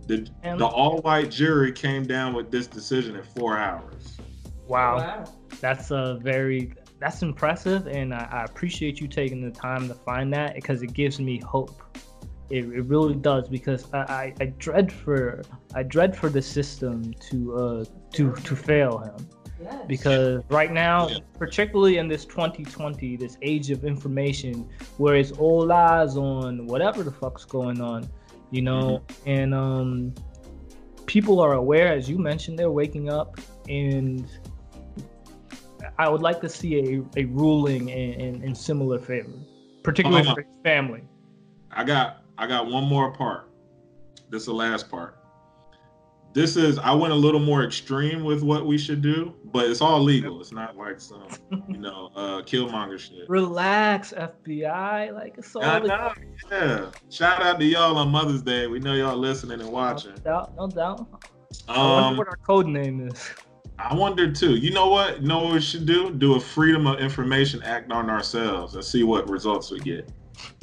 [0.06, 4.16] The, And- the all-white jury came down with this decision in four hours.
[4.66, 5.24] Wow.
[5.60, 10.32] That's a very that's impressive, and I, I appreciate you taking the time to find
[10.32, 11.82] that because it gives me hope.
[12.50, 15.42] It, it really does because I, I, I dread for
[15.74, 19.28] I dread for the system to uh to to fail him
[19.62, 19.84] Yes.
[19.86, 21.18] because right now, Yeah.
[21.38, 24.68] particularly in this 2020, this age of information,
[24.98, 28.06] where it's all eyes on whatever the fuck's going on,
[28.50, 30.12] you know, and um,
[31.06, 33.38] people are aware, as you mentioned, they're waking up,
[33.68, 34.26] and
[35.98, 36.78] I would like to see
[37.16, 39.32] a, a ruling in, in, in similar favor,
[39.82, 41.04] particularly for family.
[41.70, 43.50] I got I got one more part.
[44.30, 45.18] This is the last part.
[46.32, 49.80] This is I went a little more extreme with what we should do, but it's
[49.80, 50.40] all legal.
[50.40, 51.28] It's not like some
[51.68, 53.28] you know uh killmonger shit.
[53.28, 55.14] Relax, FBI.
[55.14, 56.12] Like it's all I know,
[56.50, 56.90] yeah.
[57.08, 58.66] Shout out to y'all on Mother's Day.
[58.66, 60.10] We know y'all listening and watching.
[60.10, 61.06] No doubt, no doubt.
[61.68, 63.30] I wonder Um, what our code name is.
[63.78, 64.56] I wonder too.
[64.56, 65.20] You know what?
[65.20, 66.10] You know what we should do?
[66.10, 70.10] Do a Freedom of Information Act on ourselves and see what results we get.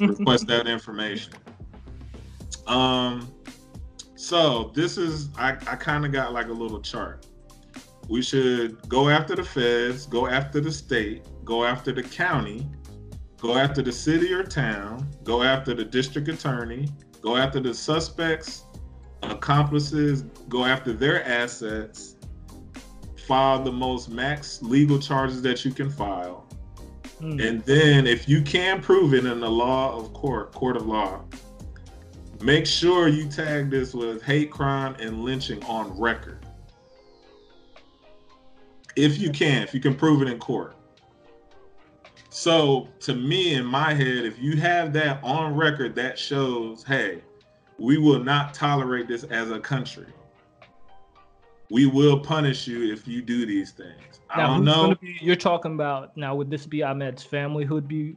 [0.00, 1.32] Request that information.
[2.66, 3.32] Um,
[4.14, 7.26] so this is I, I kind of got like a little chart.
[8.08, 12.68] We should go after the feds, go after the state, go after the county,
[13.38, 16.88] go after the city or town, go after the district attorney,
[17.20, 18.64] go after the suspects,
[19.22, 22.16] accomplices, go after their assets,
[23.32, 26.46] file the most max legal charges that you can file.
[27.18, 27.40] Hmm.
[27.40, 31.22] And then if you can prove it in the law of court, court of law,
[32.42, 36.44] make sure you tag this with hate crime and lynching on record.
[38.96, 40.76] If you can, if you can prove it in court.
[42.28, 47.22] So to me, in my head, if you have that on record, that shows, hey,
[47.78, 50.12] we will not tolerate this as a country.
[51.72, 54.20] We will punish you if you do these things.
[54.28, 54.94] I Now, don't know.
[55.00, 56.34] be, you're talking about now.
[56.34, 58.14] Would this be Ahmaud's family who'd be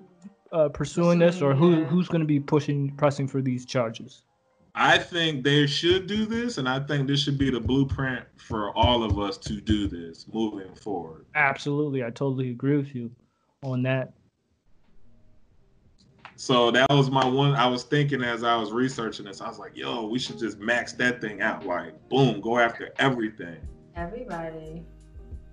[0.51, 4.23] uh, pursuing this, or who who's going to be pushing pressing for these charges?
[4.75, 8.75] I think they should do this, and I think this should be the blueprint for
[8.77, 11.25] all of us to do this moving forward.
[11.35, 13.09] Absolutely, I totally agree with you
[13.63, 14.11] on that.
[16.45, 17.55] So that was my one.
[17.55, 20.59] I was thinking as I was researching this, I was like, "Yo, we should just
[20.59, 21.65] max that thing out.
[21.65, 23.57] Like, boom, go after everything."
[23.95, 24.83] Everybody.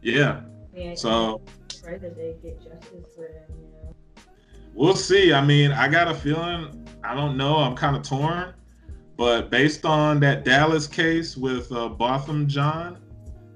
[0.03, 0.43] Yeah.
[0.75, 1.41] Yeah, So
[1.83, 3.57] pray that they get justice for them.
[3.59, 3.95] You know.
[4.75, 5.33] we'll see.
[5.33, 6.87] I mean, I got a feeling.
[7.03, 7.57] I don't know.
[7.57, 8.53] I'm kind of torn,
[9.17, 12.99] but based on that Dallas case with uh, Botham Jean,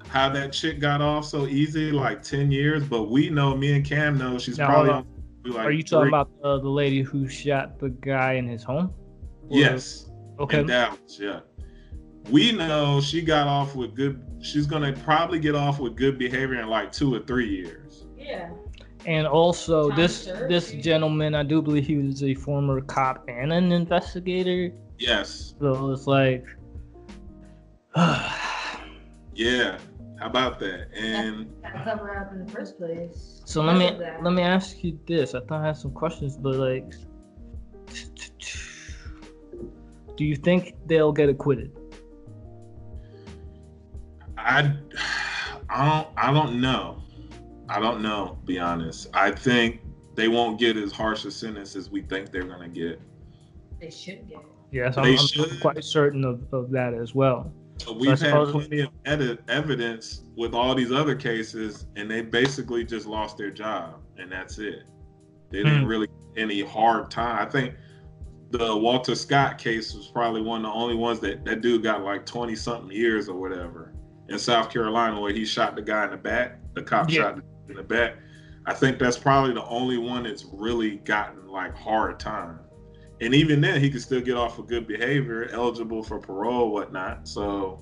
[0.09, 2.82] how that chick got off so easy, like ten years.
[2.82, 4.93] But we know, me and Cam know, she's Now, probably.
[4.93, 5.16] on-
[5.53, 6.09] like Are you talking three.
[6.11, 8.93] about the, the lady who shot the guy in his home?
[9.49, 10.11] Or- Yes.
[10.39, 10.61] Okay.
[10.61, 10.99] in Dallas.
[11.19, 11.41] Yeah,
[12.31, 14.23] we know she got off with good.
[14.43, 18.05] She's gonna probably get off with good behavior in like two or three years.
[18.19, 18.51] Yeah.
[19.07, 20.83] And also, Time this served, this dude.
[20.83, 24.73] gentleman, I do believe he was a former cop and an investigator.
[24.99, 25.55] Yes.
[25.61, 26.45] So it's like,
[29.35, 29.79] Yeah.
[30.19, 30.89] How about that?
[30.97, 33.43] And Gotta cover up in the first place.
[33.45, 34.23] so let me Because of that.
[34.23, 35.35] let me ask you this.
[35.35, 36.93] I thought I had some questions, but like,
[40.17, 41.73] do you think they'll get acquitted?
[44.39, 44.75] I,
[45.69, 46.09] I don't.
[46.17, 47.03] I don't know.
[47.69, 48.39] I don't know.
[48.45, 49.09] Be honest.
[49.12, 49.81] I think
[50.14, 53.01] they won't get as harsh a sentence as we think they're gonna get.
[53.81, 54.39] They should get.
[54.73, 57.53] Yes, I'm, I'm quite certain of, of that as well.
[57.95, 63.07] We've had plenty of edit, evidence with all these other cases, and they basically just
[63.07, 64.85] lost their job, and that's it.
[65.51, 65.87] They didn't Hmm.
[65.87, 67.47] really any hard time.
[67.47, 67.74] I think
[68.51, 72.03] the Walter Scott case was probably one of the only ones that that dude got
[72.03, 73.93] like twenty something years or whatever
[74.29, 76.59] in South Carolina, where he shot the guy in the back.
[76.74, 77.22] The cop Yeah.
[77.22, 78.16] shot in the back.
[78.66, 82.59] I think that's probably the only one that's really gotten like hard time.
[83.21, 87.27] And even then, he could still get off of good behavior, eligible for parole, whatnot.
[87.27, 87.81] So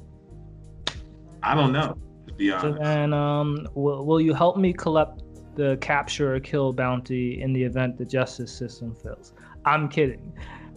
[1.43, 2.82] I don't know, to be So honest.
[2.82, 5.22] then, um, will, will you help me collect
[5.57, 9.32] the capture or kill bounty in the event the justice system fails?
[9.64, 10.32] I'm kidding,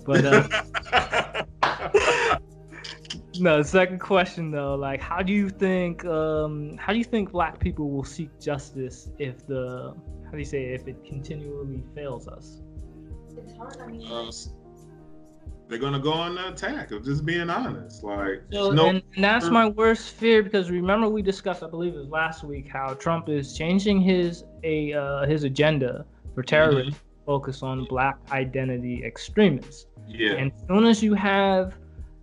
[0.05, 1.43] but uh,
[3.39, 3.61] no.
[3.61, 7.91] Second question though, like, how do you think, um, how do you think Black people
[7.91, 9.93] will seek justice if the,
[10.25, 12.61] how do you say, it, if it continually fails us?
[13.47, 13.77] It's hard.
[13.81, 14.31] I mean, Uh,
[15.67, 16.91] they're gonna go on the attack.
[16.91, 18.03] of just being honest.
[18.03, 21.93] Like So, no, and, and that's my worst fear because remember we discussed, I believe
[21.95, 26.93] it was last week, how Trump is changing his a uh, his agenda for terrorism
[26.93, 29.87] to focus on Black identity extremists.
[30.07, 31.75] yeah, And as soon as you have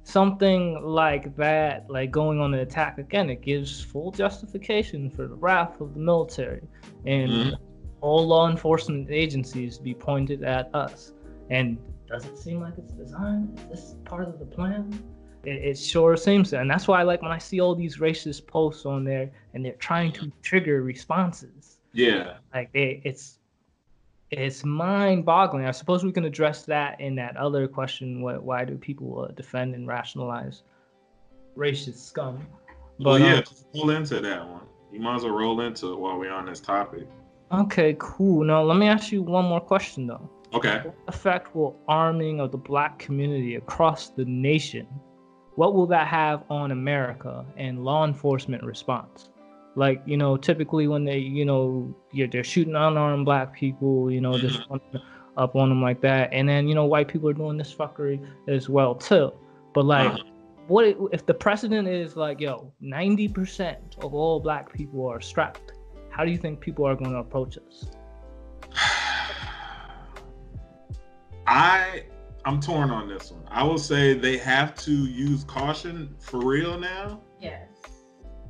[0.04, 5.34] something like that, like going on an attack again, it gives full justification for the
[5.34, 6.62] wrath of the military
[7.06, 7.54] and Mhm.
[8.02, 11.13] all law enforcement agencies to be pointed at us.
[11.50, 13.58] And does it seem like it's designed?
[13.58, 14.92] Is this part of the plan?
[15.44, 16.60] It, it sure seems so.
[16.60, 19.64] And that's why I like when I see all these racist posts on there and
[19.64, 22.34] they're trying to trigger responses yeah.
[22.52, 23.38] like they it's
[24.30, 25.64] it's mind-boggling.
[25.64, 29.32] I suppose we can address that in that other question: what, why do people uh,
[29.32, 30.64] defend and rationalize
[31.56, 32.46] racist scum?
[32.98, 34.62] Well, But, yeah, um, just roll into that one.
[34.92, 37.06] You might as well roll into it while we're on this topic.
[37.52, 38.44] okay, cool.
[38.44, 40.28] Now let me ask you one more question though.
[40.54, 40.80] Okay.
[40.84, 44.86] What effect will arming of the black community across the nation?
[45.56, 49.30] What will that have on America and law enforcement response?
[49.76, 54.20] Like, you know, typically when they, you know, you're, they're shooting unarmed black people, you
[54.20, 55.02] know, just running
[55.36, 56.30] up on them like that.
[56.32, 59.32] And then, you know, white people are doing this fuckery as well, too.
[59.72, 60.22] But, like, Uh-huh.
[60.68, 65.72] what if, if the precedent is like, yo, 90% of all black people are strapped?
[66.10, 67.90] How do you think people are going to approach us?
[71.46, 72.04] I
[72.44, 73.42] I'm torn on this one.
[73.48, 77.20] I will say they have to use caution for real now.
[77.40, 77.68] yes.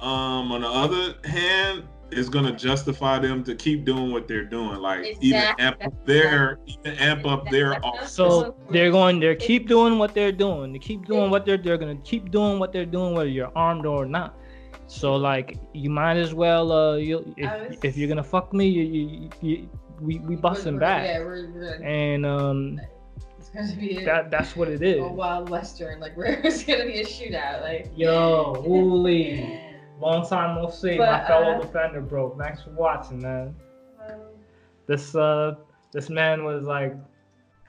[0.01, 4.77] Um, on the other hand, it's gonna justify them to keep doing what they're doing,
[4.81, 8.09] like even amp up their even amp up their That's- off.
[8.09, 9.19] So they're going.
[9.21, 10.73] They're keep doing what they're doing.
[10.73, 11.57] They keep doing what they're.
[11.57, 14.37] They're gonna keep doing what they're doing, whether you're armed or not.
[14.87, 16.71] So like, you might as well.
[16.73, 19.71] Uh, you if, was- if you're gonna fuck me, you, you, you,
[20.05, 22.81] we we busting We're- back, Yeah, we're, we're and um,
[23.39, 25.01] it's gonna be a, that that's what it is.
[25.03, 26.01] a wild western.
[26.01, 27.63] Like, where it's gonna be a shootout.
[27.63, 29.61] Like, Yo, Wooly,
[30.01, 32.37] long time no see, my fellow uh, defender, bro.
[32.39, 33.55] Thanks for watching, man.
[34.09, 34.21] um,
[34.87, 35.55] This uh,
[35.93, 36.95] this man was like,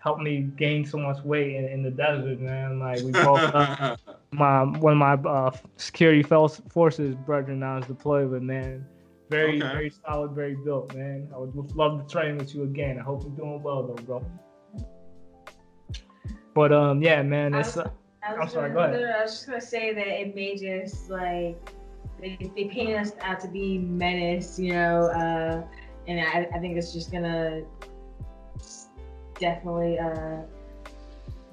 [0.01, 2.79] helped me gain so much weight in, in the desert, man.
[2.79, 3.39] Like we both.
[3.55, 3.95] Uh,
[4.31, 8.85] my one of my uh, security forces brethren now is deployed with man.
[9.29, 9.73] Very okay.
[9.73, 11.29] very solid, very built, man.
[11.33, 12.99] I would love to train with you again.
[12.99, 14.25] I hope you're doing well though, bro.
[16.53, 17.75] But um, yeah, man, it's.
[17.75, 17.89] Uh,
[18.23, 18.71] I am sorry.
[18.71, 19.03] Go ahead.
[19.03, 21.57] I was just gonna say that it may just like
[22.19, 25.63] they, they paint us out to be menace, you know, uh,
[26.07, 27.63] and I, I think it's just gonna
[29.39, 30.41] definitely uh,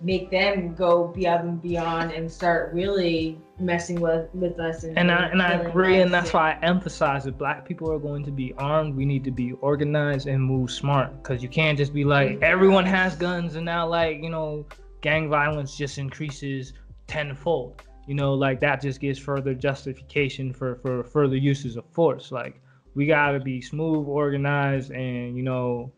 [0.00, 4.84] make them go beyond and beyond and start really messing with with us.
[4.84, 7.98] And, and I and I agree, and that's why I emphasize if black people are
[7.98, 11.22] going to be armed, we need to be organized and move smart.
[11.22, 12.44] Because you can't just be like mm-hmm.
[12.44, 14.66] everyone has guns and now like you know
[15.00, 16.72] gang violence just increases
[17.06, 17.82] tenfold.
[18.06, 22.32] You know, like that just gives further justification for for further uses of force.
[22.32, 22.60] Like
[22.94, 25.92] we gotta be smooth, organized, and you know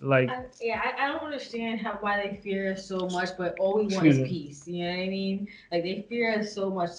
[0.00, 3.56] like I, yeah I, I, don't understand how why they fear us so much but
[3.58, 6.70] all we want is peace you know what i mean like they fear us so
[6.70, 6.90] much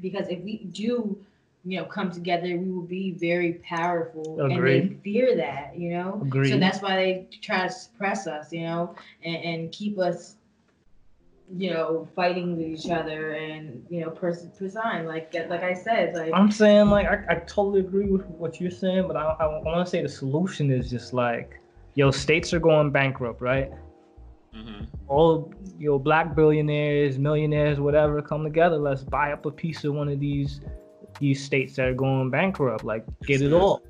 [0.00, 1.16] because if we do
[1.64, 4.82] you know come together we will be very powerful Agreed.
[4.82, 6.50] and they fear that you know Agreed.
[6.50, 8.94] so that's why they try to suppress us you know
[9.24, 10.36] and, and keep us
[11.56, 16.14] you know, fighting with each other and you know, person person like like I said,
[16.14, 19.46] like I'm saying, like I, I totally agree with what you're saying, but I I,
[19.46, 21.60] I want to say the solution is just like
[21.94, 23.70] yo, states are going bankrupt, right?
[24.54, 24.84] Mm-hmm.
[25.08, 28.76] All yo black billionaires, millionaires, whatever, come together.
[28.76, 30.60] Let's buy up a piece of one of these
[31.18, 32.84] these states that are going bankrupt.
[32.84, 33.82] Like get it all.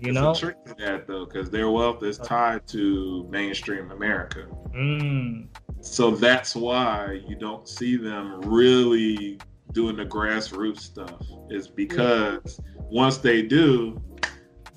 [0.00, 4.46] You know, trick to that though, because their wealth is tied to mainstream America.
[4.72, 5.48] Mm.
[5.80, 9.40] So that's why you don't see them really
[9.72, 11.20] doing the grassroots stuff.
[11.50, 12.82] Is because yeah.
[12.90, 14.00] once they do,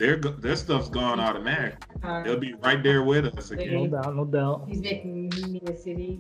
[0.02, 1.76] their their stuff's gone automatic.
[2.04, 3.74] Uh, They'll be right there with us again.
[3.74, 4.66] No doubt, no doubt.
[4.68, 5.30] He's making
[5.64, 6.20] the city,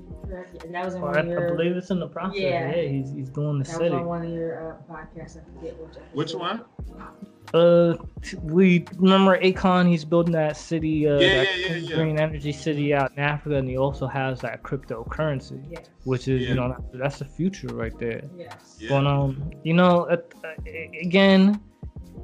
[0.64, 1.48] and that was in one of your.
[1.48, 2.40] I believe it's in the process.
[2.40, 3.90] Yeah, yeah he's he's doing the that city.
[3.90, 5.38] That was on one of your uh, podcasts.
[5.38, 5.96] I forget which.
[6.14, 6.64] Which one?
[7.56, 7.98] Uh,
[8.44, 9.90] we remember Akon.
[9.90, 13.56] He's building that city, uh, yeah, that yeah, yeah, green energy city out in Africa,
[13.56, 15.90] and he also has that cryptocurrency, yes.
[16.04, 18.22] which is you know that's the future right there.
[18.38, 18.78] Yes.
[18.88, 20.18] But um, you know, uh,
[21.02, 21.60] again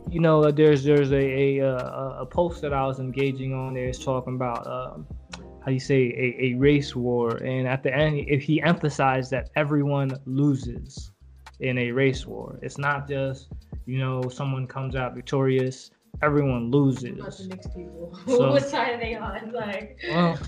[0.09, 3.99] you know, there's there's a, a a post that I was engaging on there is
[3.99, 5.07] talking about um,
[5.63, 9.49] how you say a, a race war, and at the end, if he emphasized that
[9.55, 11.11] everyone loses
[11.59, 13.49] in a race war, it's not just
[13.85, 15.91] you know someone comes out victorious,
[16.21, 17.17] everyone loses.
[17.17, 18.17] Not the mixed people.
[18.27, 19.51] So, what side are they on?
[19.51, 19.99] Like.
[20.09, 20.39] Well,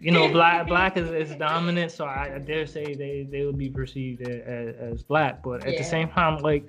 [0.00, 3.58] you know, black black is, is dominant, so I, I dare say they they would
[3.58, 5.78] be perceived as, as black, but at yeah.
[5.78, 6.64] the same time, like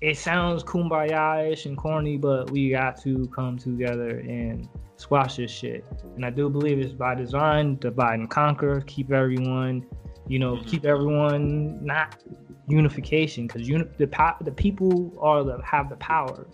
[0.00, 5.84] it sounds kumbaya-ish and corny, but we got to come together and squash this shit.
[6.14, 9.84] And I do believe it's by design, divide and conquer, keep everyone,
[10.28, 10.90] you know, keep mm-hmm.
[10.90, 12.22] everyone not
[12.68, 16.46] unification because uni- the po- the people are the have the power,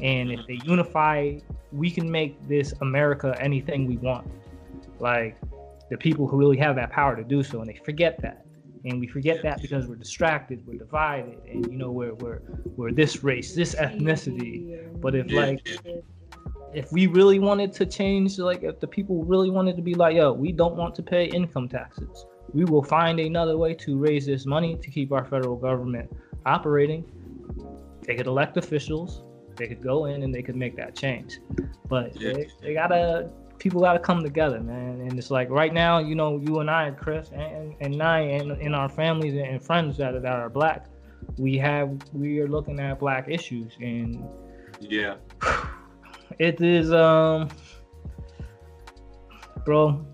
[0.00, 0.46] and if mm-hmm.
[0.46, 1.38] they unify,
[1.72, 4.30] we can make this America anything we want.
[5.00, 5.36] Like
[5.90, 8.43] the people who really have that power to do so, and they forget that
[8.84, 12.42] and we forget that because we're distracted, we're divided, and you know we're we're
[12.76, 15.00] we're this race, this ethnicity.
[15.00, 15.66] But if like
[16.74, 20.16] if we really wanted to change, like if the people really wanted to be like,
[20.16, 24.26] yo, we don't want to pay income taxes, we will find another way to raise
[24.26, 26.10] this money to keep our federal government
[26.44, 27.04] operating.
[28.02, 29.22] They could elect officials,
[29.56, 31.38] they could go in and they could make that change.
[31.88, 35.00] But they, they gotta people got to come together, man.
[35.00, 38.52] And it's like right now, you know, you and I, Chris, and and I, and
[38.60, 40.86] in our families and friends that are, that are black,
[41.38, 44.22] we have we are looking at black issues, and
[44.80, 45.16] yeah,
[46.38, 47.48] it is um,
[49.64, 50.06] bro.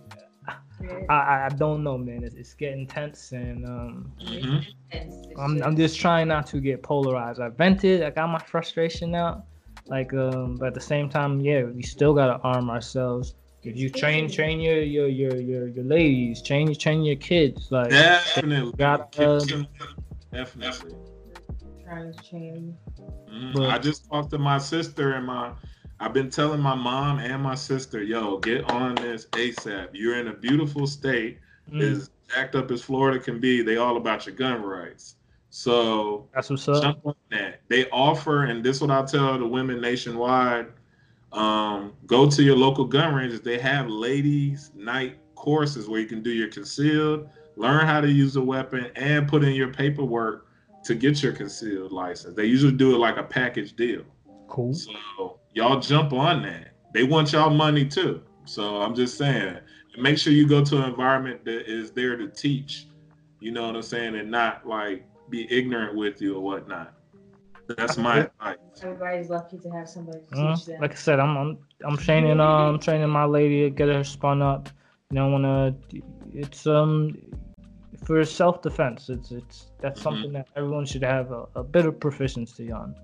[1.11, 2.24] I, I don't know, man.
[2.24, 5.38] It's, it's getting tense, and um, mm-hmm.
[5.38, 7.38] I'm I'm just trying not to get polarized.
[7.38, 8.03] I vented.
[8.03, 9.45] I got my frustration out.
[9.91, 13.34] Like, um, but at the same time, yeah, we still gotta arm ourselves.
[13.64, 17.72] If you train, train your your your your, your ladies, train train your kids.
[17.72, 19.41] Like, definitely, gotta, uh,
[20.32, 20.95] definitely.
[21.84, 22.76] Trying to change.
[23.28, 25.53] Mm, I just talked to my sister and my.
[25.99, 29.88] I've been telling my mom and my sister, yo, get on this ASAP.
[29.93, 31.82] You're in a beautiful state, mm.
[31.82, 33.61] as jacked up as Florida can be.
[33.61, 35.16] They all about your gun rights.
[35.51, 36.82] So that's what's up.
[36.82, 37.61] Jump on that.
[37.68, 40.68] They offer, and this is what I tell the women nationwide.
[41.32, 43.40] Um, go to your local gun ranges.
[43.40, 48.36] They have ladies' night courses where you can do your concealed, learn how to use
[48.36, 50.46] a weapon, and put in your paperwork
[50.84, 52.34] to get your concealed license.
[52.36, 54.03] They usually do it like a package deal.
[54.48, 54.74] Cool.
[54.74, 56.74] So y'all jump on that.
[56.92, 58.22] They want y'all money too.
[58.44, 59.59] So I'm just saying,
[59.98, 62.86] make sure you go to an environment that is there to teach
[63.40, 66.95] You know what I'm saying, and not like be ignorant with you or whatnot.
[67.76, 68.57] That's my advice.
[68.83, 70.81] Everybody's lucky to have somebody to Uh, teach them.
[70.81, 74.43] like I said, I'm I'm I'm training um training my lady to get her spun
[74.43, 74.68] up.
[75.11, 75.74] You know, wanna
[76.35, 77.16] it's um
[78.05, 79.09] for self defense.
[79.09, 80.03] It's it's that's Mhm.
[80.03, 82.95] something that everyone should have a, a bit of proficiency on.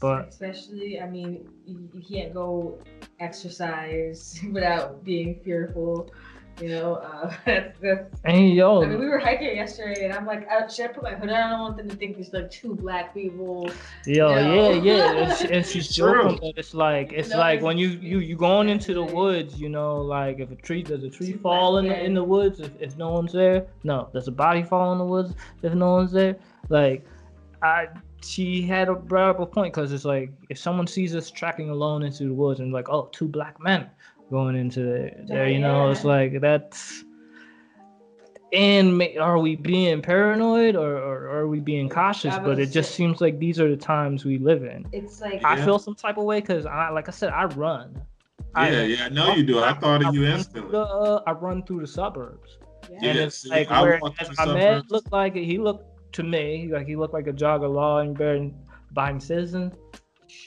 [0.00, 2.78] But Especially, I mean, you, you can't go
[3.18, 6.10] exercise without being fearful.
[6.60, 10.26] You know, uh, that's, that's and yo, I mean, we were hiking yesterday, and I'm
[10.26, 11.34] like, uh, should I put my hood on?
[11.34, 13.70] I don't want them to think there's like two black people.
[14.06, 14.72] Yo, No.
[14.72, 17.78] yeah, yeah, and, she, and she's joking, but it's like it's No, like it's- when
[17.78, 21.08] you you you going into the woods, you know, like if a tree does a
[21.10, 23.66] tree Two fall in the in the woods if, if no one's there?
[23.84, 26.36] No, does a body fall in the woods if no one's there?
[26.68, 27.06] Like,
[27.62, 27.88] I
[28.22, 31.70] she had a brought up a point because it's like if someone sees us tracking
[31.70, 33.86] alone into the woods and like oh two black men
[34.30, 37.04] going into there, there you know, it's like that's.
[38.52, 42.34] And ma- are we being paranoid or, or are we being cautious?
[42.34, 44.86] I But it just seems like these are the times we live in.
[44.92, 45.64] It's like I Yeah.
[45.64, 48.02] feel some type of way because I, like I said, I run.
[48.56, 49.60] I, Yeah, yeah, I know you do.
[49.60, 50.70] I thought of you run through instantly.
[50.72, 52.58] The, uh, I run through the suburbs,
[52.90, 52.96] yeah.
[53.10, 56.24] and Yeah, it's see, like I where walk through Ahmaud looked like he looked to
[56.24, 58.52] me like he looked like a jogger law and bearing
[58.94, 59.72] behind citizen.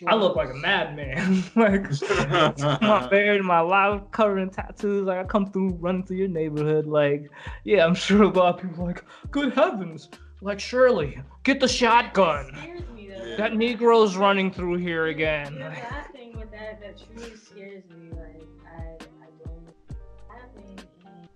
[0.07, 1.43] I look like a madman.
[1.55, 1.89] like
[2.81, 5.05] my beard, my loud covering tattoos.
[5.05, 6.85] Like I come through, running through your neighborhood.
[6.85, 7.29] Like,
[7.63, 10.09] yeah, I'm sure a lot of people are like, good heavens,
[10.41, 12.51] like Shirley, get the shotgun.
[12.51, 13.25] That scares me, though.
[13.25, 13.35] Yeah.
[13.37, 15.55] That Negro's running through here again.
[15.57, 18.09] Yeah, that thing with that that truly scares me.
[18.11, 18.81] Like I,
[19.23, 19.67] I don't
[20.27, 21.29] happen, and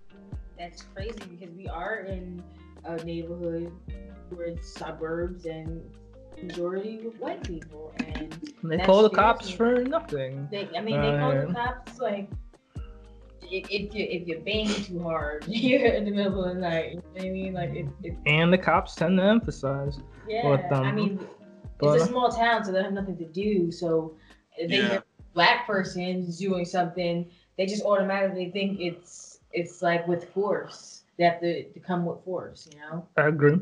[0.58, 2.42] that's crazy because we are in
[2.84, 3.72] a neighborhood
[4.30, 5.82] where it's suburbs and
[6.42, 8.32] majority with white people, and
[8.64, 9.56] They call the cops me.
[9.56, 10.48] for nothing.
[10.50, 12.28] they, I mean, they call Uh, the cops like.
[13.50, 16.90] If, if you if you bang too hard, you're in the middle of the night.
[16.90, 19.98] You know what I mean, like it, it And the cops tend to emphasize.
[20.28, 20.42] yeah.
[20.68, 21.18] But, um, I mean,
[21.78, 23.70] but- it's a small town, so they have nothing to do.
[23.72, 24.16] So
[24.58, 24.88] if they Yeah.
[24.88, 31.04] hear a black person doing something, they just automatically think it's it's like with force.
[31.16, 33.06] They have to, to come with force, you know.
[33.16, 33.60] I agree.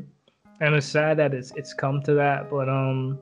[0.59, 3.19] And it's sad that it's it's come to that, but um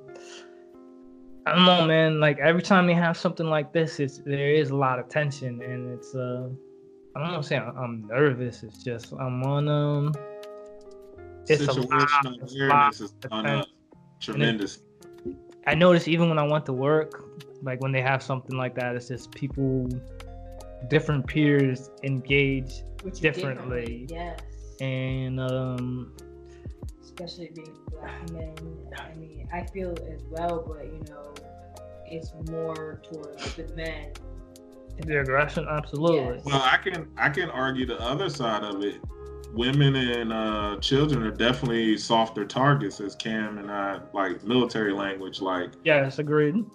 [1.45, 2.19] I don't know, man.
[2.19, 5.61] Like every time they have something like this, it's there is a lot of tension
[5.61, 6.49] and it's uh
[7.15, 8.63] I don't want to say I'm, I'm nervous.
[8.63, 10.13] It's just I'm on um
[11.47, 13.67] it's a lot, Situational a lot is of gone up
[14.19, 14.79] tremendous.
[15.67, 17.23] I notice even when I went to work,
[17.63, 19.89] like when they have something like that, it's just people,
[20.89, 24.07] different peers engage, Which Differently.
[24.09, 24.39] yes.
[24.79, 26.15] and um,
[27.17, 28.53] Especially being black men.
[28.97, 31.33] I mean, I feel as well, but you know,
[32.05, 34.11] it's more towards the men.
[34.99, 36.35] the aggression, absolutely.
[36.35, 36.45] Yes.
[36.45, 38.99] Well, I can I can argue the other side of it.
[39.53, 45.39] Women and uh, children are definitely softer targets, as Cam and I like military language,
[45.39, 46.65] like Yes, agreed.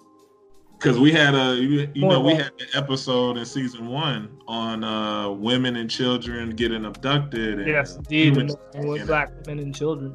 [0.79, 4.83] because we had a you, you know we had an episode in season one on
[4.83, 7.59] uh, women and children getting abducted.
[7.59, 10.13] And, Yes, indeed, humans- with black women and children.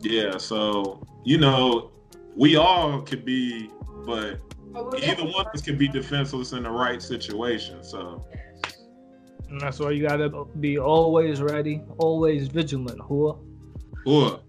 [0.00, 1.90] Yeah, so you know
[2.36, 3.70] we all could be,
[4.06, 4.40] but
[5.02, 7.82] either one of us can be defenseless in the right situation.
[7.84, 8.24] So
[9.48, 13.40] And that's why you gotta be always ready, always vigilant, Whoa.
[14.04, 14.40] Whoa.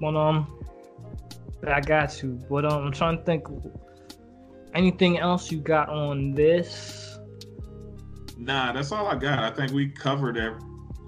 [0.00, 0.58] But um,
[1.66, 2.40] I got you.
[2.48, 3.46] But um, I'm trying to think.
[4.74, 7.16] Anything else you got on this?
[8.36, 9.38] nah, that's all I got.
[9.38, 10.60] I think we covered ev-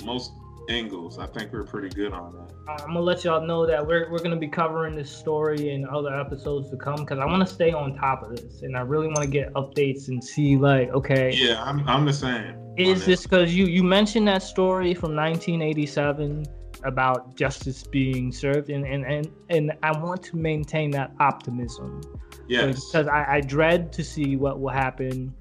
[0.04, 0.32] most
[0.68, 1.18] angles.
[1.18, 2.45] I think we're pretty good on that.
[2.68, 6.18] I'm gonna let y'all know that we're we're gonna be covering this story in other
[6.18, 9.06] episodes to come because I want to stay on top of this and I really
[9.06, 12.54] want to get updates and see like okay Yeah, I'm I'm the same.
[12.76, 16.44] is this because you you mentioned that story from 1987
[16.84, 22.00] about justice being served and and and, and I want to maintain that optimism
[22.48, 22.84] Yes.
[22.86, 25.34] because I, I dread to see what will happen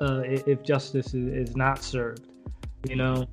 [0.00, 2.28] uh, if justice is, is not served
[2.88, 3.26] you know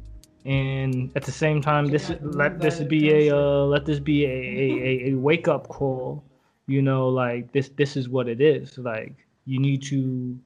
[0.45, 4.29] and at the same time this let this be a uh, let this be a,
[4.29, 4.67] a,
[5.09, 6.23] a, a wake up call
[6.67, 9.15] you know like this this is what it is like
[9.45, 10.37] you need to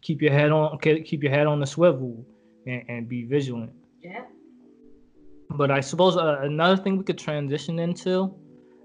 [0.00, 2.24] keep your head on keep your head on the swivel
[2.66, 3.72] and, and be vigilant
[4.02, 4.22] Yeah.
[5.50, 8.34] but I suppose uh, another thing we could transition into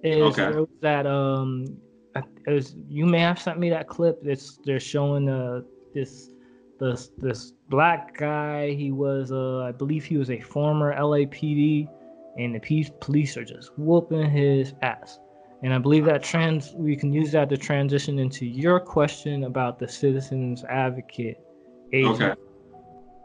[0.04, 0.66] is Okay.
[0.82, 1.66] that um,
[2.16, 4.20] I- it was, you may have sent me that clip.
[4.24, 5.62] It's they're showing uh
[5.94, 6.30] this
[6.80, 8.72] this this black guy.
[8.72, 11.88] He was uh I believe he was a former LAPD,
[12.38, 15.20] and the peace police are just whooping his ass.
[15.64, 19.80] And I believe that trans we can use that to transition into your question about
[19.80, 21.40] the citizens advocate
[21.94, 22.22] agent.
[22.22, 22.42] Okay.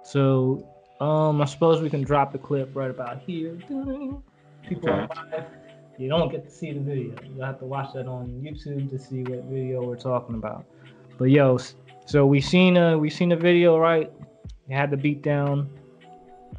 [0.05, 0.67] So
[1.01, 3.59] Um, I suppose we can drop the clip right about here.
[4.69, 5.15] People are Okay.
[5.33, 5.47] live.
[5.99, 7.15] You don't get to see the video.
[7.35, 10.65] You have to watch that on YouTube to see what video we're talking about.
[11.19, 11.59] But yo,
[12.07, 14.13] so we seen a we seen a video, right?
[14.73, 15.69] Had the beat down,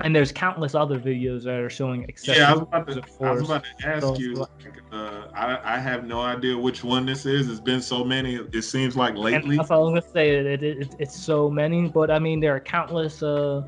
[0.01, 2.87] and there's countless other videos that are showing excessive Yeah, I was about
[3.19, 3.25] to.
[3.25, 4.45] I was about to ask So- you.
[4.91, 7.49] Uh, I I have no idea which one this is.
[7.49, 8.35] It's been so many.
[8.35, 9.57] It seems like lately.
[9.57, 10.29] that's all I'm gonna say.
[10.35, 13.23] It, it, it, it's so many, but I mean, there are countless.
[13.23, 13.63] Uh,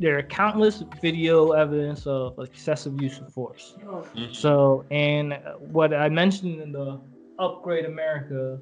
[0.00, 3.76] there are countless video evidence of excessive use of force.
[3.84, 4.34] Mhm.
[4.34, 5.38] So, and
[5.70, 6.98] what I mentioned in the
[7.38, 8.58] Upgrade America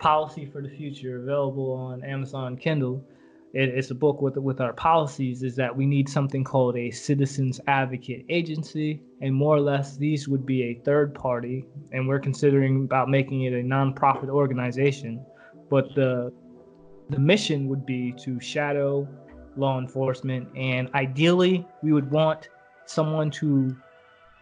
[0.00, 3.04] policy for the future, available on Amazon Kindle,
[3.52, 5.42] it, it's a book with with our policies.
[5.42, 10.28] Is that we need something called a citizens advocate agency, and more or less these
[10.28, 15.24] would be a third party, and we're considering about making it a nonprofit organization,
[15.70, 16.32] but the
[17.10, 19.06] the mission would be to shadow
[19.56, 22.48] law enforcement, and ideally we would want
[22.86, 23.76] someone to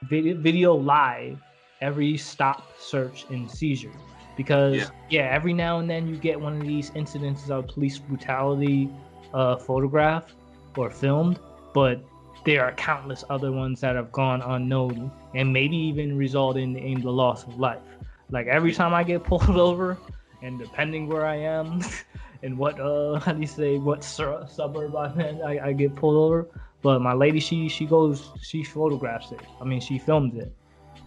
[0.08, 1.38] video, video live
[1.80, 3.92] every stop, search, and seizure.
[4.40, 4.88] Because Yeah.
[5.16, 5.36] yeah.
[5.38, 8.88] every now and then you get one of these incidences of police brutality
[9.34, 10.32] uh, photographed
[10.76, 11.38] or filmed,
[11.74, 12.00] but
[12.46, 17.02] there are countless other ones that have gone unknown and maybe even result in, in
[17.02, 17.82] the loss of life.
[18.30, 19.98] Like every time I get pulled over,
[20.42, 21.80] and depending where I am
[22.42, 25.94] and what uh how do you say what sur- suburb I'm in, I, I get
[25.94, 26.48] pulled over.
[26.82, 29.42] But my lady, she she goes, she photographs it.
[29.60, 30.50] I mean, she films it.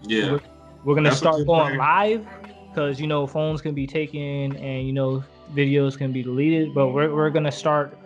[0.04, 0.38] Yeah.
[0.84, 2.28] We're gonna That's start going live
[2.74, 6.74] because you know phones can be taken and you know videos can be deleted.
[6.74, 7.98] But we're we're gonna start.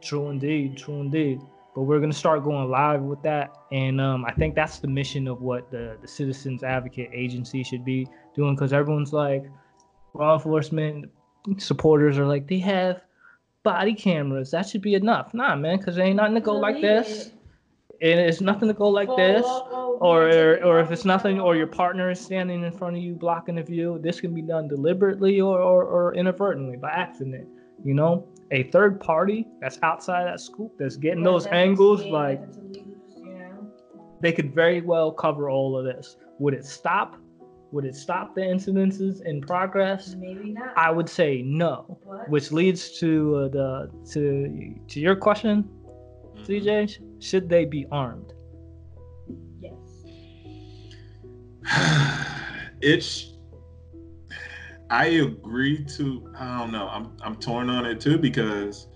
[0.00, 1.40] True indeed, true indeed.
[1.74, 5.28] But we're gonna start going live with that, and um, I think that's the mission
[5.28, 9.44] of what the the Citizens Advocate Agency should be doing, because everyone's like,
[10.14, 11.10] law enforcement
[11.58, 13.02] supporters are like, they have
[13.62, 15.32] body cameras, that should be enough.
[15.32, 17.30] Nah, man, because there ain't nothing to go like this,
[18.02, 22.10] and it's nothing to go like this or or if it's nothing or your partner
[22.10, 25.60] is standing in front of you blocking the view this can be done deliberately or,
[25.60, 27.46] or, or inadvertently by accident
[27.84, 28.28] you know?
[28.50, 32.40] A third party that's outside that scoop that's getting those angles like
[34.20, 36.16] they could very well cover all of this.
[36.38, 37.16] Would it stop?
[37.72, 40.14] Would it stop the incidences in progress?
[40.18, 40.76] Maybe not.
[40.76, 41.98] i would say no.
[42.06, 45.64] But- which leads to uh, the to to your question
[46.36, 46.46] Mhm.
[46.46, 48.32] cj should they be armed
[49.60, 49.78] Yes.
[52.82, 53.28] it's
[54.90, 56.88] I agree to I don't know.
[56.88, 58.88] I'm I'm torn on it too because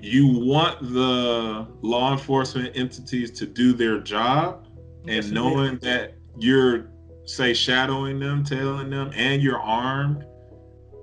[0.00, 4.66] you want the law enforcement entities to do their job
[5.04, 5.34] Yes, and indeed.
[5.34, 6.90] knowing that you're
[7.24, 10.24] say shadowing them, tailing them, and you're armed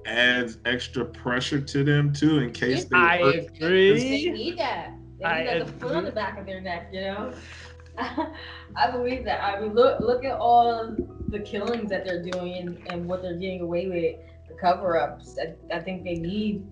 [0.05, 3.35] adds extra pressure to them too in case they I hurt.
[3.55, 3.99] agree.
[3.99, 4.94] They need that.
[5.19, 7.33] They I need that foot on the back of their neck, you know?
[7.97, 9.41] I believe that.
[9.43, 10.95] I mean, look look at all
[11.29, 15.37] the killings that they're doing and, and what they're getting away with, the cover ups.
[15.39, 16.65] I, I think they need.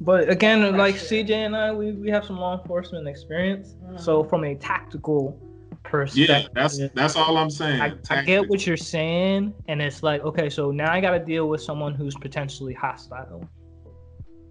[0.00, 3.76] But again, like CJ and I, we, we have some law enforcement experience.
[3.96, 4.28] So mm.
[4.28, 5.38] from a tactical
[5.84, 7.80] perspective, Yeah, that's that's all I'm saying.
[7.80, 11.20] I, I get what you're saying, and it's like, okay, so now I got to
[11.20, 13.48] deal with someone who's potentially hostile.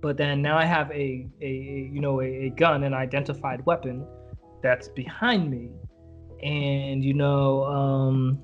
[0.01, 4.05] But then now I have a, a, you know a, a gun, an identified weapon
[4.63, 5.69] that's behind me,
[6.41, 8.39] and you know um,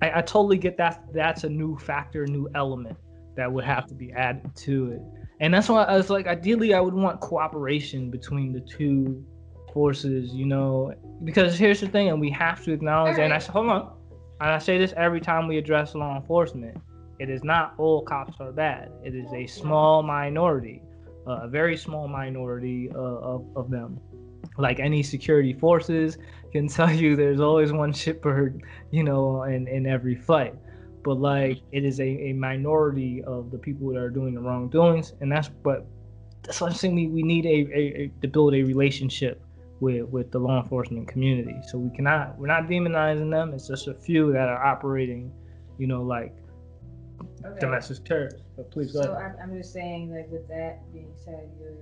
[0.00, 1.04] I, I totally get that.
[1.12, 2.96] That's a new factor, new element
[3.36, 5.02] that would have to be added to it,
[5.40, 9.22] and that's why I was like, ideally, I would want cooperation between the two
[9.74, 13.68] forces, you know, because here's the thing, and we have to acknowledge, and I hold
[13.68, 13.92] on,
[14.40, 16.78] and I say this every time we address law enforcement.
[17.18, 18.90] It is not all cops are bad.
[19.04, 20.82] It is a small minority,
[21.26, 23.98] uh, a very small minority uh, of, of them.
[24.58, 26.18] Like any security forces
[26.52, 28.60] can tell you, there's always one shitbird,
[28.90, 30.54] you know, in, in every fight.
[31.04, 35.12] But like, it is a, a minority of the people that are doing the wrongdoings,
[35.20, 35.86] and that's but
[36.42, 36.94] that's what I'm saying.
[36.96, 39.40] We, we need a, a, a to build a relationship
[39.80, 41.56] with with the law enforcement community.
[41.68, 43.54] So we cannot we're not demonizing them.
[43.54, 45.30] It's just a few that are operating,
[45.78, 46.34] you know, like
[47.50, 47.60] Okay.
[47.60, 48.42] domestic terrorists.
[48.56, 49.36] But please go So ahead.
[49.42, 51.72] I'm, I'm just saying, like, with that being said, you're,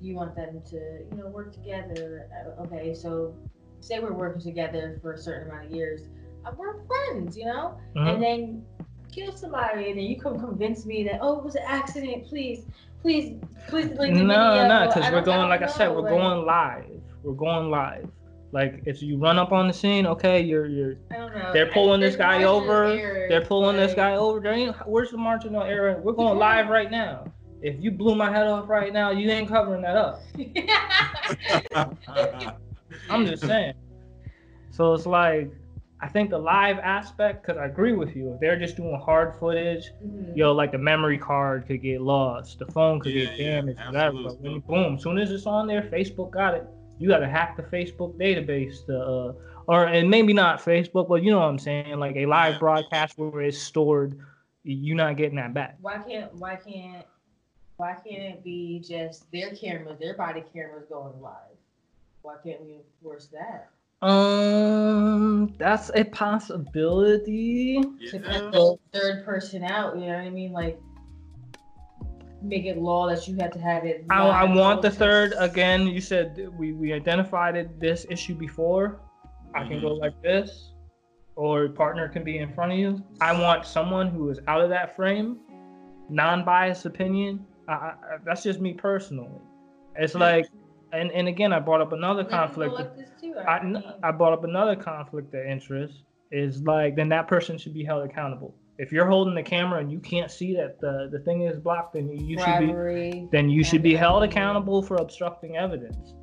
[0.00, 0.76] you want them to,
[1.10, 2.26] you know, work together.
[2.58, 3.34] Uh, Okay, so
[3.80, 6.02] say we're working together for a certain amount of years.
[6.44, 7.78] Uh, we're friends, you know?
[7.96, 8.14] Mhm.
[8.14, 8.66] And then
[9.12, 12.26] kill somebody, and then you come convince me that, oh, it was an accident.
[12.26, 12.66] Please,
[13.02, 15.66] please, please delete the No, no, because I we're don't- I going, don't like I
[15.66, 17.00] said, know, we're like, going live.
[17.22, 18.10] We're going live.
[18.52, 21.50] Like if you run up on the scene, okay, you're you're I don't know.
[21.52, 22.84] they're pulling this guy over.
[22.86, 24.40] error, They're pulling this guy over.
[24.40, 26.00] There ain't where's the marginal error?
[26.02, 27.24] We're going live right now.
[27.62, 30.22] if you blew my head off right now, you ain't covering that up.
[33.10, 33.74] I'm just saying.
[34.70, 35.50] So it's like,
[36.00, 38.32] I think the live aspect, because I agree with you.
[38.34, 40.36] If they're just doing hard footage, Mhm.
[40.36, 43.80] yo, like the memory card could get lost, the phone could Yeah, get yeah, damaged,
[43.86, 44.16] whatever.
[44.24, 46.66] But when boom, soon as it's on there, Facebook got it.
[47.00, 49.32] You got to hack the Facebook database to, uh,
[49.66, 53.16] or and maybe not Facebook, but you know what I'm saying, like a live broadcast
[53.18, 54.18] where it's stored.
[54.64, 55.78] You're not getting that back.
[55.80, 57.06] Why can't why can't
[57.78, 61.56] why can't it be just their cameras, their body cameras going live?
[62.20, 63.70] Why can't we enforce that?
[64.06, 67.80] Um, that's a possibility.
[67.82, 68.18] To Yeah.
[68.18, 70.52] cut the third person out, you know what I mean?
[70.52, 70.78] Like
[72.42, 74.04] make it law that you have to have it.
[74.10, 75.86] I, I want the third again.
[75.86, 79.00] You said we we identified it, this issue before.
[79.54, 80.02] I can go mm-hmm.
[80.02, 80.72] like this,
[81.34, 83.02] or partner can be in front of you.
[83.20, 85.38] I want someone who is out of that frame,
[86.08, 87.44] non-biased opinion.
[87.68, 87.94] I, I,
[88.24, 89.40] that's just me personally.
[89.96, 90.20] It's Yeah.
[90.20, 90.46] like,
[90.92, 92.74] and and again, I brought up another They conflict.
[92.74, 96.02] like this too, I, I mean, I brought up another conflict of interest.
[96.32, 98.54] Is like then that person should be held accountable.
[98.80, 101.92] If you're holding the camera and you can't see that the, the thing is blocked,
[101.92, 106.14] then you should be then you should be held accountable for obstructing evidence.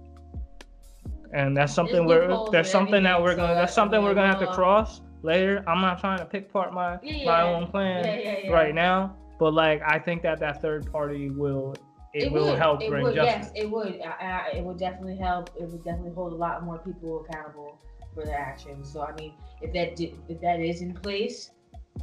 [1.32, 4.48] And that's something loopholes there's something that we're gonna that's something we're gonna have to
[4.48, 5.64] cross later.
[5.68, 7.44] I'm not trying to pick part my Yeah, my yeah.
[7.44, 11.76] own plan Yeah, right now, but like I think that that third party will
[12.16, 12.58] it, will would.
[12.58, 13.52] help it bring would, justice.
[13.54, 14.02] Yes, it would.
[14.02, 15.52] I, I, it would definitely help.
[15.56, 17.78] It would definitely hold a lot more people accountable
[18.16, 18.92] for their actions.
[18.92, 21.52] So I mean, if that did, if that is in place,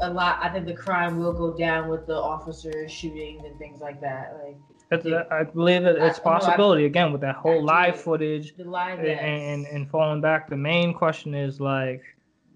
[0.00, 0.38] a lot.
[0.42, 4.38] I think the crime will go down with the officers shootings and things like that.
[4.44, 4.56] Like
[4.90, 8.56] It's- I believe that it's I- no, I- possibility again with that whole live footage
[8.56, 8.98] the live.
[8.98, 9.20] and, yes.
[9.22, 10.48] and and falling back.
[10.48, 12.02] The main question is like,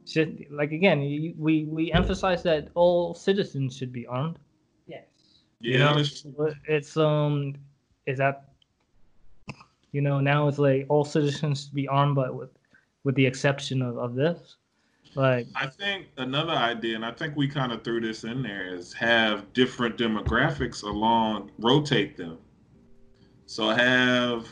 [0.06, 4.38] should like again you, we we emphasize that all citizens should be armed.
[4.86, 5.04] yes.
[5.60, 5.78] Yeah, you
[6.38, 7.54] know, it's um,
[8.06, 8.44] is that
[9.92, 12.50] you know now it's like all citizens to be armed, but with
[13.04, 14.56] with the exception of, of this,
[15.14, 18.74] like I think another idea, and I think we kind of threw this in there,
[18.74, 22.38] is have different demographics along, rotate them.
[23.46, 24.46] So have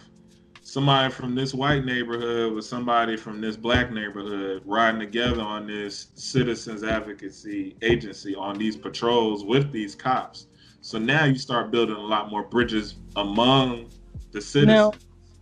[0.62, 6.08] somebody from this white neighborhood with somebody from this black neighborhood riding together on this
[6.14, 10.48] citizens advocacy agency on these patrols with these cops.
[10.80, 13.90] So now you start building a lot more bridges among
[14.32, 14.66] the citizens.
[14.66, 14.92] Now,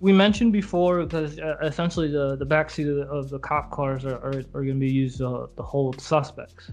[0.01, 4.05] we mentioned before because uh, essentially the the backseat of the, of the cop cars
[4.05, 6.71] are, are, are going to be used to, to hold suspects.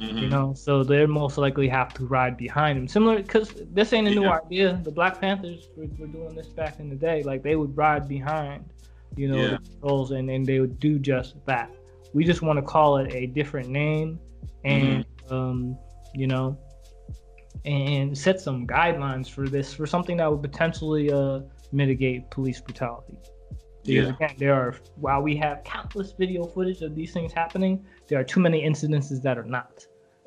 [0.00, 0.22] Mhm.
[0.22, 2.88] You know, so they most likely have to ride behind him.
[2.88, 4.38] Similar, because this ain't a new Yeah.
[4.46, 4.80] idea.
[4.82, 7.22] The Black Panthers were, were doing this back in the day.
[7.22, 8.64] Like they would ride behind,
[9.16, 9.50] you know, Yeah.
[9.50, 11.70] the patrols, and, and they would do just that.
[12.14, 14.18] We just want to call it a different name,
[14.64, 15.34] and Mm-hmm.
[15.34, 15.76] um,
[16.14, 16.56] you know,
[17.66, 21.40] and set some guidelines for this for something that would potentially uh
[21.72, 23.18] mitigate police brutality.
[23.84, 24.14] Because Yeah.
[24.14, 28.24] again, there are while we have countless video footage of these things happening, there are
[28.24, 29.86] too many incidences that are not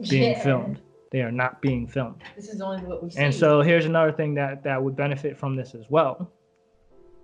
[0.09, 0.43] being Yeah.
[0.43, 0.81] filmed.
[1.11, 2.21] They are not being filmed.
[2.35, 3.21] This is only what we see.
[3.21, 6.31] And so here's another thing that that would benefit from this as well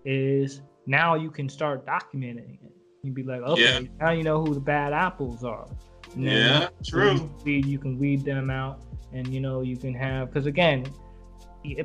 [0.06, 2.72] is now you can start documenting it.
[3.04, 3.90] You'd be like, okay, Yeah.
[4.00, 5.68] now you know who the bad apples are.
[6.16, 7.14] Yeah, true.
[7.14, 8.82] You, weed, you can weed them out,
[9.14, 10.92] and you know you can have because again, y-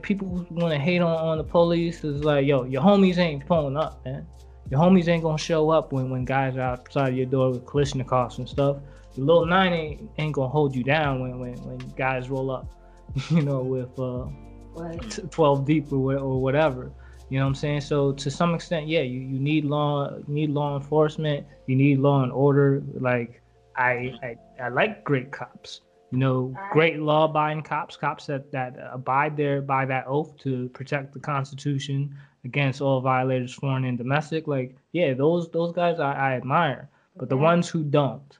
[0.02, 2.04] people want to hate on, on the police.
[2.04, 4.26] Is like, yo, your homies ain't pulling up, man.
[4.70, 8.38] Your homies ain't gonna show up when, when guys are outside your door with Kalashnikovs
[8.38, 8.78] and stuff.
[9.14, 12.66] Your little nine ain't, ain't gonna hold you down when, when, when guys roll up,
[13.30, 14.26] you know, with uh,
[14.74, 16.90] Like, t- 12 deep or, or whatever.
[17.30, 17.80] You know what I'm saying?
[17.82, 21.98] So to some extent, yeah, you, you need law you need law enforcement, you need
[21.98, 22.82] law and order.
[22.94, 23.42] Like
[23.76, 25.80] I I, I like great cops.
[26.14, 30.68] You know, great law abiding cops, cops that, that abide there by that oath to
[30.68, 34.46] protect the constitution against all violators foreign and domestic.
[34.46, 36.88] Like, yeah, those those guys I, I admire.
[37.16, 38.38] But the ones who don't,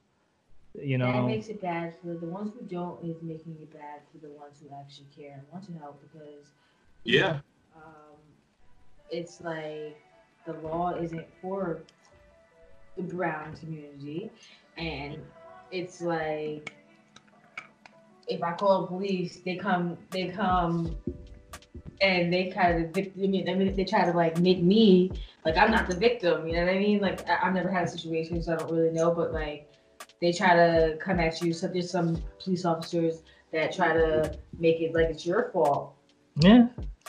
[0.80, 4.02] you know, that makes it bad for the ones who don't is making it bad
[4.12, 6.46] for the ones who actually care and want to help because
[7.02, 7.40] Yeah.
[7.74, 8.14] um,
[9.10, 10.00] it's like
[10.46, 11.82] the law isn't for
[12.96, 14.30] the brown community,
[14.76, 15.18] and
[15.72, 16.72] it's like
[18.28, 20.96] if I call the police, they come, they come,
[22.00, 25.10] and they kind of vic- I mean, I mean, they try to like make me
[25.44, 26.46] like I'm not the victim.
[26.46, 27.00] You know what I mean?
[27.00, 29.72] Like I- I've never had a situation, so I don't really know, but like
[30.20, 31.52] they try to come at you.
[31.52, 33.22] So there's some police officers
[33.52, 35.94] that try to make it like it's your fault.
[36.36, 36.66] yeah.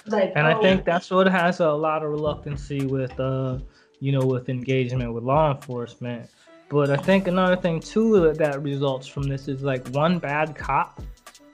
[0.08, 3.58] Like, and I oh, think that's what has a lot of reluctancy with uh
[4.00, 6.30] you know with engagement with law enforcement
[6.70, 11.02] but I think another thing too that results from this is like one bad cop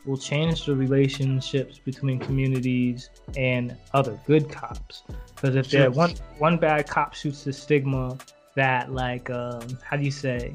[0.05, 5.03] will change the relationships between communities and other good cops.
[5.35, 5.91] Because if there Sure.
[5.91, 8.17] one one bad cop shoots the stigma
[8.55, 10.53] that like um, how do you say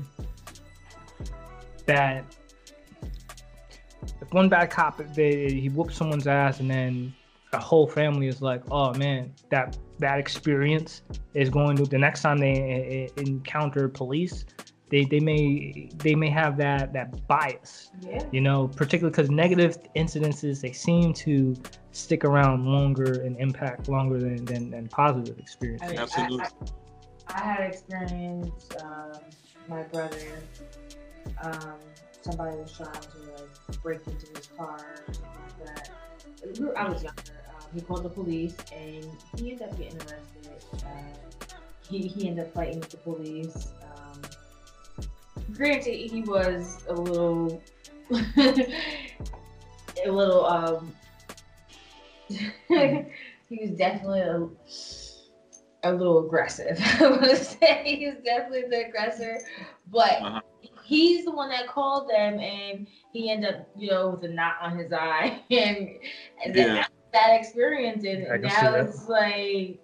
[1.86, 2.24] that
[4.20, 7.14] if one bad cop they, he whoops someone's ass and then
[7.52, 11.02] a whole family is like, oh man, that that experience
[11.34, 14.44] is going to the next time they uh, encounter police,
[14.90, 18.22] they they may they may have that that bias, Yeah.
[18.32, 21.54] you know, particularly because negative incidences they seem to
[21.92, 25.90] stick around longer and impact longer than than, than positive I experiences.
[25.90, 26.46] mean, I- Absolutely.
[27.28, 28.68] I, I had experience.
[28.82, 29.12] Um,
[29.68, 30.18] my brother,
[31.42, 31.74] um,
[32.26, 35.90] somebody was trying to like break into his car something like that.
[36.76, 37.22] I was younger.
[37.48, 39.04] Um, he called the police and
[39.36, 40.48] he ended up getting arrested.
[40.74, 40.88] Uh,
[41.88, 43.68] he he ended up fighting with the police.
[43.82, 44.20] Um,
[45.52, 47.62] granted, he was a little,
[48.10, 48.66] a
[50.10, 50.44] little.
[50.46, 50.94] Um,
[52.28, 54.48] he was definitely a
[55.84, 56.76] a little aggressive.
[57.00, 59.38] I want to say he was definitely the aggressor,
[59.92, 60.40] but Uh-huh.
[60.86, 64.54] He's the one that called them, and he ended up, you know, with a knot
[64.62, 65.88] on his eye, and,
[66.44, 66.74] and Yeah.
[66.74, 69.80] that, that experience, and I can see now it's like.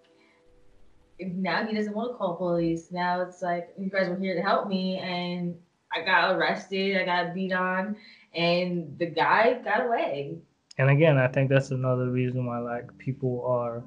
[1.21, 2.91] Now he doesn't want to call police.
[2.91, 5.55] Now it's like you guys were here to help me, and
[5.95, 6.97] I got arrested.
[6.97, 7.97] I got beat on,
[8.35, 10.39] and the guy got away.
[10.79, 13.85] And again, I think that's another reason why like people are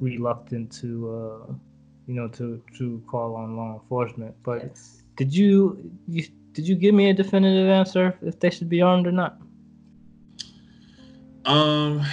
[0.00, 0.88] reluctant to
[1.48, 1.52] uh,
[2.08, 4.34] you know to to call on law enforcement.
[4.42, 8.68] But It's- Did you, you did you give me a definitive answer if they should
[8.68, 9.38] be armed or not?
[11.44, 12.04] Um.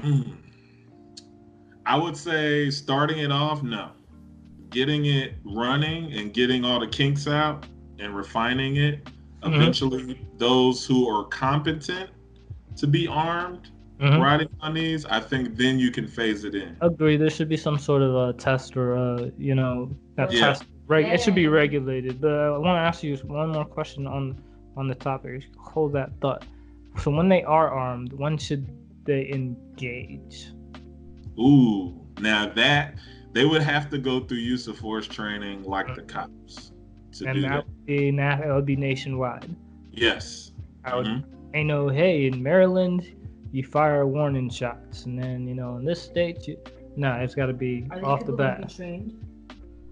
[0.00, 0.22] hmm.
[1.86, 3.90] I would say starting it off, no.
[4.68, 7.66] Getting it running and getting all the kinks out
[7.98, 9.04] and refining it.
[9.42, 9.56] Mhm.
[9.56, 12.10] Eventually, those who are competent
[12.76, 13.70] to be armed
[14.00, 14.20] Mhm.
[14.22, 16.76] riding on these, I think then you can phase it in.
[16.80, 17.16] Agree.
[17.16, 20.40] There should be some sort of a test or a you know not Yeah.
[20.40, 20.64] test.
[20.86, 22.20] Reg- It should be regulated.
[22.20, 24.36] But I want to ask you one more question on
[24.76, 25.44] on the topic.
[25.58, 26.44] Hold that thought.
[26.96, 28.66] So when they are armed, when should
[29.04, 30.50] they engage?
[31.38, 32.94] Ooh, now that
[33.32, 36.72] they would have to go through use of force training like the cops
[37.12, 37.66] to and do that that.
[37.66, 39.54] would be na- that would be nationwide.
[39.92, 40.52] Yes.
[40.84, 41.24] I would Mhm.
[41.54, 43.02] I know, hey, in Maryland,
[43.52, 46.56] you fire warning shots, and then you know in this state, you
[46.96, 49.14] no, it's got to be Are off the people gonna be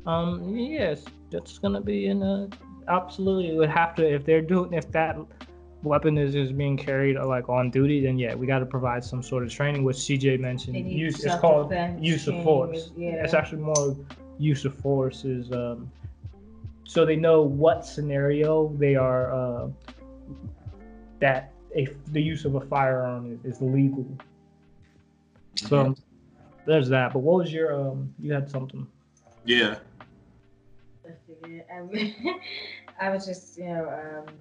[0.04, 0.10] bat.
[0.10, 2.48] Um, yes, that's gonna be in a
[2.88, 3.50] absolutely.
[3.50, 5.16] It would have to if they're doing if that
[5.82, 9.04] weapon is is being carried uh, like on duty, then yeah, we got to provide
[9.04, 10.76] some sort of training, which CJ mentioned.
[10.90, 12.90] Use it's called use of force.
[12.96, 13.24] yeah.
[13.24, 13.96] It's actually more
[14.38, 15.90] use of force is um,
[16.84, 19.68] so they know what scenario they are uh,
[21.20, 24.06] that a the use of a firearm is, is legal.
[25.56, 25.94] So
[26.66, 27.12] there's that.
[27.12, 28.14] But what was your um?
[28.18, 28.86] You had something.
[29.44, 29.76] Yeah.
[31.06, 31.62] I.
[31.72, 32.40] I,
[33.00, 34.34] I was just, you know, um,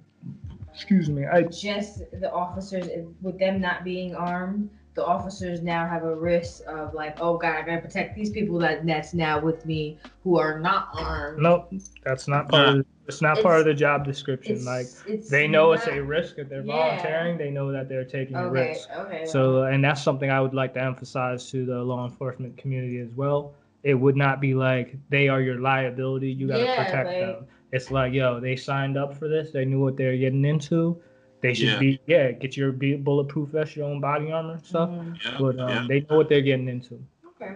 [0.78, 1.26] Excuse me.
[1.26, 2.88] I just the officers
[3.20, 4.70] with them not being armed.
[4.94, 8.58] The officers now have a risk of like, oh God, I gotta protect these people
[8.60, 11.42] that that's now with me who are not armed.
[11.42, 11.72] Nope,
[12.04, 12.86] that's not part of.
[13.08, 14.56] It's not part of the job description.
[14.56, 16.72] It's, like it's they know it's a risk if they're Yeah.
[16.76, 17.38] volunteering.
[17.38, 18.88] They know that they're taking a Okay, risk.
[18.98, 19.24] okay.
[19.26, 23.08] So, and that's something I would like to emphasize to the law enforcement community as
[23.16, 23.54] well.
[23.82, 26.30] It would not be like they are your liability.
[26.30, 27.46] You got to Yeah, protect like- them.
[27.72, 29.50] It's like, yo, they signed up for this.
[29.50, 30.96] They knew what they're getting into.
[31.40, 31.78] They should Yeah.
[31.78, 34.90] be, yeah, get your bulletproof vest, your own body armor and stuff.
[34.90, 35.16] Mhm.
[35.24, 35.36] Yeah.
[35.38, 35.84] But um, yeah.
[35.88, 36.98] they know what they're getting into.
[37.40, 37.54] Okay.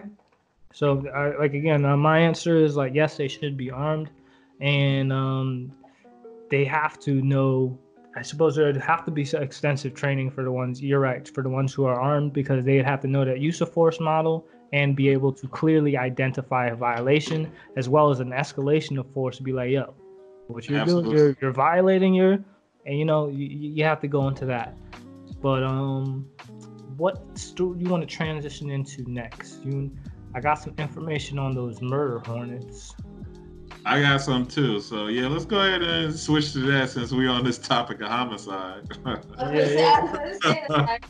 [0.71, 4.09] So, I, like again, uh, my answer is like yes, they should be armed,
[4.63, 5.71] and um,
[6.49, 7.77] they have to know.
[8.15, 10.81] I suppose there'd have to be some extensive training for the ones.
[10.81, 13.59] You're right, for the ones who are armed, because they'd have to know that use
[13.61, 18.29] of force model and be able to clearly identify a violation as well as an
[18.29, 19.37] escalation of force.
[19.37, 19.93] To be like, yo,
[20.47, 22.33] what you're doing, you're you're violating your,
[22.85, 24.75] and you know you, you have to go into that.
[25.41, 26.29] But um,
[26.95, 29.65] what sto- you want to transition into next?
[29.65, 29.91] You,
[30.33, 32.95] I got some information on those murder hornets.
[33.85, 34.79] I got some too.
[34.79, 38.07] So yeah, let's go ahead and switch to that since we're on this topic of
[38.07, 38.83] homicide.
[39.05, 39.17] I
[39.53, 39.95] Yeah, yeah.
[39.97, 41.05] I was gonna say that, like,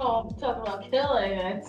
[0.00, 1.64] oh, talking about killing it.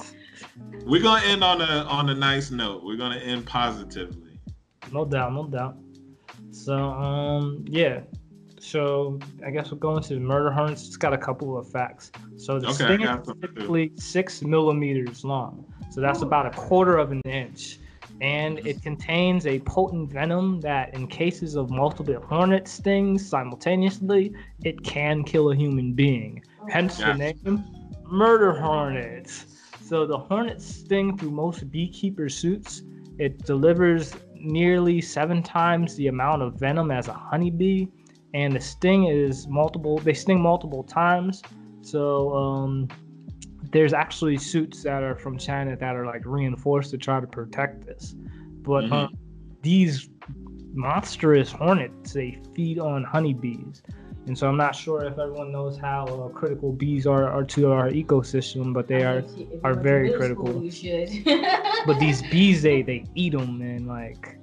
[0.86, 2.84] we're gonna end on a on a nice note.
[2.84, 4.40] We're gonna end positively.
[4.92, 5.78] No doubt, no doubt.
[6.52, 8.02] So um, yeah.
[8.60, 10.86] So I guess we're going to the murder hornets.
[10.86, 12.12] It's got a couple of facts.
[12.38, 13.48] So the Okay, I sting is some too.
[13.48, 15.66] typically six millimeters long.
[15.90, 17.80] So that's about a quarter of an inch.
[18.22, 24.32] And it contains a potent venom that, in cases of multiple hornet stings simultaneously,
[24.64, 26.44] it can kill a human being.
[26.70, 27.66] Hence the name
[28.06, 29.48] murder hornets.
[29.82, 32.84] So the hornets sting through most beekeeper suits.
[33.18, 37.88] It delivers nearly seven times the amount of venom as a honeybee,
[38.36, 39.98] and the sting is multiple.
[39.98, 41.42] They sting multiple times.
[41.82, 42.88] So um,
[43.72, 47.86] there's actually suits that are from China that are like reinforced to try to protect
[47.86, 48.16] this.
[48.64, 48.92] But Mhm.
[48.92, 49.18] um,
[49.62, 50.10] these
[50.74, 53.82] monstrous hornets they feed on honeybees.
[54.28, 57.72] And so I'm not sure if everyone knows how uh, critical bees are, are to
[57.72, 59.22] our ecosystem, but they I are.
[59.22, 60.48] mean, if you- are very critical.
[60.48, 61.36] school,
[61.88, 64.38] But these bees, they they eat them, and like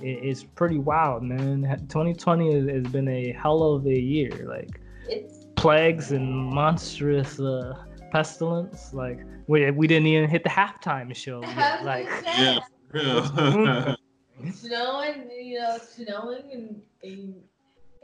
[0.00, 1.62] it, it's pretty wild, man.
[1.88, 4.46] 2020 has, has been a hell of a year.
[4.48, 7.74] Like it's plagues and monstrous uh,
[8.10, 8.92] pestilence.
[8.92, 11.84] Like we we didn't even hit the halftime show yet.
[11.84, 12.06] Like
[12.38, 12.60] Yeah,
[12.90, 13.96] for real.
[14.52, 17.42] snowing, you know, snowing in in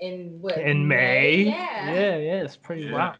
[0.00, 1.42] in what in May.
[1.44, 1.92] Yeah.
[1.92, 2.92] yeah, yeah, it's pretty Yeah.
[2.92, 3.16] wild.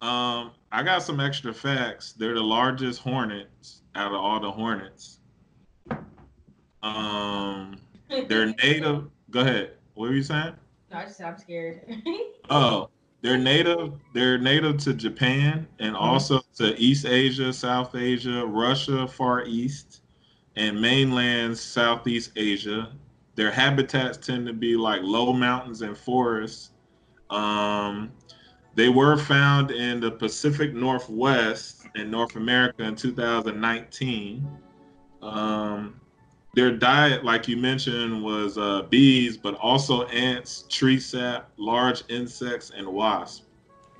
[0.00, 2.12] Um, I got some extra facts.
[2.12, 5.20] They're the largest hornets out of all the hornets.
[6.82, 7.76] Um,
[8.26, 9.08] they're native.
[9.30, 9.74] Go ahead.
[9.94, 10.54] What were you saying?
[10.90, 11.82] No, I just I'm scared.
[12.50, 12.90] Oh,
[13.22, 13.92] they're native.
[14.12, 20.02] They're native to Japan and also to East Asia, South Asia, Russia, Far East,
[20.56, 22.92] and mainland Southeast Asia.
[23.36, 26.70] Their habitats tend to be like low mountains and forests.
[27.30, 28.12] Um,
[28.74, 34.46] they were found in the Pacific Northwest in North America in 2019.
[35.22, 36.00] Um,
[36.54, 42.70] their diet, like you mentioned, was uh, bees, but also ants, tree sap, large insects,
[42.76, 43.46] and wasps.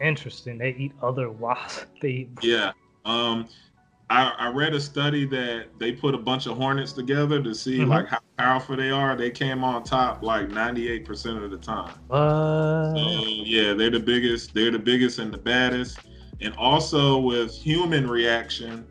[0.01, 0.59] Interesting.
[0.59, 1.87] They eat other wasps.
[2.03, 2.73] They eat Yeah.
[3.05, 3.47] Um,
[4.11, 7.79] I, I read a study that they put a bunch of hornets together to see
[7.79, 7.89] Mhm.
[7.89, 9.17] like how powerful they are.
[9.17, 11.95] They came on top like 98% of the time.
[12.09, 12.19] what?
[12.99, 14.53] So yeah, they're the biggest.
[14.53, 16.01] They're the biggest and the baddest.
[16.43, 18.85] And also with human reaction,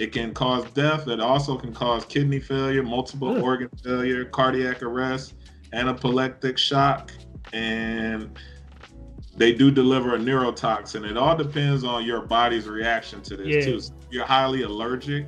[0.00, 1.08] it can cause death.
[1.08, 5.34] It also can cause kidney failure, multiple organ failure, cardiac arrest,
[5.74, 7.12] anaphylactic shock,
[7.52, 8.30] and
[9.36, 11.08] they do deliver a neurotoxin.
[11.08, 13.72] It all depends on your body's reaction to this Yeah.
[13.72, 13.80] too.
[13.80, 15.26] So you're highly allergic,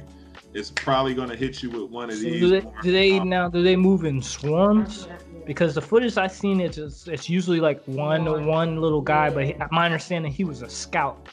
[0.55, 2.41] it's probably going to hit you with one of So these.
[2.41, 5.07] do they do they now do they move in swarms?
[5.45, 8.47] Because the footage I've seen just, it's usually like one One.
[8.47, 11.29] one little guy, but he, my understanding he was a scout.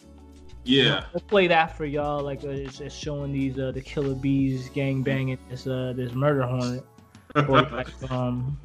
[0.64, 1.06] Yeah.
[1.14, 2.24] We'll play that for y'all.
[2.24, 6.14] Like uh, it's, it's showing these uh, the killer bees gang banging this uh this
[6.14, 6.86] murder hornet.
[7.48, 8.60] Or like um,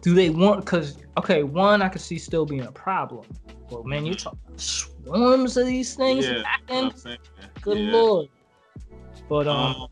[0.00, 0.64] do they want?
[0.66, 3.26] Cause okay, one I could see still being a problem.
[3.70, 6.92] Well, man, you talk swarms of these things Yeah, back you know what then.
[6.92, 7.18] I'm saying?
[7.60, 7.92] Good Yeah.
[7.92, 8.28] lord.
[9.28, 9.88] But um, Um,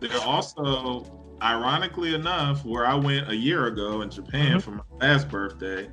[0.00, 1.04] they're also,
[1.42, 4.62] ironically enough, where I went a year ago in Japan Mhm.
[4.62, 5.88] for my last birthday,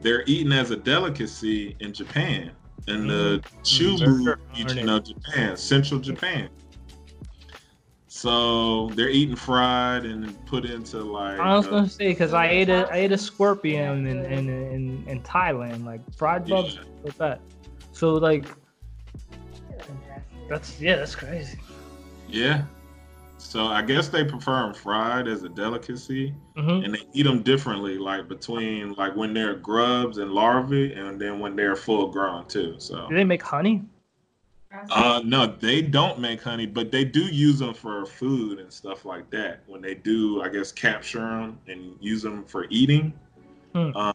[0.00, 2.52] they're eaten as a delicacy in Japan,
[2.88, 6.48] in the Chubu region of Japan, central Japan.
[8.08, 11.40] So they're eating fried and put into like.
[11.40, 14.48] I was uh, gonna say because I ate a I ate a scorpion in in,
[14.48, 16.82] in, in Thailand, like fried bugs yeah.
[17.02, 17.40] with that.
[17.92, 18.46] So like
[20.48, 21.58] that's yeah, that's crazy.
[22.28, 22.64] yeah.
[23.44, 26.34] So I guess they prefer them fried as a delicacy.
[26.56, 31.20] hmm and they eat them differently, like between like when they're grubs and larvae, and
[31.20, 32.74] then when they're full grown too.
[32.78, 33.84] So, Do they make honey?
[34.90, 39.04] uh, no, they don't make honey, but they do use them for food and stuff
[39.04, 39.62] like that.
[39.66, 43.12] When they do, I guess capture them and use them for eating.
[43.74, 43.96] Hmm.
[43.96, 44.14] Um,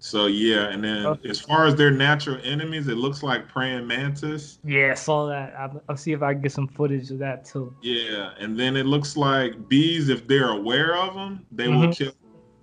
[0.00, 1.28] so yeah, and then Okay.
[1.28, 4.58] as far as their natural enemies, it looks like praying mantis.
[4.62, 5.54] Yeah, I saw that.
[5.54, 7.74] I'll, I'll see if I can get some footage of that too.
[7.82, 11.88] Yeah, and then it looks like bees, if they're aware of them, they will Mhm.
[11.88, 12.12] kill.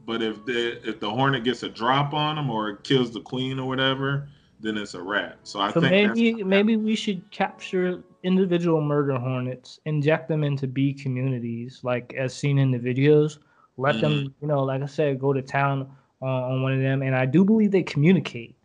[0.06, 3.22] But if the if the hornet gets a drop on them or it kills the
[3.22, 5.40] queen or whatever, then it's a wrap.
[5.44, 10.68] So I So think maybe maybe we should capture individual murder hornets, inject them into
[10.68, 13.40] bee communities, like as seen in the videos.
[13.78, 14.28] Let them, Mm-hmm.
[14.42, 17.26] you know, like I said, go to town on, on one of them, and I
[17.26, 18.56] do believe they communicate.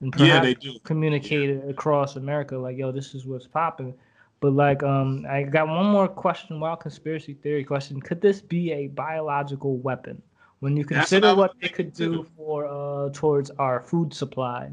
[0.00, 0.78] And yeah, they do.
[0.82, 3.94] communicate it across America, like, yo, this is what's popping.
[4.40, 8.00] But like, um, I got one more question, wild conspiracy theory question.
[8.00, 10.20] Could this be a biological weapon?
[10.58, 14.72] When you That's what consider what, they could do for uh towards our food supply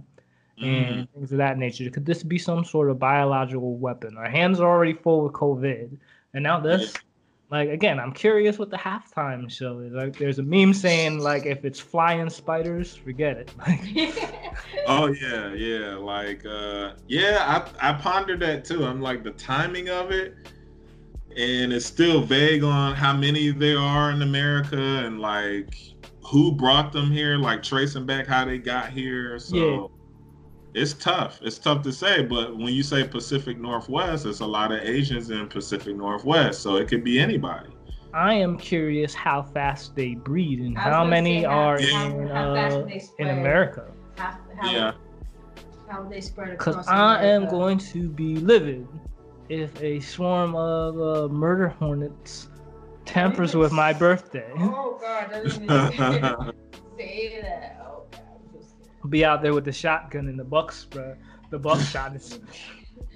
[0.59, 0.65] Mhm.
[0.65, 4.17] and things of that nature, could this be some sort of biological weapon?
[4.17, 5.97] Our hands are already full with COVID,
[6.33, 6.93] and now this.
[7.51, 9.91] Like again, I'm curious what the halftime show is.
[9.93, 13.51] Like, there's a meme saying like, if it's flying spiders, forget it.
[13.67, 13.81] Like,
[14.87, 15.95] Oh yeah, yeah.
[15.95, 18.85] Like uh yeah, I I pondered that too.
[18.85, 20.35] I'm like the timing of it.
[21.37, 25.75] and it's still vague on how many there are in America and like
[26.23, 29.39] who brought them here, like tracing back how they got here.
[29.39, 29.91] So.
[30.73, 31.39] It's tough.
[31.41, 35.29] It's tough to say, but when you say Pacific Northwest, it's a lot of Asians
[35.31, 37.69] in Pacific Northwest, so it could be anybody.
[38.13, 42.87] I am curious how fast they breed and how many are how- in how uh,
[43.19, 43.27] in.
[43.27, 43.85] America.
[44.17, 44.91] How, how, Yeah.
[45.87, 48.87] how they spread Because across I am going to be livid
[49.47, 52.49] if a swarm of uh, murder hornets
[53.05, 54.51] tampers with my birthday.
[54.57, 55.67] Oh God, don't even
[56.97, 57.78] say that.
[59.07, 61.15] Be out there with the shotgun and the buck bro.
[61.51, 62.39] The buckshot is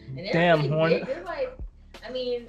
[0.08, 1.06] And they're Damn, pretty Hornet.
[1.06, 1.58] They're like,
[2.08, 2.48] I mean,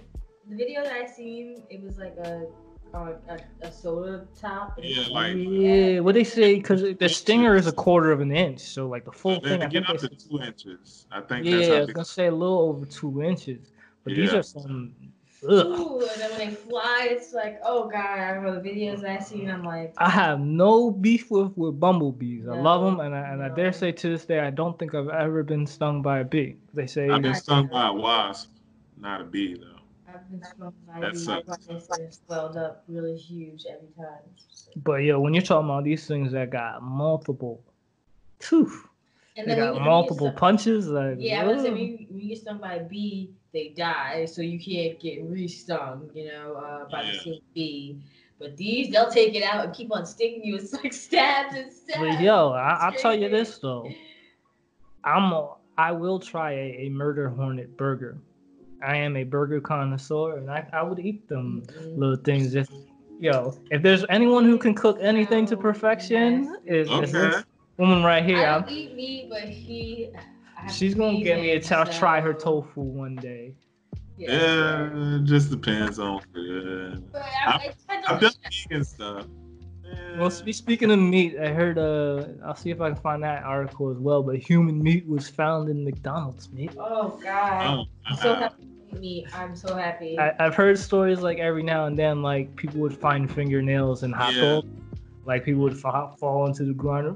[0.49, 2.47] the video that I seen, it was like a
[2.95, 4.79] a, a, a soda top.
[4.81, 5.99] Yeah, like- yeah.
[5.99, 6.55] What they say?
[6.55, 9.63] Because the stinger is a quarter of an inch, so like the full They thing.
[9.63, 11.07] I get think up to two inches.
[11.11, 11.95] I think yeah, that's I how was big.
[11.97, 13.73] gonna say a little over two inches.
[14.05, 14.93] But these are some.
[15.49, 15.67] Ugh.
[15.67, 18.19] Ooh, and then when they fly, it's like, oh god!
[18.19, 19.51] I remember the videos I seen.
[19.51, 22.47] I'm like, I have no beef with, with bumblebees.
[22.49, 24.95] I love them, and I, and I dare say to this day, I don't think
[24.95, 26.57] I've ever been stung by a bee.
[26.73, 28.51] They say, I've been stung by a wasp,
[28.97, 29.81] not a bee though.
[30.13, 31.47] I've been stung by That these sucks.
[31.47, 34.23] buckets that swelled up really huge every time.
[34.77, 37.63] but yo, when you're talking about these things that got multiple,
[38.41, 38.71] phew,
[39.37, 40.89] And they then got you- when you multiple get stung- punches.
[40.89, 43.69] Like, Yeah, I would say when you, when you get stung by a bee, they
[43.71, 47.19] die, so you can't get re-stung, you know, uh, by the Yeah.
[47.23, 47.99] same bee.
[48.39, 50.57] But these, they'll take it out and keep on stinging you.
[50.57, 51.99] It's like stabs and stabs.
[52.01, 53.93] But yo, I, I'll tell you this though,
[55.05, 58.19] I'm a, I will try a, a murder hornet burger.
[58.83, 61.99] I am a burger connoisseur, and I, I would eat them Mm-mm.
[61.99, 62.69] little things if
[63.21, 67.11] yo if there's anyone who can cook anything to perfection is, is Okay.
[67.13, 67.45] this
[67.77, 70.11] woman right here I I'm- don't eat meat, but he.
[70.71, 73.55] She's gonna feed get me a him, try try her tofu one day
[74.17, 77.05] Yeah, it just depends on food.
[77.13, 78.33] But I, I, I I've don't done
[78.71, 79.27] vegan stuff.
[80.19, 83.91] well speaking of meat i heard uh i'll see if i can find that article
[83.91, 87.67] as well but human meat was found in mcdonald's meat Oh God!
[87.81, 88.65] oh, I'm so happy
[88.99, 89.27] meat.
[89.35, 90.17] I'm so happy.
[90.19, 94.13] I, I've heard stories like every now and then like people would find fingernails in
[94.13, 94.41] hot Yeah.
[94.63, 94.69] dogs
[95.27, 97.15] like people would fall, fall into the grinder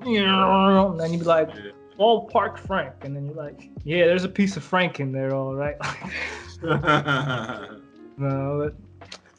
[0.91, 1.71] and then you'd be like yeah.
[1.99, 5.35] oh park frank and then you're like yeah there's a piece of frank in there
[5.35, 5.77] all right
[6.63, 7.79] no
[8.17, 8.75] but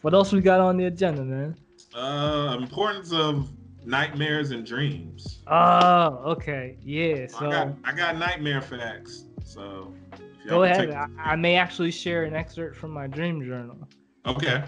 [0.02, 1.56] what else we got on the agenda man
[1.96, 3.50] uh, importance of
[3.84, 5.40] nightmares and dreams.
[5.48, 9.26] oh okay yeah I so got I got nightmare facts.
[9.44, 13.08] So if y'all go ahead take- I, I may actually share an excerpt from my
[13.08, 13.78] dream journal
[14.26, 14.64] Okay.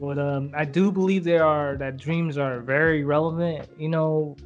[0.00, 3.68] But um, I do believe there are that dreams are very relevant.
[3.78, 4.36] You know,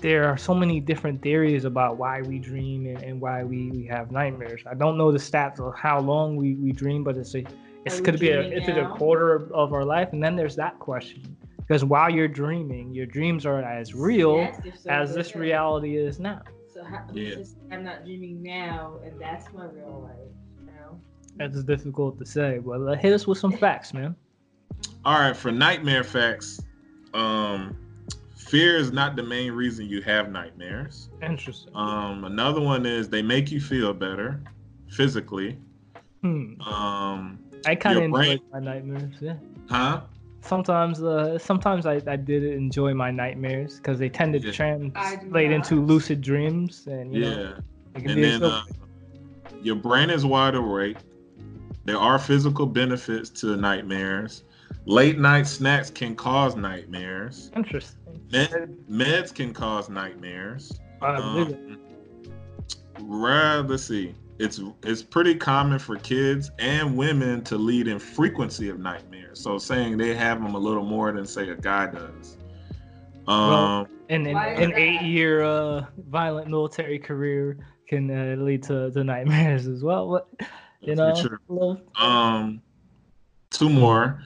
[0.00, 3.84] there are so many different theories about why we dream and, and why we, we
[3.86, 4.62] have nightmares.
[4.68, 7.44] I don't know the stats of how long we, we dream, but it's a
[7.84, 10.34] it's could be a dreaming is it a quarter of, of our life, and then
[10.36, 15.14] there's that question because while you're dreaming, your dreams are as real Yes, so, as
[15.14, 15.40] this ahead.
[15.40, 16.42] reality is now.
[16.72, 17.36] So how, Yeah.
[17.36, 20.32] just, I'm not dreaming now, and that's my real life.
[20.60, 21.00] You know?
[21.40, 24.16] It's difficult to say, but uh, hit us with some facts, man.
[25.04, 26.60] All right, for nightmare facts,
[27.14, 27.76] um,
[28.36, 31.08] fear is not the main reason you have nightmares.
[31.22, 31.72] Interesting.
[31.74, 34.40] Um, another one is they make you feel better
[34.88, 35.58] physically.
[36.22, 36.60] Hmm.
[36.62, 39.14] Um, I kind of your brain- enjoy my nightmares.
[39.20, 39.34] Yeah.
[39.68, 40.00] huh?
[40.44, 44.50] sometimes uh sometimes I, I did enjoy my nightmares because they tend to Yeah.
[44.50, 47.30] translate into lucid dreams and you know,
[47.94, 48.00] Yeah.
[48.00, 48.62] it And then so- uh,
[49.62, 50.96] your brain is wide awake.
[51.84, 54.42] There are physical benefits to nightmares.
[54.84, 57.50] Late night snacks can cause nightmares.
[57.54, 58.02] interesting
[58.32, 60.80] Med- meds can cause nightmares.
[61.00, 61.78] Um,
[63.00, 64.14] right, let's see.
[64.38, 69.40] It's it's pretty common for kids and women to lead in frequency of nightmares.
[69.40, 72.38] So saying they have them a little more than say a guy does.
[73.28, 78.90] Um, Well, and an, an eight year uh violent military career can uh, lead to,
[78.90, 80.48] to nightmares as well but
[80.80, 81.14] you know
[81.96, 82.60] um,
[83.50, 84.22] two more.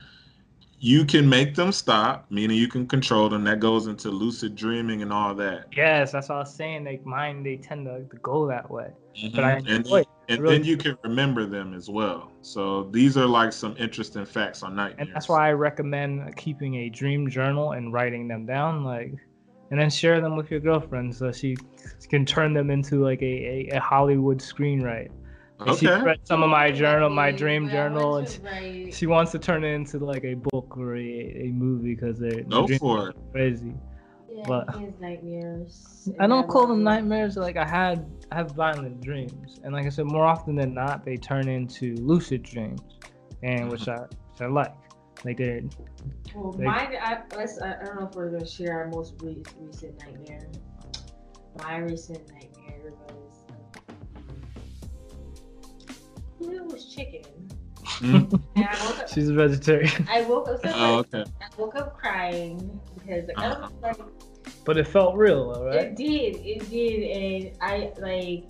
[0.87, 3.43] You can make them stop, meaning you can control them.
[3.43, 5.65] That goes into lucid dreaming and all that.
[5.77, 8.91] yes that's what i was saying like mine they tend to, to go that way
[9.35, 9.69] but i Mhm.
[9.75, 10.07] and it.
[10.29, 12.31] and really- then you can remember them as well.
[12.43, 15.09] So these are like some interesting facts on nightmares.
[15.09, 19.13] and that's why I recommend keeping a dream journal and writing them down, like,
[19.73, 21.57] and then share them with your girlfriend so she
[22.09, 23.35] can turn them into like a,
[23.73, 24.41] a, a Hollywood
[25.59, 25.67] screenwrite.
[25.67, 29.33] Like, She read some of my journal, my dream I journal, and to she wants
[29.33, 32.81] to turn it into like a book or a, a movie because they're Go dreams
[32.81, 33.17] for it.
[33.33, 33.75] crazy.
[34.31, 36.11] Yeah, but- nightmares.
[36.21, 37.37] I don't call them nightmares.
[37.37, 41.05] Like I had, I have violent dreams, and like I said, more often than not,
[41.05, 42.81] they turn into lucid dreams.
[43.43, 43.71] and mm-hmm.
[43.71, 44.75] which I which I like.
[45.25, 45.63] Like they
[46.35, 49.15] Well, They- mine, I, let's, I I don't know if we're gonna share our most
[49.23, 50.47] re- recent nightmare.
[51.59, 52.56] My recent nightmare
[56.41, 57.23] was chicken.
[58.01, 58.41] Mm.
[58.57, 61.25] And I woke up, she's a vegetarian, I woke up, so Oh, okay.
[61.41, 63.69] I woke up crying because like, I Uh-huh.
[63.83, 64.09] was like,
[64.65, 65.77] but it felt real, though, right?
[65.77, 68.49] it did, it did, and I like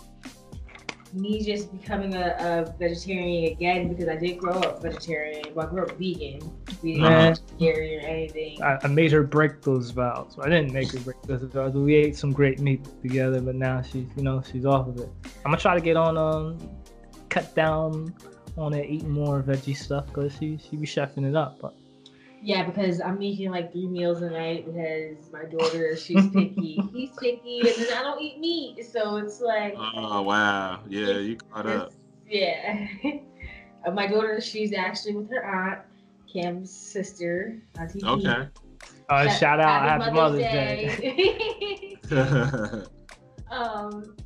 [1.12, 5.44] me just becoming a, a vegetarian again because I did grow up vegetarian.
[5.54, 6.40] Well, I grew up vegan.
[6.82, 7.28] We didn't Man.
[7.36, 8.62] have dairy or anything.
[8.62, 10.36] I, I made her break those vows.
[10.42, 11.74] I didn't make her break those vows.
[11.74, 15.08] We ate some great meat together, but now she's, you know, she's off of it.
[15.44, 16.58] I'm gonna try to get on, um,
[17.28, 18.14] cut down
[18.56, 21.58] on it, eating more veggie stuff, cause she she be chefing it up.
[21.60, 21.74] But
[22.42, 26.80] Yeah, because I'm eating like three meals a night because my daughter, she's picky.
[26.92, 30.80] He's picky, and then I don't eat meat, so it's like, Oh wow.
[30.88, 31.92] Yeah, you caught up.
[32.26, 32.88] yeah.
[33.92, 35.82] My daughter, she's actually with her aunt,
[36.32, 38.04] Cam's sister, Auntie P.
[38.04, 38.48] Okay.
[39.08, 41.96] uh, shout out, Happy Mother's Day.
[42.10, 42.82] Day.
[43.50, 44.16] um,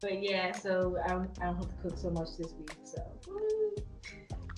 [0.00, 2.72] but yeah, so I don't, I don't have to cook so much this week.
[2.84, 3.74] So woo.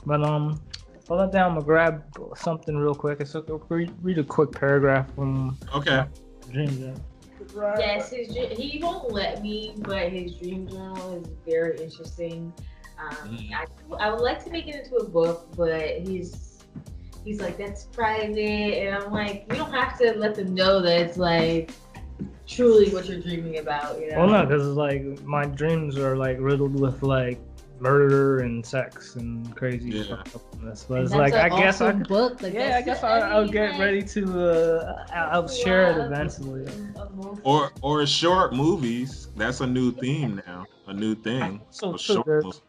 [0.07, 0.61] But um,
[1.07, 1.51] hold that down.
[1.51, 2.05] I'm gonna grab
[2.37, 3.21] something real quick.
[3.21, 3.53] It's okay.
[3.69, 6.05] Read, read a quick paragraph from okay.
[6.51, 6.79] Dreams.
[6.79, 7.75] Yeah.
[7.79, 12.53] yes, his he won't let me, but his dream journal is very interesting.
[12.99, 13.51] Um, Mm.
[13.55, 16.65] I, I would like to make it into a book, but he's
[17.25, 21.01] he's like that's private, and I'm like, you don't have to let them know that
[21.01, 21.71] it's like
[22.49, 24.01] truly what you're dreaming about.
[24.01, 24.19] You know?
[24.19, 27.39] Well, no, because it's like my dreams are like riddled with like
[27.81, 30.03] murder and sex and crazy Yeah.
[30.25, 30.43] stuff.
[30.55, 30.85] in this.
[30.89, 31.87] But And it's that's like I an guess I.
[31.91, 32.43] awesome book.
[32.43, 34.41] Like, Yeah, I guess I'll, I'll mean, get ready to.
[34.51, 36.67] Uh, I'll I'll share it eventually.
[37.45, 39.29] Or or short movies.
[39.37, 40.67] That's a new theme now.
[40.89, 41.61] A new thing.
[41.71, 42.63] So, so short there's,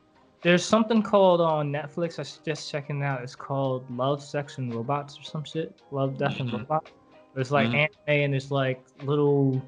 [0.43, 2.19] there's something called on Netflix.
[2.19, 3.23] I was just checking out.
[3.23, 5.81] It's called Love, Sex, and Robots or some shit.
[5.91, 6.59] Love, Death, and Mhm.
[6.59, 6.91] Robots.
[7.35, 7.75] It's like Mhm.
[7.75, 9.61] anime and it's like little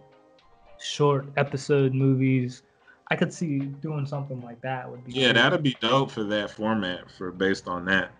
[0.79, 2.63] short episode movies.
[3.09, 4.89] I could see doing something like that.
[4.89, 5.33] Would be Yeah, cool.
[5.33, 8.11] that'd be dope for that format for based on that.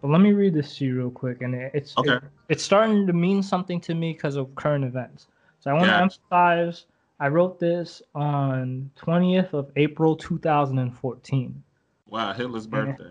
[0.00, 2.14] But let me read this to you real quick, and it's Okay.
[2.16, 5.26] it- it's starting to mean something to me because of current events.
[5.60, 6.02] So I want to Gotcha.
[6.02, 6.86] emphasize.
[7.20, 11.62] I wrote this on 20th of April 2014.
[12.08, 12.84] Wow, Hitler's Yeah.
[12.84, 13.10] birthday.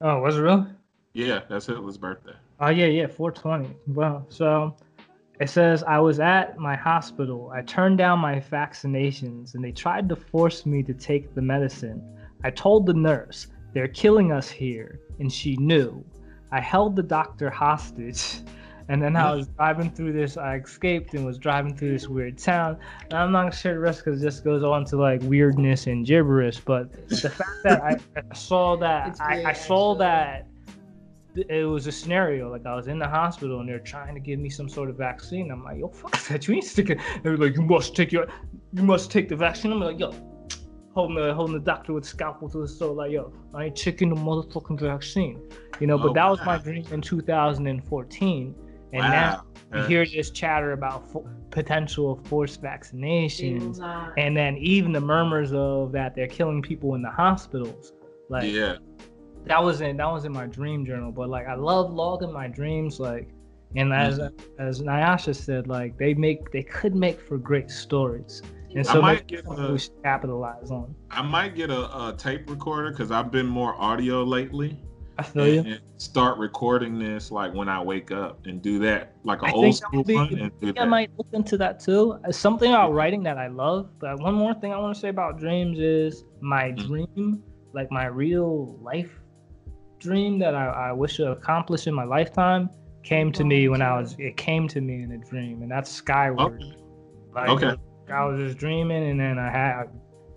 [0.00, 0.66] Oh, was it real?
[1.12, 2.34] Yeah, that's Hitler's birthday.
[2.62, 3.74] Oh yeah, yeah, 420.
[3.86, 4.76] Well, so
[5.40, 7.50] it says I was at my hospital.
[7.54, 12.02] I turned down my vaccinations, and they tried to force me to take the medicine.
[12.44, 16.04] I told the nurse they're killing us here, and she knew.
[16.52, 18.40] I held the doctor hostage,
[18.90, 20.36] and then I was driving through this.
[20.36, 22.76] I escaped and was driving through this weird town.
[23.04, 26.04] And I'm not sure the rest because it just goes on to like weirdness and
[26.04, 26.60] gibberish.
[26.60, 30.49] But the fact that I, I saw that, I, I saw that
[31.34, 34.38] it was a scenario like I was in the hospital and they're trying to give
[34.40, 35.50] me some sort of vaccine.
[35.50, 36.46] I'm like, yo, fuck that.
[36.48, 37.00] You ain't sticking.
[37.22, 38.26] They're like, you must take your,
[38.72, 39.72] you must take the vaccine.
[39.72, 40.12] I'm like, yo,
[40.94, 44.08] holding the holding the doctor with scalpel to the throat, like, yo, I ain't taking
[44.08, 45.40] the motherfucking vaccine.
[45.78, 48.54] You know, but Oh, that was my dream in 2014,
[48.92, 49.42] and now wow.
[49.72, 54.12] you Uh, hear this chatter about fo- potential forced vaccinations, not.
[54.18, 57.92] and then even the murmurs of that they're killing people in the hospitals.
[58.28, 58.76] Like, yeah.
[59.46, 62.46] That was in that was in my dream journal but like i love logging my
[62.48, 63.28] dreams like
[63.76, 64.62] and as Mm-hmm.
[64.62, 68.42] as nyasha said like they make they could make for great stories
[68.74, 71.70] and I so might that's give something a- we should capitalize on I might get
[71.70, 74.78] a, a tape recorder because I've been more audio lately.
[75.18, 78.78] i feel you and, and start recording this like when I wake up and do
[78.80, 80.88] that like an I old school be- one and do I that.
[80.88, 82.18] might look into that too.
[82.30, 83.90] Something about writing that I love.
[84.00, 86.86] But one more thing I want to say about dreams is my Mm.
[86.86, 87.42] dream,
[87.72, 89.19] like my real life
[90.00, 92.70] dream that I, I wish to accomplish in my lifetime,
[93.02, 94.16] came to me when I was.
[94.18, 96.54] It came to me in a dream, and that's Skyward.
[96.54, 96.74] Okay.
[97.34, 97.76] Like, Okay.
[98.12, 99.84] I was just dreaming, and then I had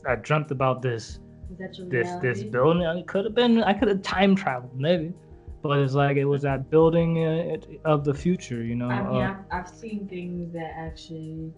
[0.07, 1.19] I dreamt about this
[1.52, 2.84] Is that your this this building.
[2.84, 5.14] It could have been I could have time traveled maybe,
[5.61, 8.64] but it's like it was that building uh, of the future.
[8.64, 8.90] You know.
[8.90, 11.52] I mean, uh, I've, I've seen things that actually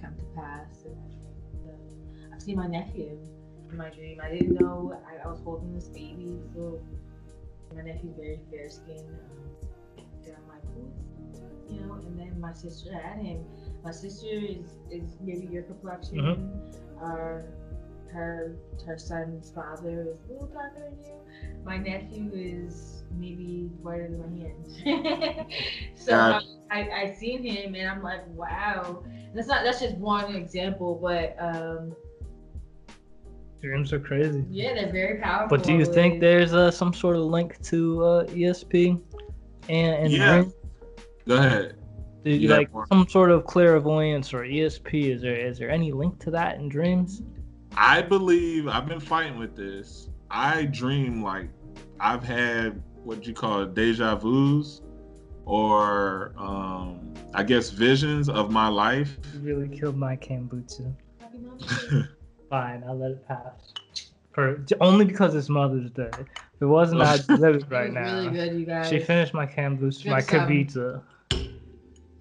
[0.00, 2.32] come to pass in my dream.
[2.34, 3.18] I've seen my nephew
[3.70, 4.20] in my dream.
[4.22, 6.40] I didn't know I, I was holding this baby.
[6.54, 6.80] So
[7.74, 9.00] my nephew's very fair skinned.
[9.00, 11.94] Um, and I'm like, who is, you know?
[11.94, 13.44] And then my sister had him.
[13.84, 16.18] My sister is is maybe your complexion.
[16.18, 17.04] Mm-hmm.
[17.04, 17.42] Uh,
[18.12, 18.56] her
[18.86, 21.14] her son's father is a little darker than you.
[21.64, 25.46] My nephew is maybe whiter than my hand.
[25.94, 26.46] so Gotcha.
[26.70, 29.04] I, I I seen him and I'm like, wow.
[29.32, 31.94] That's not that's just one example, but um
[33.62, 34.44] Dreams are crazy.
[34.50, 35.56] Yeah, they're very powerful.
[35.56, 39.00] But do you think there's uh, some sort of link to uh, ESP
[39.68, 40.40] and, and Yeah.
[40.40, 40.54] dreams?
[41.28, 41.76] Go ahead.
[42.24, 42.86] Do you Yeah, like more.
[42.88, 45.14] some sort of clairvoyance or ESP?
[45.14, 47.22] Is there is there any link to that in dreams?
[47.76, 50.08] I believe I've been fighting with this.
[50.30, 51.48] I dream like
[51.98, 54.82] I've had what you call deja vu's
[55.46, 59.18] or um I guess visions of my life.
[59.34, 60.94] You really killed my Kombucha.
[62.50, 62.80] Happy Mother's Day.
[62.80, 63.74] Fine, I'll let it pass.
[64.32, 66.10] For only because it's Mother's Day.
[66.18, 68.22] If it wasn't, I'd live it right now.
[68.22, 68.88] Really good, you guys.
[68.88, 70.48] She finished my Kombucha, my Good stuff.
[70.48, 71.02] Kavita.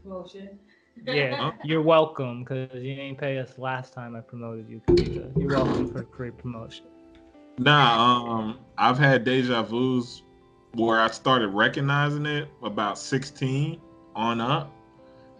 [0.05, 0.57] Bullshit.
[1.05, 5.31] Yeah, you're welcome because you didn't pay us last time I promoted you, Kavita.
[5.37, 6.85] You're welcome for the free promotion.
[7.57, 10.23] Nah, um I've had deja vu's
[10.73, 13.79] where I started recognizing it about 16
[14.15, 14.71] on up.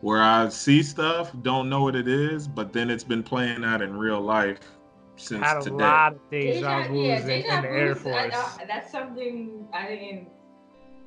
[0.02, 3.82] Where I see stuff, don't know what it is, but then it's been playing out
[3.82, 4.60] in real life
[5.20, 5.76] since Had a today.
[5.76, 8.58] lot of deja vus yeah, in, in the Air vus, I Force.
[8.68, 10.28] that's something I didn't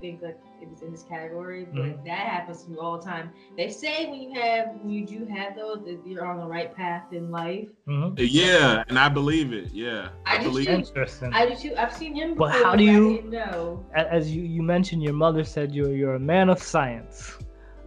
[0.00, 2.04] think that it was in this category, but Mhm.
[2.04, 3.30] that happens to me all the time.
[3.56, 6.74] They say when you have when you do have those, that you're on the right
[6.74, 7.68] path in life.
[7.88, 8.14] Mhm.
[8.18, 9.70] Yeah, and I believe it.
[9.72, 10.72] Yeah, I I do believe too.
[10.72, 10.78] it.
[10.88, 11.32] Interesting.
[11.32, 11.74] I do too.
[11.78, 12.34] I've seen him.
[12.34, 13.84] But how do I you- know.
[13.94, 17.38] As you, you mentioned, your mother said you're you're a man of science.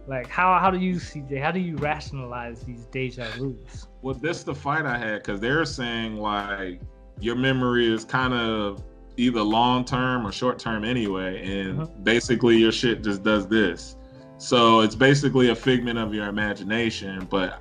[0.06, 1.40] Like how how do you CJ?
[1.40, 3.88] How do you rationalize these deja vus?
[4.02, 6.80] Well, this the fight I had because they're saying like
[7.20, 8.82] your memory is kind of
[9.16, 12.04] either long term or short term anyway, and Mhm.
[12.04, 13.96] basically your shit just does this.
[14.38, 17.26] So it's basically a figment of your imagination.
[17.28, 17.60] But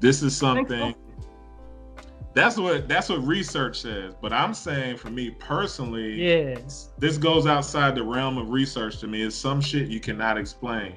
[0.00, 0.54] this is so.
[0.54, 0.94] something.
[2.32, 4.14] That's what that's what research says.
[4.20, 6.58] But I'm saying for me personally, Yeah.
[6.98, 9.22] this goes outside the realm of research to me.
[9.22, 10.94] It's some shit you cannot explain.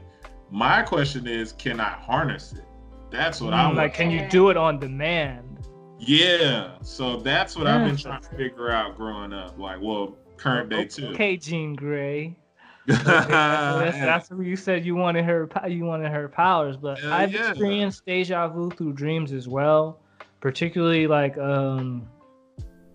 [0.51, 2.65] My question is, can I harness it?
[3.11, 5.67] That's what I'm like, can you do it on demand?
[5.99, 9.59] Yeah, so that's what I've been trying to figure out growing up.
[9.59, 11.07] Like, well, current day too.
[11.07, 12.35] Okay, Jean Grey.
[12.89, 15.47] Okay, that's, that's what you said you wanted her.
[15.67, 17.51] You wanted her powers, but Hell I've yeah.
[17.51, 19.99] experienced deja vu through dreams as well.
[20.39, 22.07] Particularly like um,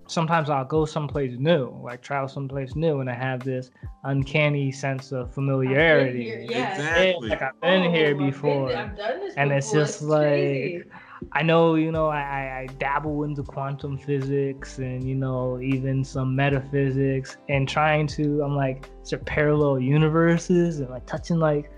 [0.06, 3.70] sometimes I'll go someplace new, like travel someplace new, and I have this
[4.04, 6.24] uncanny sense of familiarity.
[6.24, 6.72] here, yeah.
[6.72, 7.28] Exactly.
[7.30, 8.72] like I've been Oh, here I've been- before.
[8.74, 10.84] I've done this And it's before, just crazy.
[11.32, 16.04] I know, you know, I, I, I dabble into quantum physics and, you know, even
[16.04, 21.70] some metaphysics and trying to, I'm like, is there parallel universes and like touching like,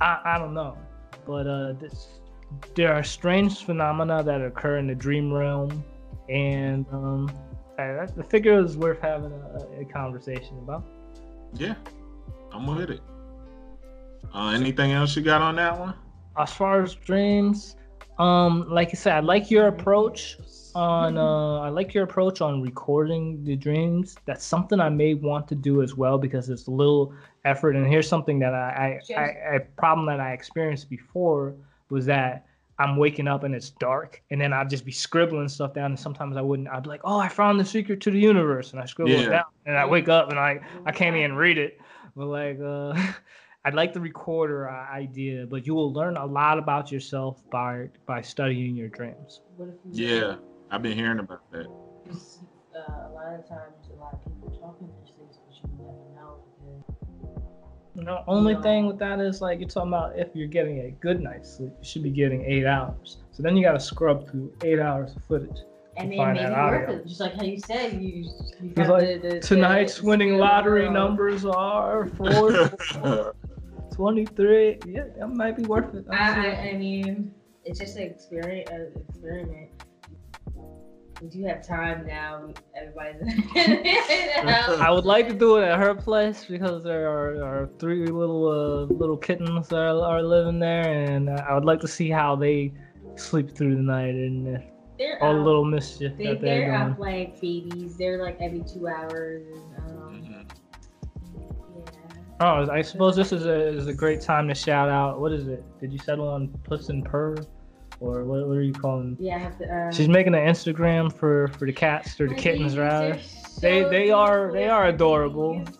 [0.00, 0.76] I, I don't know.
[1.26, 2.20] But uh, this,
[2.74, 5.82] there are strange phenomena that occur in the dream realm.
[6.28, 7.30] And um,
[7.82, 10.84] I, I figure it was worth having a, a conversation about.
[11.54, 11.74] yeah,
[12.52, 13.00] I'm with it.
[14.34, 15.94] Uh, anything else you got on that one?
[16.38, 17.76] As far as dreams,
[18.18, 20.38] um, like I said, I like your approach
[20.74, 24.16] on uh I like your approach on recording the dreams.
[24.24, 27.12] That's something I may want to do as well because it's a little
[27.44, 27.76] effort.
[27.76, 29.24] And here's something that I I, I
[29.56, 31.54] a problem that I experienced before
[31.90, 32.46] was that
[32.78, 35.86] I'm waking up and it's dark, and then I'd just be scribbling stuff down.
[35.92, 36.68] And sometimes I wouldn't.
[36.68, 39.30] I'd be like, "Oh, I found the secret to the universe," and I scribble it
[39.30, 41.78] down, and I wake up and I I can't even read it.
[42.16, 42.94] But like, uh,
[43.64, 47.88] I'd like the recorder uh, idea, but you will learn a lot about yourself by
[48.06, 49.40] by studying your dreams.
[49.56, 50.36] What if you- Yeah,
[50.70, 51.66] I've been hearing about that.
[52.74, 52.78] Uh,
[53.08, 55.98] a lot of times, a lot of people talking these things, but you never know.
[56.08, 56.11] Because
[57.94, 58.62] You know, only Yeah.
[58.62, 61.72] thing with that is like you're talking about if you're getting a good night's sleep,
[61.78, 63.18] you should be getting eight hours.
[63.32, 65.58] So then you got to scrub through eight hours of footage.
[65.98, 66.96] and To it find may be that worth audio.
[67.00, 67.92] it, just like how you said.
[68.00, 68.30] You, you
[68.62, 73.34] It's got like, the, the, Tonight's the winning lottery of- numbers are four, four,
[73.94, 74.78] 23.
[74.86, 76.06] Yeah, that might be worth it.
[76.10, 78.70] I, I, I mean, it's just an experience.
[78.70, 79.68] Uh, experiment.
[81.22, 82.52] We do have time now.
[82.74, 83.22] Everybody's
[83.54, 84.48] in.
[84.48, 88.48] I would like to do it at her place because there are, are three little
[88.48, 92.34] uh, little kittens that are, are living there, and I would like to see how
[92.34, 92.72] they
[93.14, 94.60] sleep through the night and uh,
[94.98, 97.96] They're all the out- little mischief They, that they're they're up like babies.
[97.96, 99.46] They're like every two hours.
[99.76, 100.50] And, um, Mhm.
[102.40, 105.20] Oh, I suppose this is a is a great time to shout out.
[105.20, 105.62] What is it?
[105.78, 107.36] Did you settle on Puss and Purr,
[108.02, 109.16] or what, what are you calling?
[109.20, 109.36] yeah, yeah.
[109.36, 109.74] I have to.
[109.88, 113.12] Uh, She's making an Instagram for for the cats or the kittens babies rather.
[113.14, 113.18] are
[113.60, 115.58] They- they are- they are adorable.
[115.58, 115.78] Babies.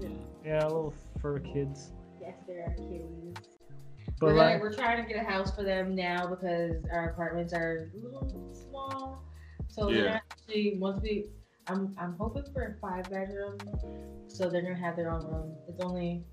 [0.00, 0.16] Mhm.
[0.44, 1.92] Yeah, little fur kids.
[2.20, 3.36] Yes, they are kitties.
[4.18, 7.10] But we're, like, gonna, we're trying to get a house for them now because our
[7.10, 9.22] apartments are a little small.
[9.68, 10.00] So Yeah.
[10.02, 11.26] they're actually once we,
[11.68, 13.58] I'm I'm hoping for a five bedroom,
[14.28, 15.54] so they're gonna have their own room.
[15.68, 16.24] It's only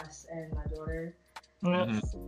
[0.00, 1.16] us and my daughter.
[1.62, 2.02] yeah, Mhm.
[2.06, 2.18] So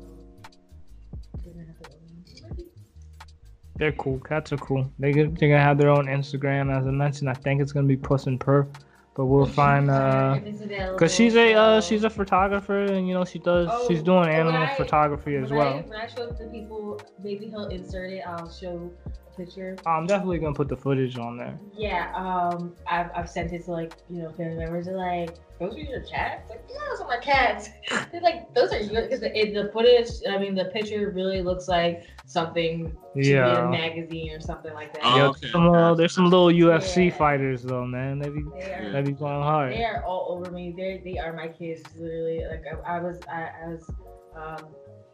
[3.81, 4.51] they're gonna have their own room.
[4.51, 4.53] They're cool.
[4.53, 4.91] Cats are cool.
[4.99, 7.31] They they're gonna have their own Instagram, as I mentioned.
[7.31, 8.67] I think it's gonna be Puss and Purr,
[9.15, 13.09] but we'll find uh, If it's available, cause she's a uh, she's a photographer, and
[13.09, 15.75] you know she does Oh, she's doing animal I- photography as when well.
[15.79, 18.23] I, when I show it to people, maybe he'll insert it.
[18.27, 18.91] I'll show
[19.29, 19.79] a picture.
[19.87, 21.59] I'm definitely gonna put the footage on there.
[21.77, 24.87] Yeah, um, I've, I've sent it to like you know family members.
[24.87, 27.69] They're like, "Those are your cats?" Like, yeah, those are my cats.
[28.13, 30.09] They're like, "Those are your," because the, the footage.
[30.29, 33.71] I mean, the picture really looks like something should be in a Yeah.
[33.71, 35.03] magazine or something like that.
[35.05, 35.51] Oh, Yeah, okay.
[35.51, 37.11] some, uh, there's some little UFC Yeah.
[37.17, 38.19] fighters though, man.
[38.19, 39.73] They be They are, they be going hard.
[39.73, 40.75] they are all over me.
[40.77, 41.83] They they are my kids.
[41.99, 43.91] Literally, like I, I was I, I was
[44.37, 44.69] um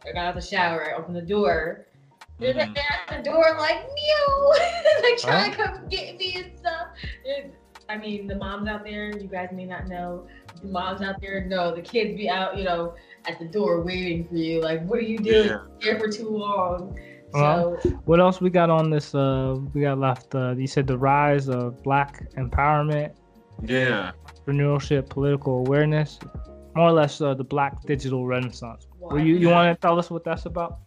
[0.07, 0.93] I got out of the shower.
[0.93, 1.87] I opened the door.
[2.39, 2.77] They're, Mhm.
[2.77, 4.51] at the door like meow,
[5.03, 6.87] like trying to come get me and stuff.
[7.25, 7.51] They're-
[7.89, 10.27] I mean, the moms out there, you guys may not know.
[10.61, 12.95] The moms out there know the kids be out, you know,
[13.29, 14.61] at the door waiting for you.
[14.61, 15.59] Like, what are you doing Yeah.
[15.81, 16.99] here for too long?
[17.33, 19.15] Well, So What else we got on this?
[19.15, 20.35] Uh, we got left.
[20.35, 23.13] Uh, you said the rise of black empowerment,
[23.63, 24.11] Yeah.
[24.45, 26.19] entrepreneurship, political awareness,
[26.75, 28.85] more or less uh, the black digital renaissance.
[28.99, 30.79] well, Well, you you want to tell us what that's about?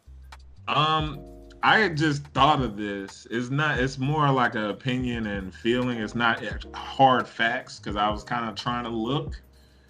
[0.69, 1.19] Um,
[1.63, 3.27] I had just thought of this.
[3.31, 3.79] It's not.
[3.79, 5.99] It's more like an opinion and feeling.
[5.99, 6.43] It's not
[6.75, 9.41] hard facts because I was kind of trying to look.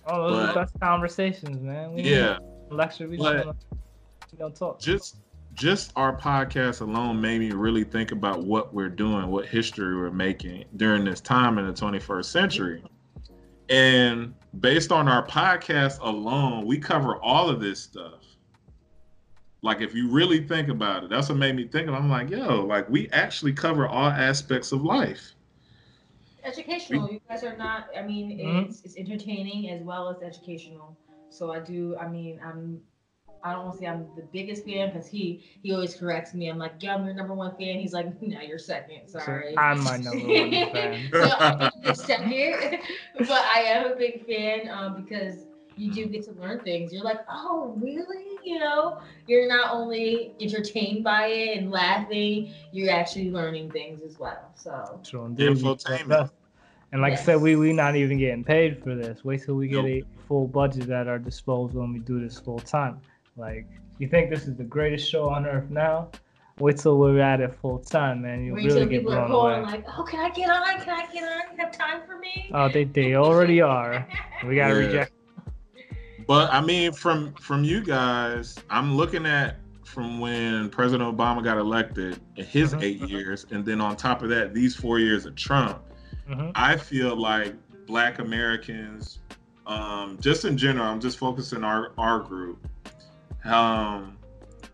[0.07, 1.93] Oh, those are the best conversations, man.
[1.93, 2.39] We Yeah.
[2.71, 3.09] lecture.
[3.09, 3.57] We But- don't,
[4.33, 4.81] we don't talk.
[4.81, 5.17] Just
[5.55, 10.09] just our podcast alone made me really think about what we're doing, what history we're
[10.11, 12.83] making during this time in the 21st century.
[13.69, 18.20] And based on our podcast alone, we cover all of this stuff.
[19.62, 21.95] Like if you really think about it, that's what made me think of.
[21.95, 25.35] I'm like, yo, like we actually cover all aspects of life.
[26.45, 27.11] educational.
[27.11, 27.89] You guys are not.
[27.97, 28.69] I mean, Mhm.
[28.69, 30.97] it's it's entertaining as well as educational.
[31.28, 31.97] So I do.
[31.97, 32.81] I mean, I'm.
[33.43, 36.49] I don't want to say I'm the biggest fan because he he always corrects me.
[36.49, 37.78] I'm like, yeah, I'm your number one fan.
[37.78, 39.09] He's like, no, you're second.
[39.09, 39.55] So Sorry.
[39.57, 41.11] I'm my number one fan.
[41.15, 42.81] so I'm the second,
[43.19, 45.47] but I am a big fan um, because
[45.81, 46.12] you do mm-hmm.
[46.12, 46.93] get to learn things.
[46.93, 48.39] You're like, oh, really?
[48.44, 54.19] You know, you're not only entertained by it and laughing, you're actually learning things as
[54.19, 54.52] well.
[54.55, 55.48] So So indeed,
[56.93, 59.24] And like I said, we we not even getting paid for this.
[59.24, 60.05] Wait till we get Nope.
[60.05, 63.01] a full budget at our disposal and we do this full time.
[63.36, 63.66] Like,
[63.98, 66.11] you think this is the greatest show on earth now?
[66.59, 68.44] Wait till we're at it full time, man.
[68.44, 69.73] You'll Wait really till get people are blown calling away.
[69.73, 70.81] like, oh, can I get on?
[70.81, 71.57] Can I get on?
[71.57, 72.51] You have time for me?
[72.52, 74.07] Oh, they they already are.
[74.47, 74.86] We gotta Yeah.
[74.86, 75.12] reject.
[76.31, 81.59] But I mean, from from you guys, I'm looking at from when President Obama got
[81.59, 83.11] elected in his Mhm, eight mhm.
[83.11, 85.82] years, and then on top of that, these four years of Trump.
[86.28, 86.52] Mhm.
[86.55, 89.19] I feel like Black Americans,
[89.66, 92.65] um, just in general, I'm just focusing our our group,
[93.44, 94.16] um,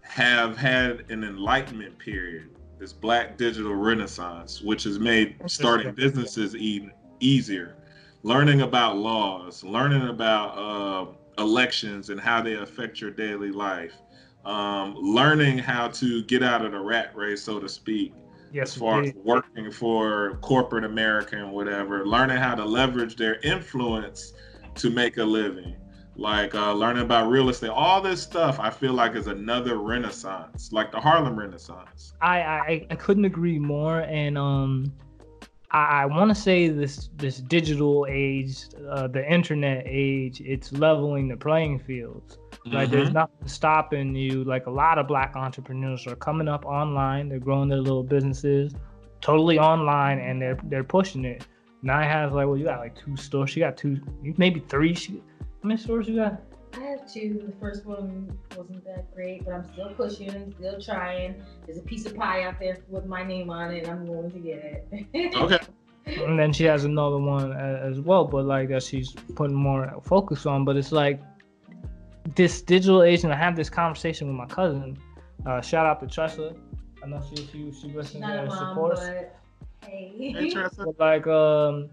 [0.03, 6.93] have had an enlightenment period, this Black digital renaissance, which has made starting businesses even
[7.21, 7.77] easier,
[8.25, 11.07] learning about laws, learning about uh,
[11.39, 13.95] elections and how they affect your daily life,
[14.45, 18.15] um, learning how to get out of the rat race, so to speak
[18.53, 23.41] Yes, as far as working for corporate America and whatever, learning how to leverage their
[23.41, 24.33] influence
[24.77, 25.77] to make a living,
[26.17, 28.59] like uh, learning about real estate, all this stuff.
[28.61, 32.15] I feel like is another renaissance, like the Harlem Renaissance.
[32.21, 34.93] I, I I couldn't agree more, and um,
[35.77, 38.55] I, I want to say this this digital age,
[38.91, 42.39] uh, the internet age, it's leveling the playing fields.
[42.65, 43.21] Like there's Mhm.
[43.21, 44.43] nothing stopping you.
[44.45, 47.29] Like a lot of black entrepreneurs are coming up online.
[47.29, 48.75] They're growing their little businesses,
[49.21, 51.47] totally online, and they're they're pushing it.
[51.83, 53.51] Now has like well, you got like two stores.
[53.51, 54.01] She got two,
[54.39, 54.95] maybe three.
[54.95, 55.13] She,
[55.63, 56.41] how many stores you got?
[56.77, 57.43] I have two.
[57.47, 61.43] The first one wasn't that great, but I'm still pushing, still trying.
[61.65, 64.31] There's a piece of pie out there with my name on it, and I'm going
[64.31, 65.35] to get it.
[65.37, 65.59] Okay.
[66.25, 70.47] and then she has another one as well, but like that she's putting more focus
[70.47, 70.65] on.
[70.65, 71.21] But it's like
[72.35, 74.99] this digital age, and I have this conversation with my cousin.
[75.47, 76.55] Uh, shout out to Tressa.
[77.03, 79.01] I know she she she She's listens not a and mom, supports.
[79.01, 79.37] but
[79.89, 80.33] hey.
[80.37, 80.85] Hey, Tressa.
[80.85, 81.89] But like um,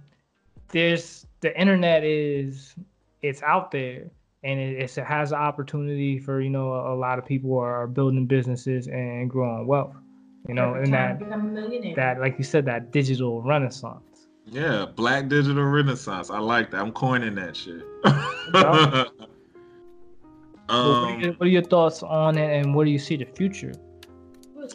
[0.69, 2.75] there's the internet is
[3.21, 4.09] it's out there,
[4.43, 7.57] and it, it's, it has an opportunity for you know a, a lot of people
[7.57, 9.95] are building businesses and growing wealth.
[10.47, 11.95] You know, Every and that I become a millionaire.
[11.95, 14.27] that like you said that digital renaissance.
[14.45, 16.29] Yeah, Black Digital Renaissance.
[16.29, 16.81] I like that.
[16.81, 17.81] I'm coining that shit.
[18.03, 18.11] Well,
[18.51, 19.13] what,
[20.67, 23.25] are um, your, what are your thoughts on it, and where do you see the
[23.25, 23.73] future?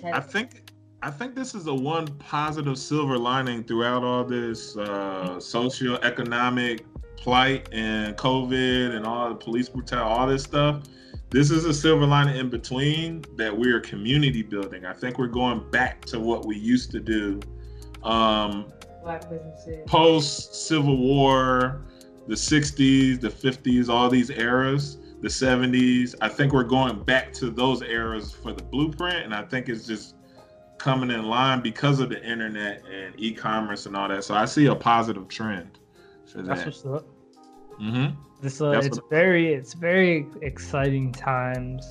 [0.05, 0.73] I think
[1.03, 6.81] I think this is the one positive silver lining throughout all this uh, socioeconomic
[7.21, 10.83] plight and COVID and all the police brutality, all this stuff.
[11.31, 14.87] This is a silver lining in between that we're community building.
[14.87, 17.41] I think we're going back to what we used to do.
[18.03, 18.73] Um,
[19.03, 19.85] Black businesses.
[19.87, 21.83] post Civil War,
[22.27, 26.15] the 60s, the 50s, all these eras, the 70s.
[26.21, 29.87] I think we're going back to those eras for the blueprint, and I think it's
[29.87, 30.15] just
[30.79, 34.25] coming in line because of the internet and e-commerce and all that.
[34.25, 35.79] So I see a positive trend
[36.33, 37.05] for That's what's up.
[37.79, 38.07] hmm
[38.41, 41.85] This uh, That's it's what- very it's very exciting times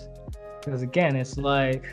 [0.64, 1.85] because again it's like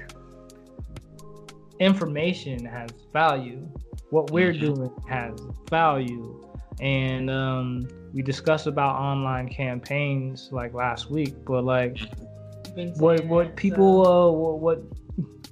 [1.80, 3.66] information has value.
[4.10, 4.60] What we're Mhm.
[4.60, 5.34] doing has
[5.70, 6.40] value,
[6.80, 11.34] and um, we discussed about online campaigns like last week.
[11.44, 11.98] But like
[12.96, 14.82] what what that, people so- uh, what, what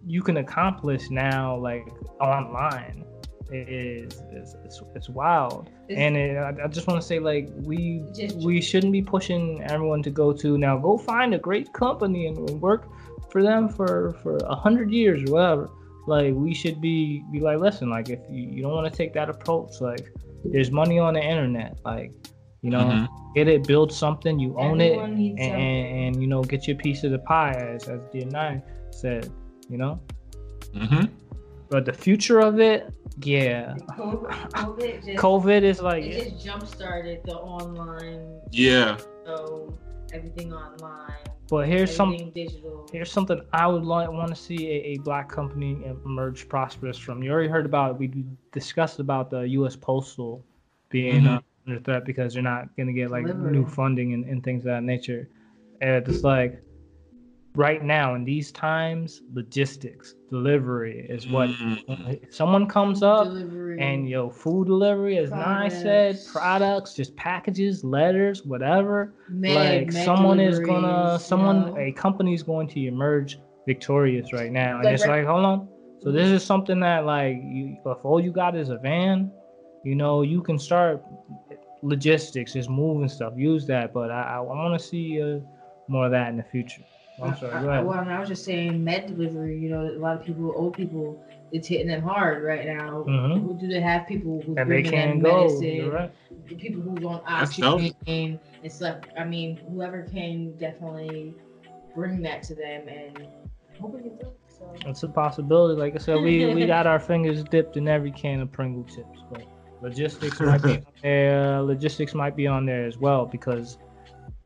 [0.07, 1.87] you can accomplish now like
[2.21, 3.05] online
[3.53, 5.69] is is it's, it's wild.
[5.89, 9.03] It's- and it, I, I just want to say like we Just- we shouldn't be
[9.03, 12.89] pushing everyone to go to now go find a great company and, and work
[13.31, 15.71] for them for for a hundred years or whatever.
[16.07, 19.13] Like we should be be like listen like if you, you don't want to take
[19.15, 20.05] that approach like
[20.45, 22.11] there's money on the internet like
[22.63, 23.09] you know Mhm.
[23.37, 26.67] get it build something you own it Everyone needs and, and, and you know get
[26.67, 28.61] your piece of the pie as as dear nine
[28.91, 29.31] said
[29.69, 30.01] you know?
[30.77, 31.05] Hmm
[31.73, 32.93] but the future of it
[33.25, 38.99] yeah COVID, COVID just, covid is like it just jump started the online, Yeah.
[39.25, 39.73] so
[40.13, 41.11] everything online,
[41.49, 42.89] but here's some everything digital.
[42.93, 45.71] here's something i would like want to see a, a black company
[46.05, 48.07] emerge prosperous from you already heard about we
[48.53, 50.45] discussed about the us postal
[50.91, 51.37] being Mhm.
[51.37, 53.53] uh, under threat because they're not going to get like Delivery.
[53.53, 55.23] new funding and, and things of that nature
[55.81, 56.53] and it's like
[57.55, 62.33] right now in these times logistics delivery is what Mhm.
[62.33, 63.79] someone comes up Delivery.
[63.79, 66.33] and yo food delivery as Nye said Products.
[66.33, 71.77] products just packages letters whatever Med- like med someone is gonna deliveries, you someone know?
[71.77, 75.45] a company is going to emerge victorious right now and Like it's right- like hold
[75.45, 75.69] on
[76.01, 79.31] so this is something that like you if all you got is a van
[79.85, 81.03] you know you can start
[81.83, 85.39] logistics just moving stuff use that but i i want to see uh,
[85.89, 86.83] more of that in the future
[87.21, 89.59] i'm sorry go I, I, well, I, mean, I was just saying med delivery.
[89.59, 93.05] You know, a lot of people, old people, it's hitting them hard right now.
[93.07, 93.43] Mhm.
[93.43, 95.77] Who do they have people who and they bringing can't them go medicine?
[95.77, 96.13] you're right
[96.59, 98.99] people who's on That's oxygen and stuff.
[99.19, 101.35] I mean, whoever can definitely
[101.95, 103.27] bring that to them and
[103.79, 104.29] hopefully it does.
[104.59, 105.79] So It's a possibility.
[105.79, 109.21] Like I said, we, we got our fingers dipped in every can of Pringle chips,
[109.31, 109.45] but
[109.81, 111.63] logistics might be on there.
[111.63, 113.79] Logistics might be on there as well because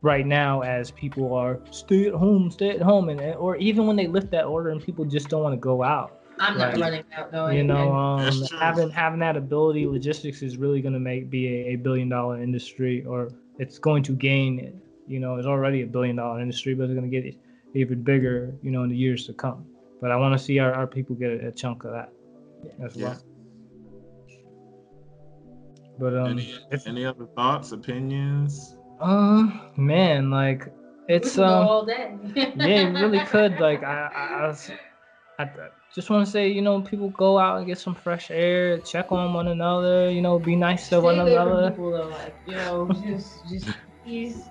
[0.06, 3.96] right now, as people are stay at home, stay at home, and or even when
[3.96, 6.80] they lift that order and people just don't want to go out, I'm not Right.
[6.80, 7.48] running out though.
[7.50, 11.72] you know, um, having having that ability, logistics is really going to make be a,
[11.72, 14.80] a billion dollar industry, or it's going to gain.
[15.08, 17.34] You know, it's already a billion dollar industry, but it's going to get
[17.74, 18.54] even bigger.
[18.62, 19.66] You know, in the years to come.
[20.00, 22.12] But I want to see our, our people get a, a chunk of that
[22.84, 23.18] as well.
[25.98, 26.54] But um, Any,
[26.86, 28.75] any other thoughts, opinions?
[29.00, 30.72] Um, man, like
[31.08, 32.18] it's um, all day.
[32.34, 33.58] yeah, it really could.
[33.60, 34.70] Like I, I, I, was,
[35.38, 35.50] I
[35.94, 39.12] just want to say, you know, people go out and get some fresh air, check
[39.12, 41.70] on one another, you know, be nice to Stay one another.
[41.70, 43.68] people though, like you know, just just
[44.04, 44.48] please,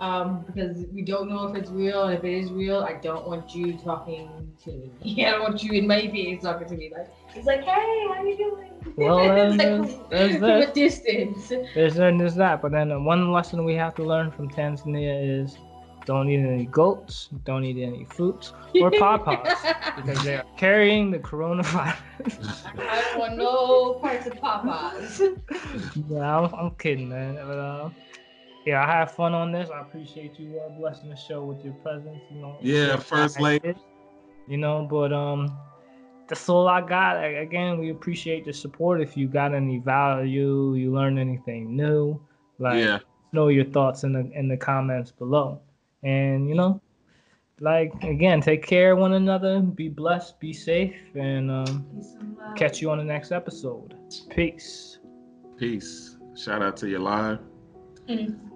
[0.00, 2.04] um, because we don't know if it's real.
[2.04, 4.28] And if it is real, I don't want you talking
[4.64, 4.70] to
[5.04, 5.24] me.
[5.26, 6.90] I don't want you in my face talking to me.
[6.96, 8.94] Like it's like, hey, how you doing?
[8.96, 10.70] Well, It's there's- like, there's that.
[10.70, 11.48] a distance.
[11.74, 12.62] There's there's that.
[12.62, 15.56] But then uh, one lesson we have to learn from Tanzania is
[16.06, 19.58] don't eat any goats, don't eat any fruits or pawpaws
[19.96, 21.98] because they are carrying the coronavirus.
[22.78, 25.38] I don't want no parts of Popeyes.
[26.08, 27.34] yeah, I'm, I'm kidding, man.
[27.34, 27.90] But uh,
[28.68, 29.70] yeah, I had fun on this.
[29.70, 32.20] I appreciate you uh, blessing the show with your presence.
[32.30, 32.56] You know.
[32.60, 33.74] Yeah, first lady.
[34.46, 35.56] You know, but um,
[36.28, 37.16] that's all I got.
[37.24, 39.00] Again, we appreciate the support.
[39.00, 42.20] If you got any value, you learned anything new,
[42.58, 42.98] like Yeah.
[43.32, 45.60] know your thoughts in the in the comments below.
[46.02, 46.80] And you know,
[47.60, 49.60] like again, take care of one another.
[49.60, 50.38] Be blessed.
[50.40, 50.94] Be safe.
[51.14, 52.54] And um, Peace and love.
[52.56, 53.94] catch you on the next episode.
[54.28, 54.98] Peace.
[55.56, 56.16] Peace.
[56.36, 57.40] Shout out to your live.
[58.08, 58.47] Mm.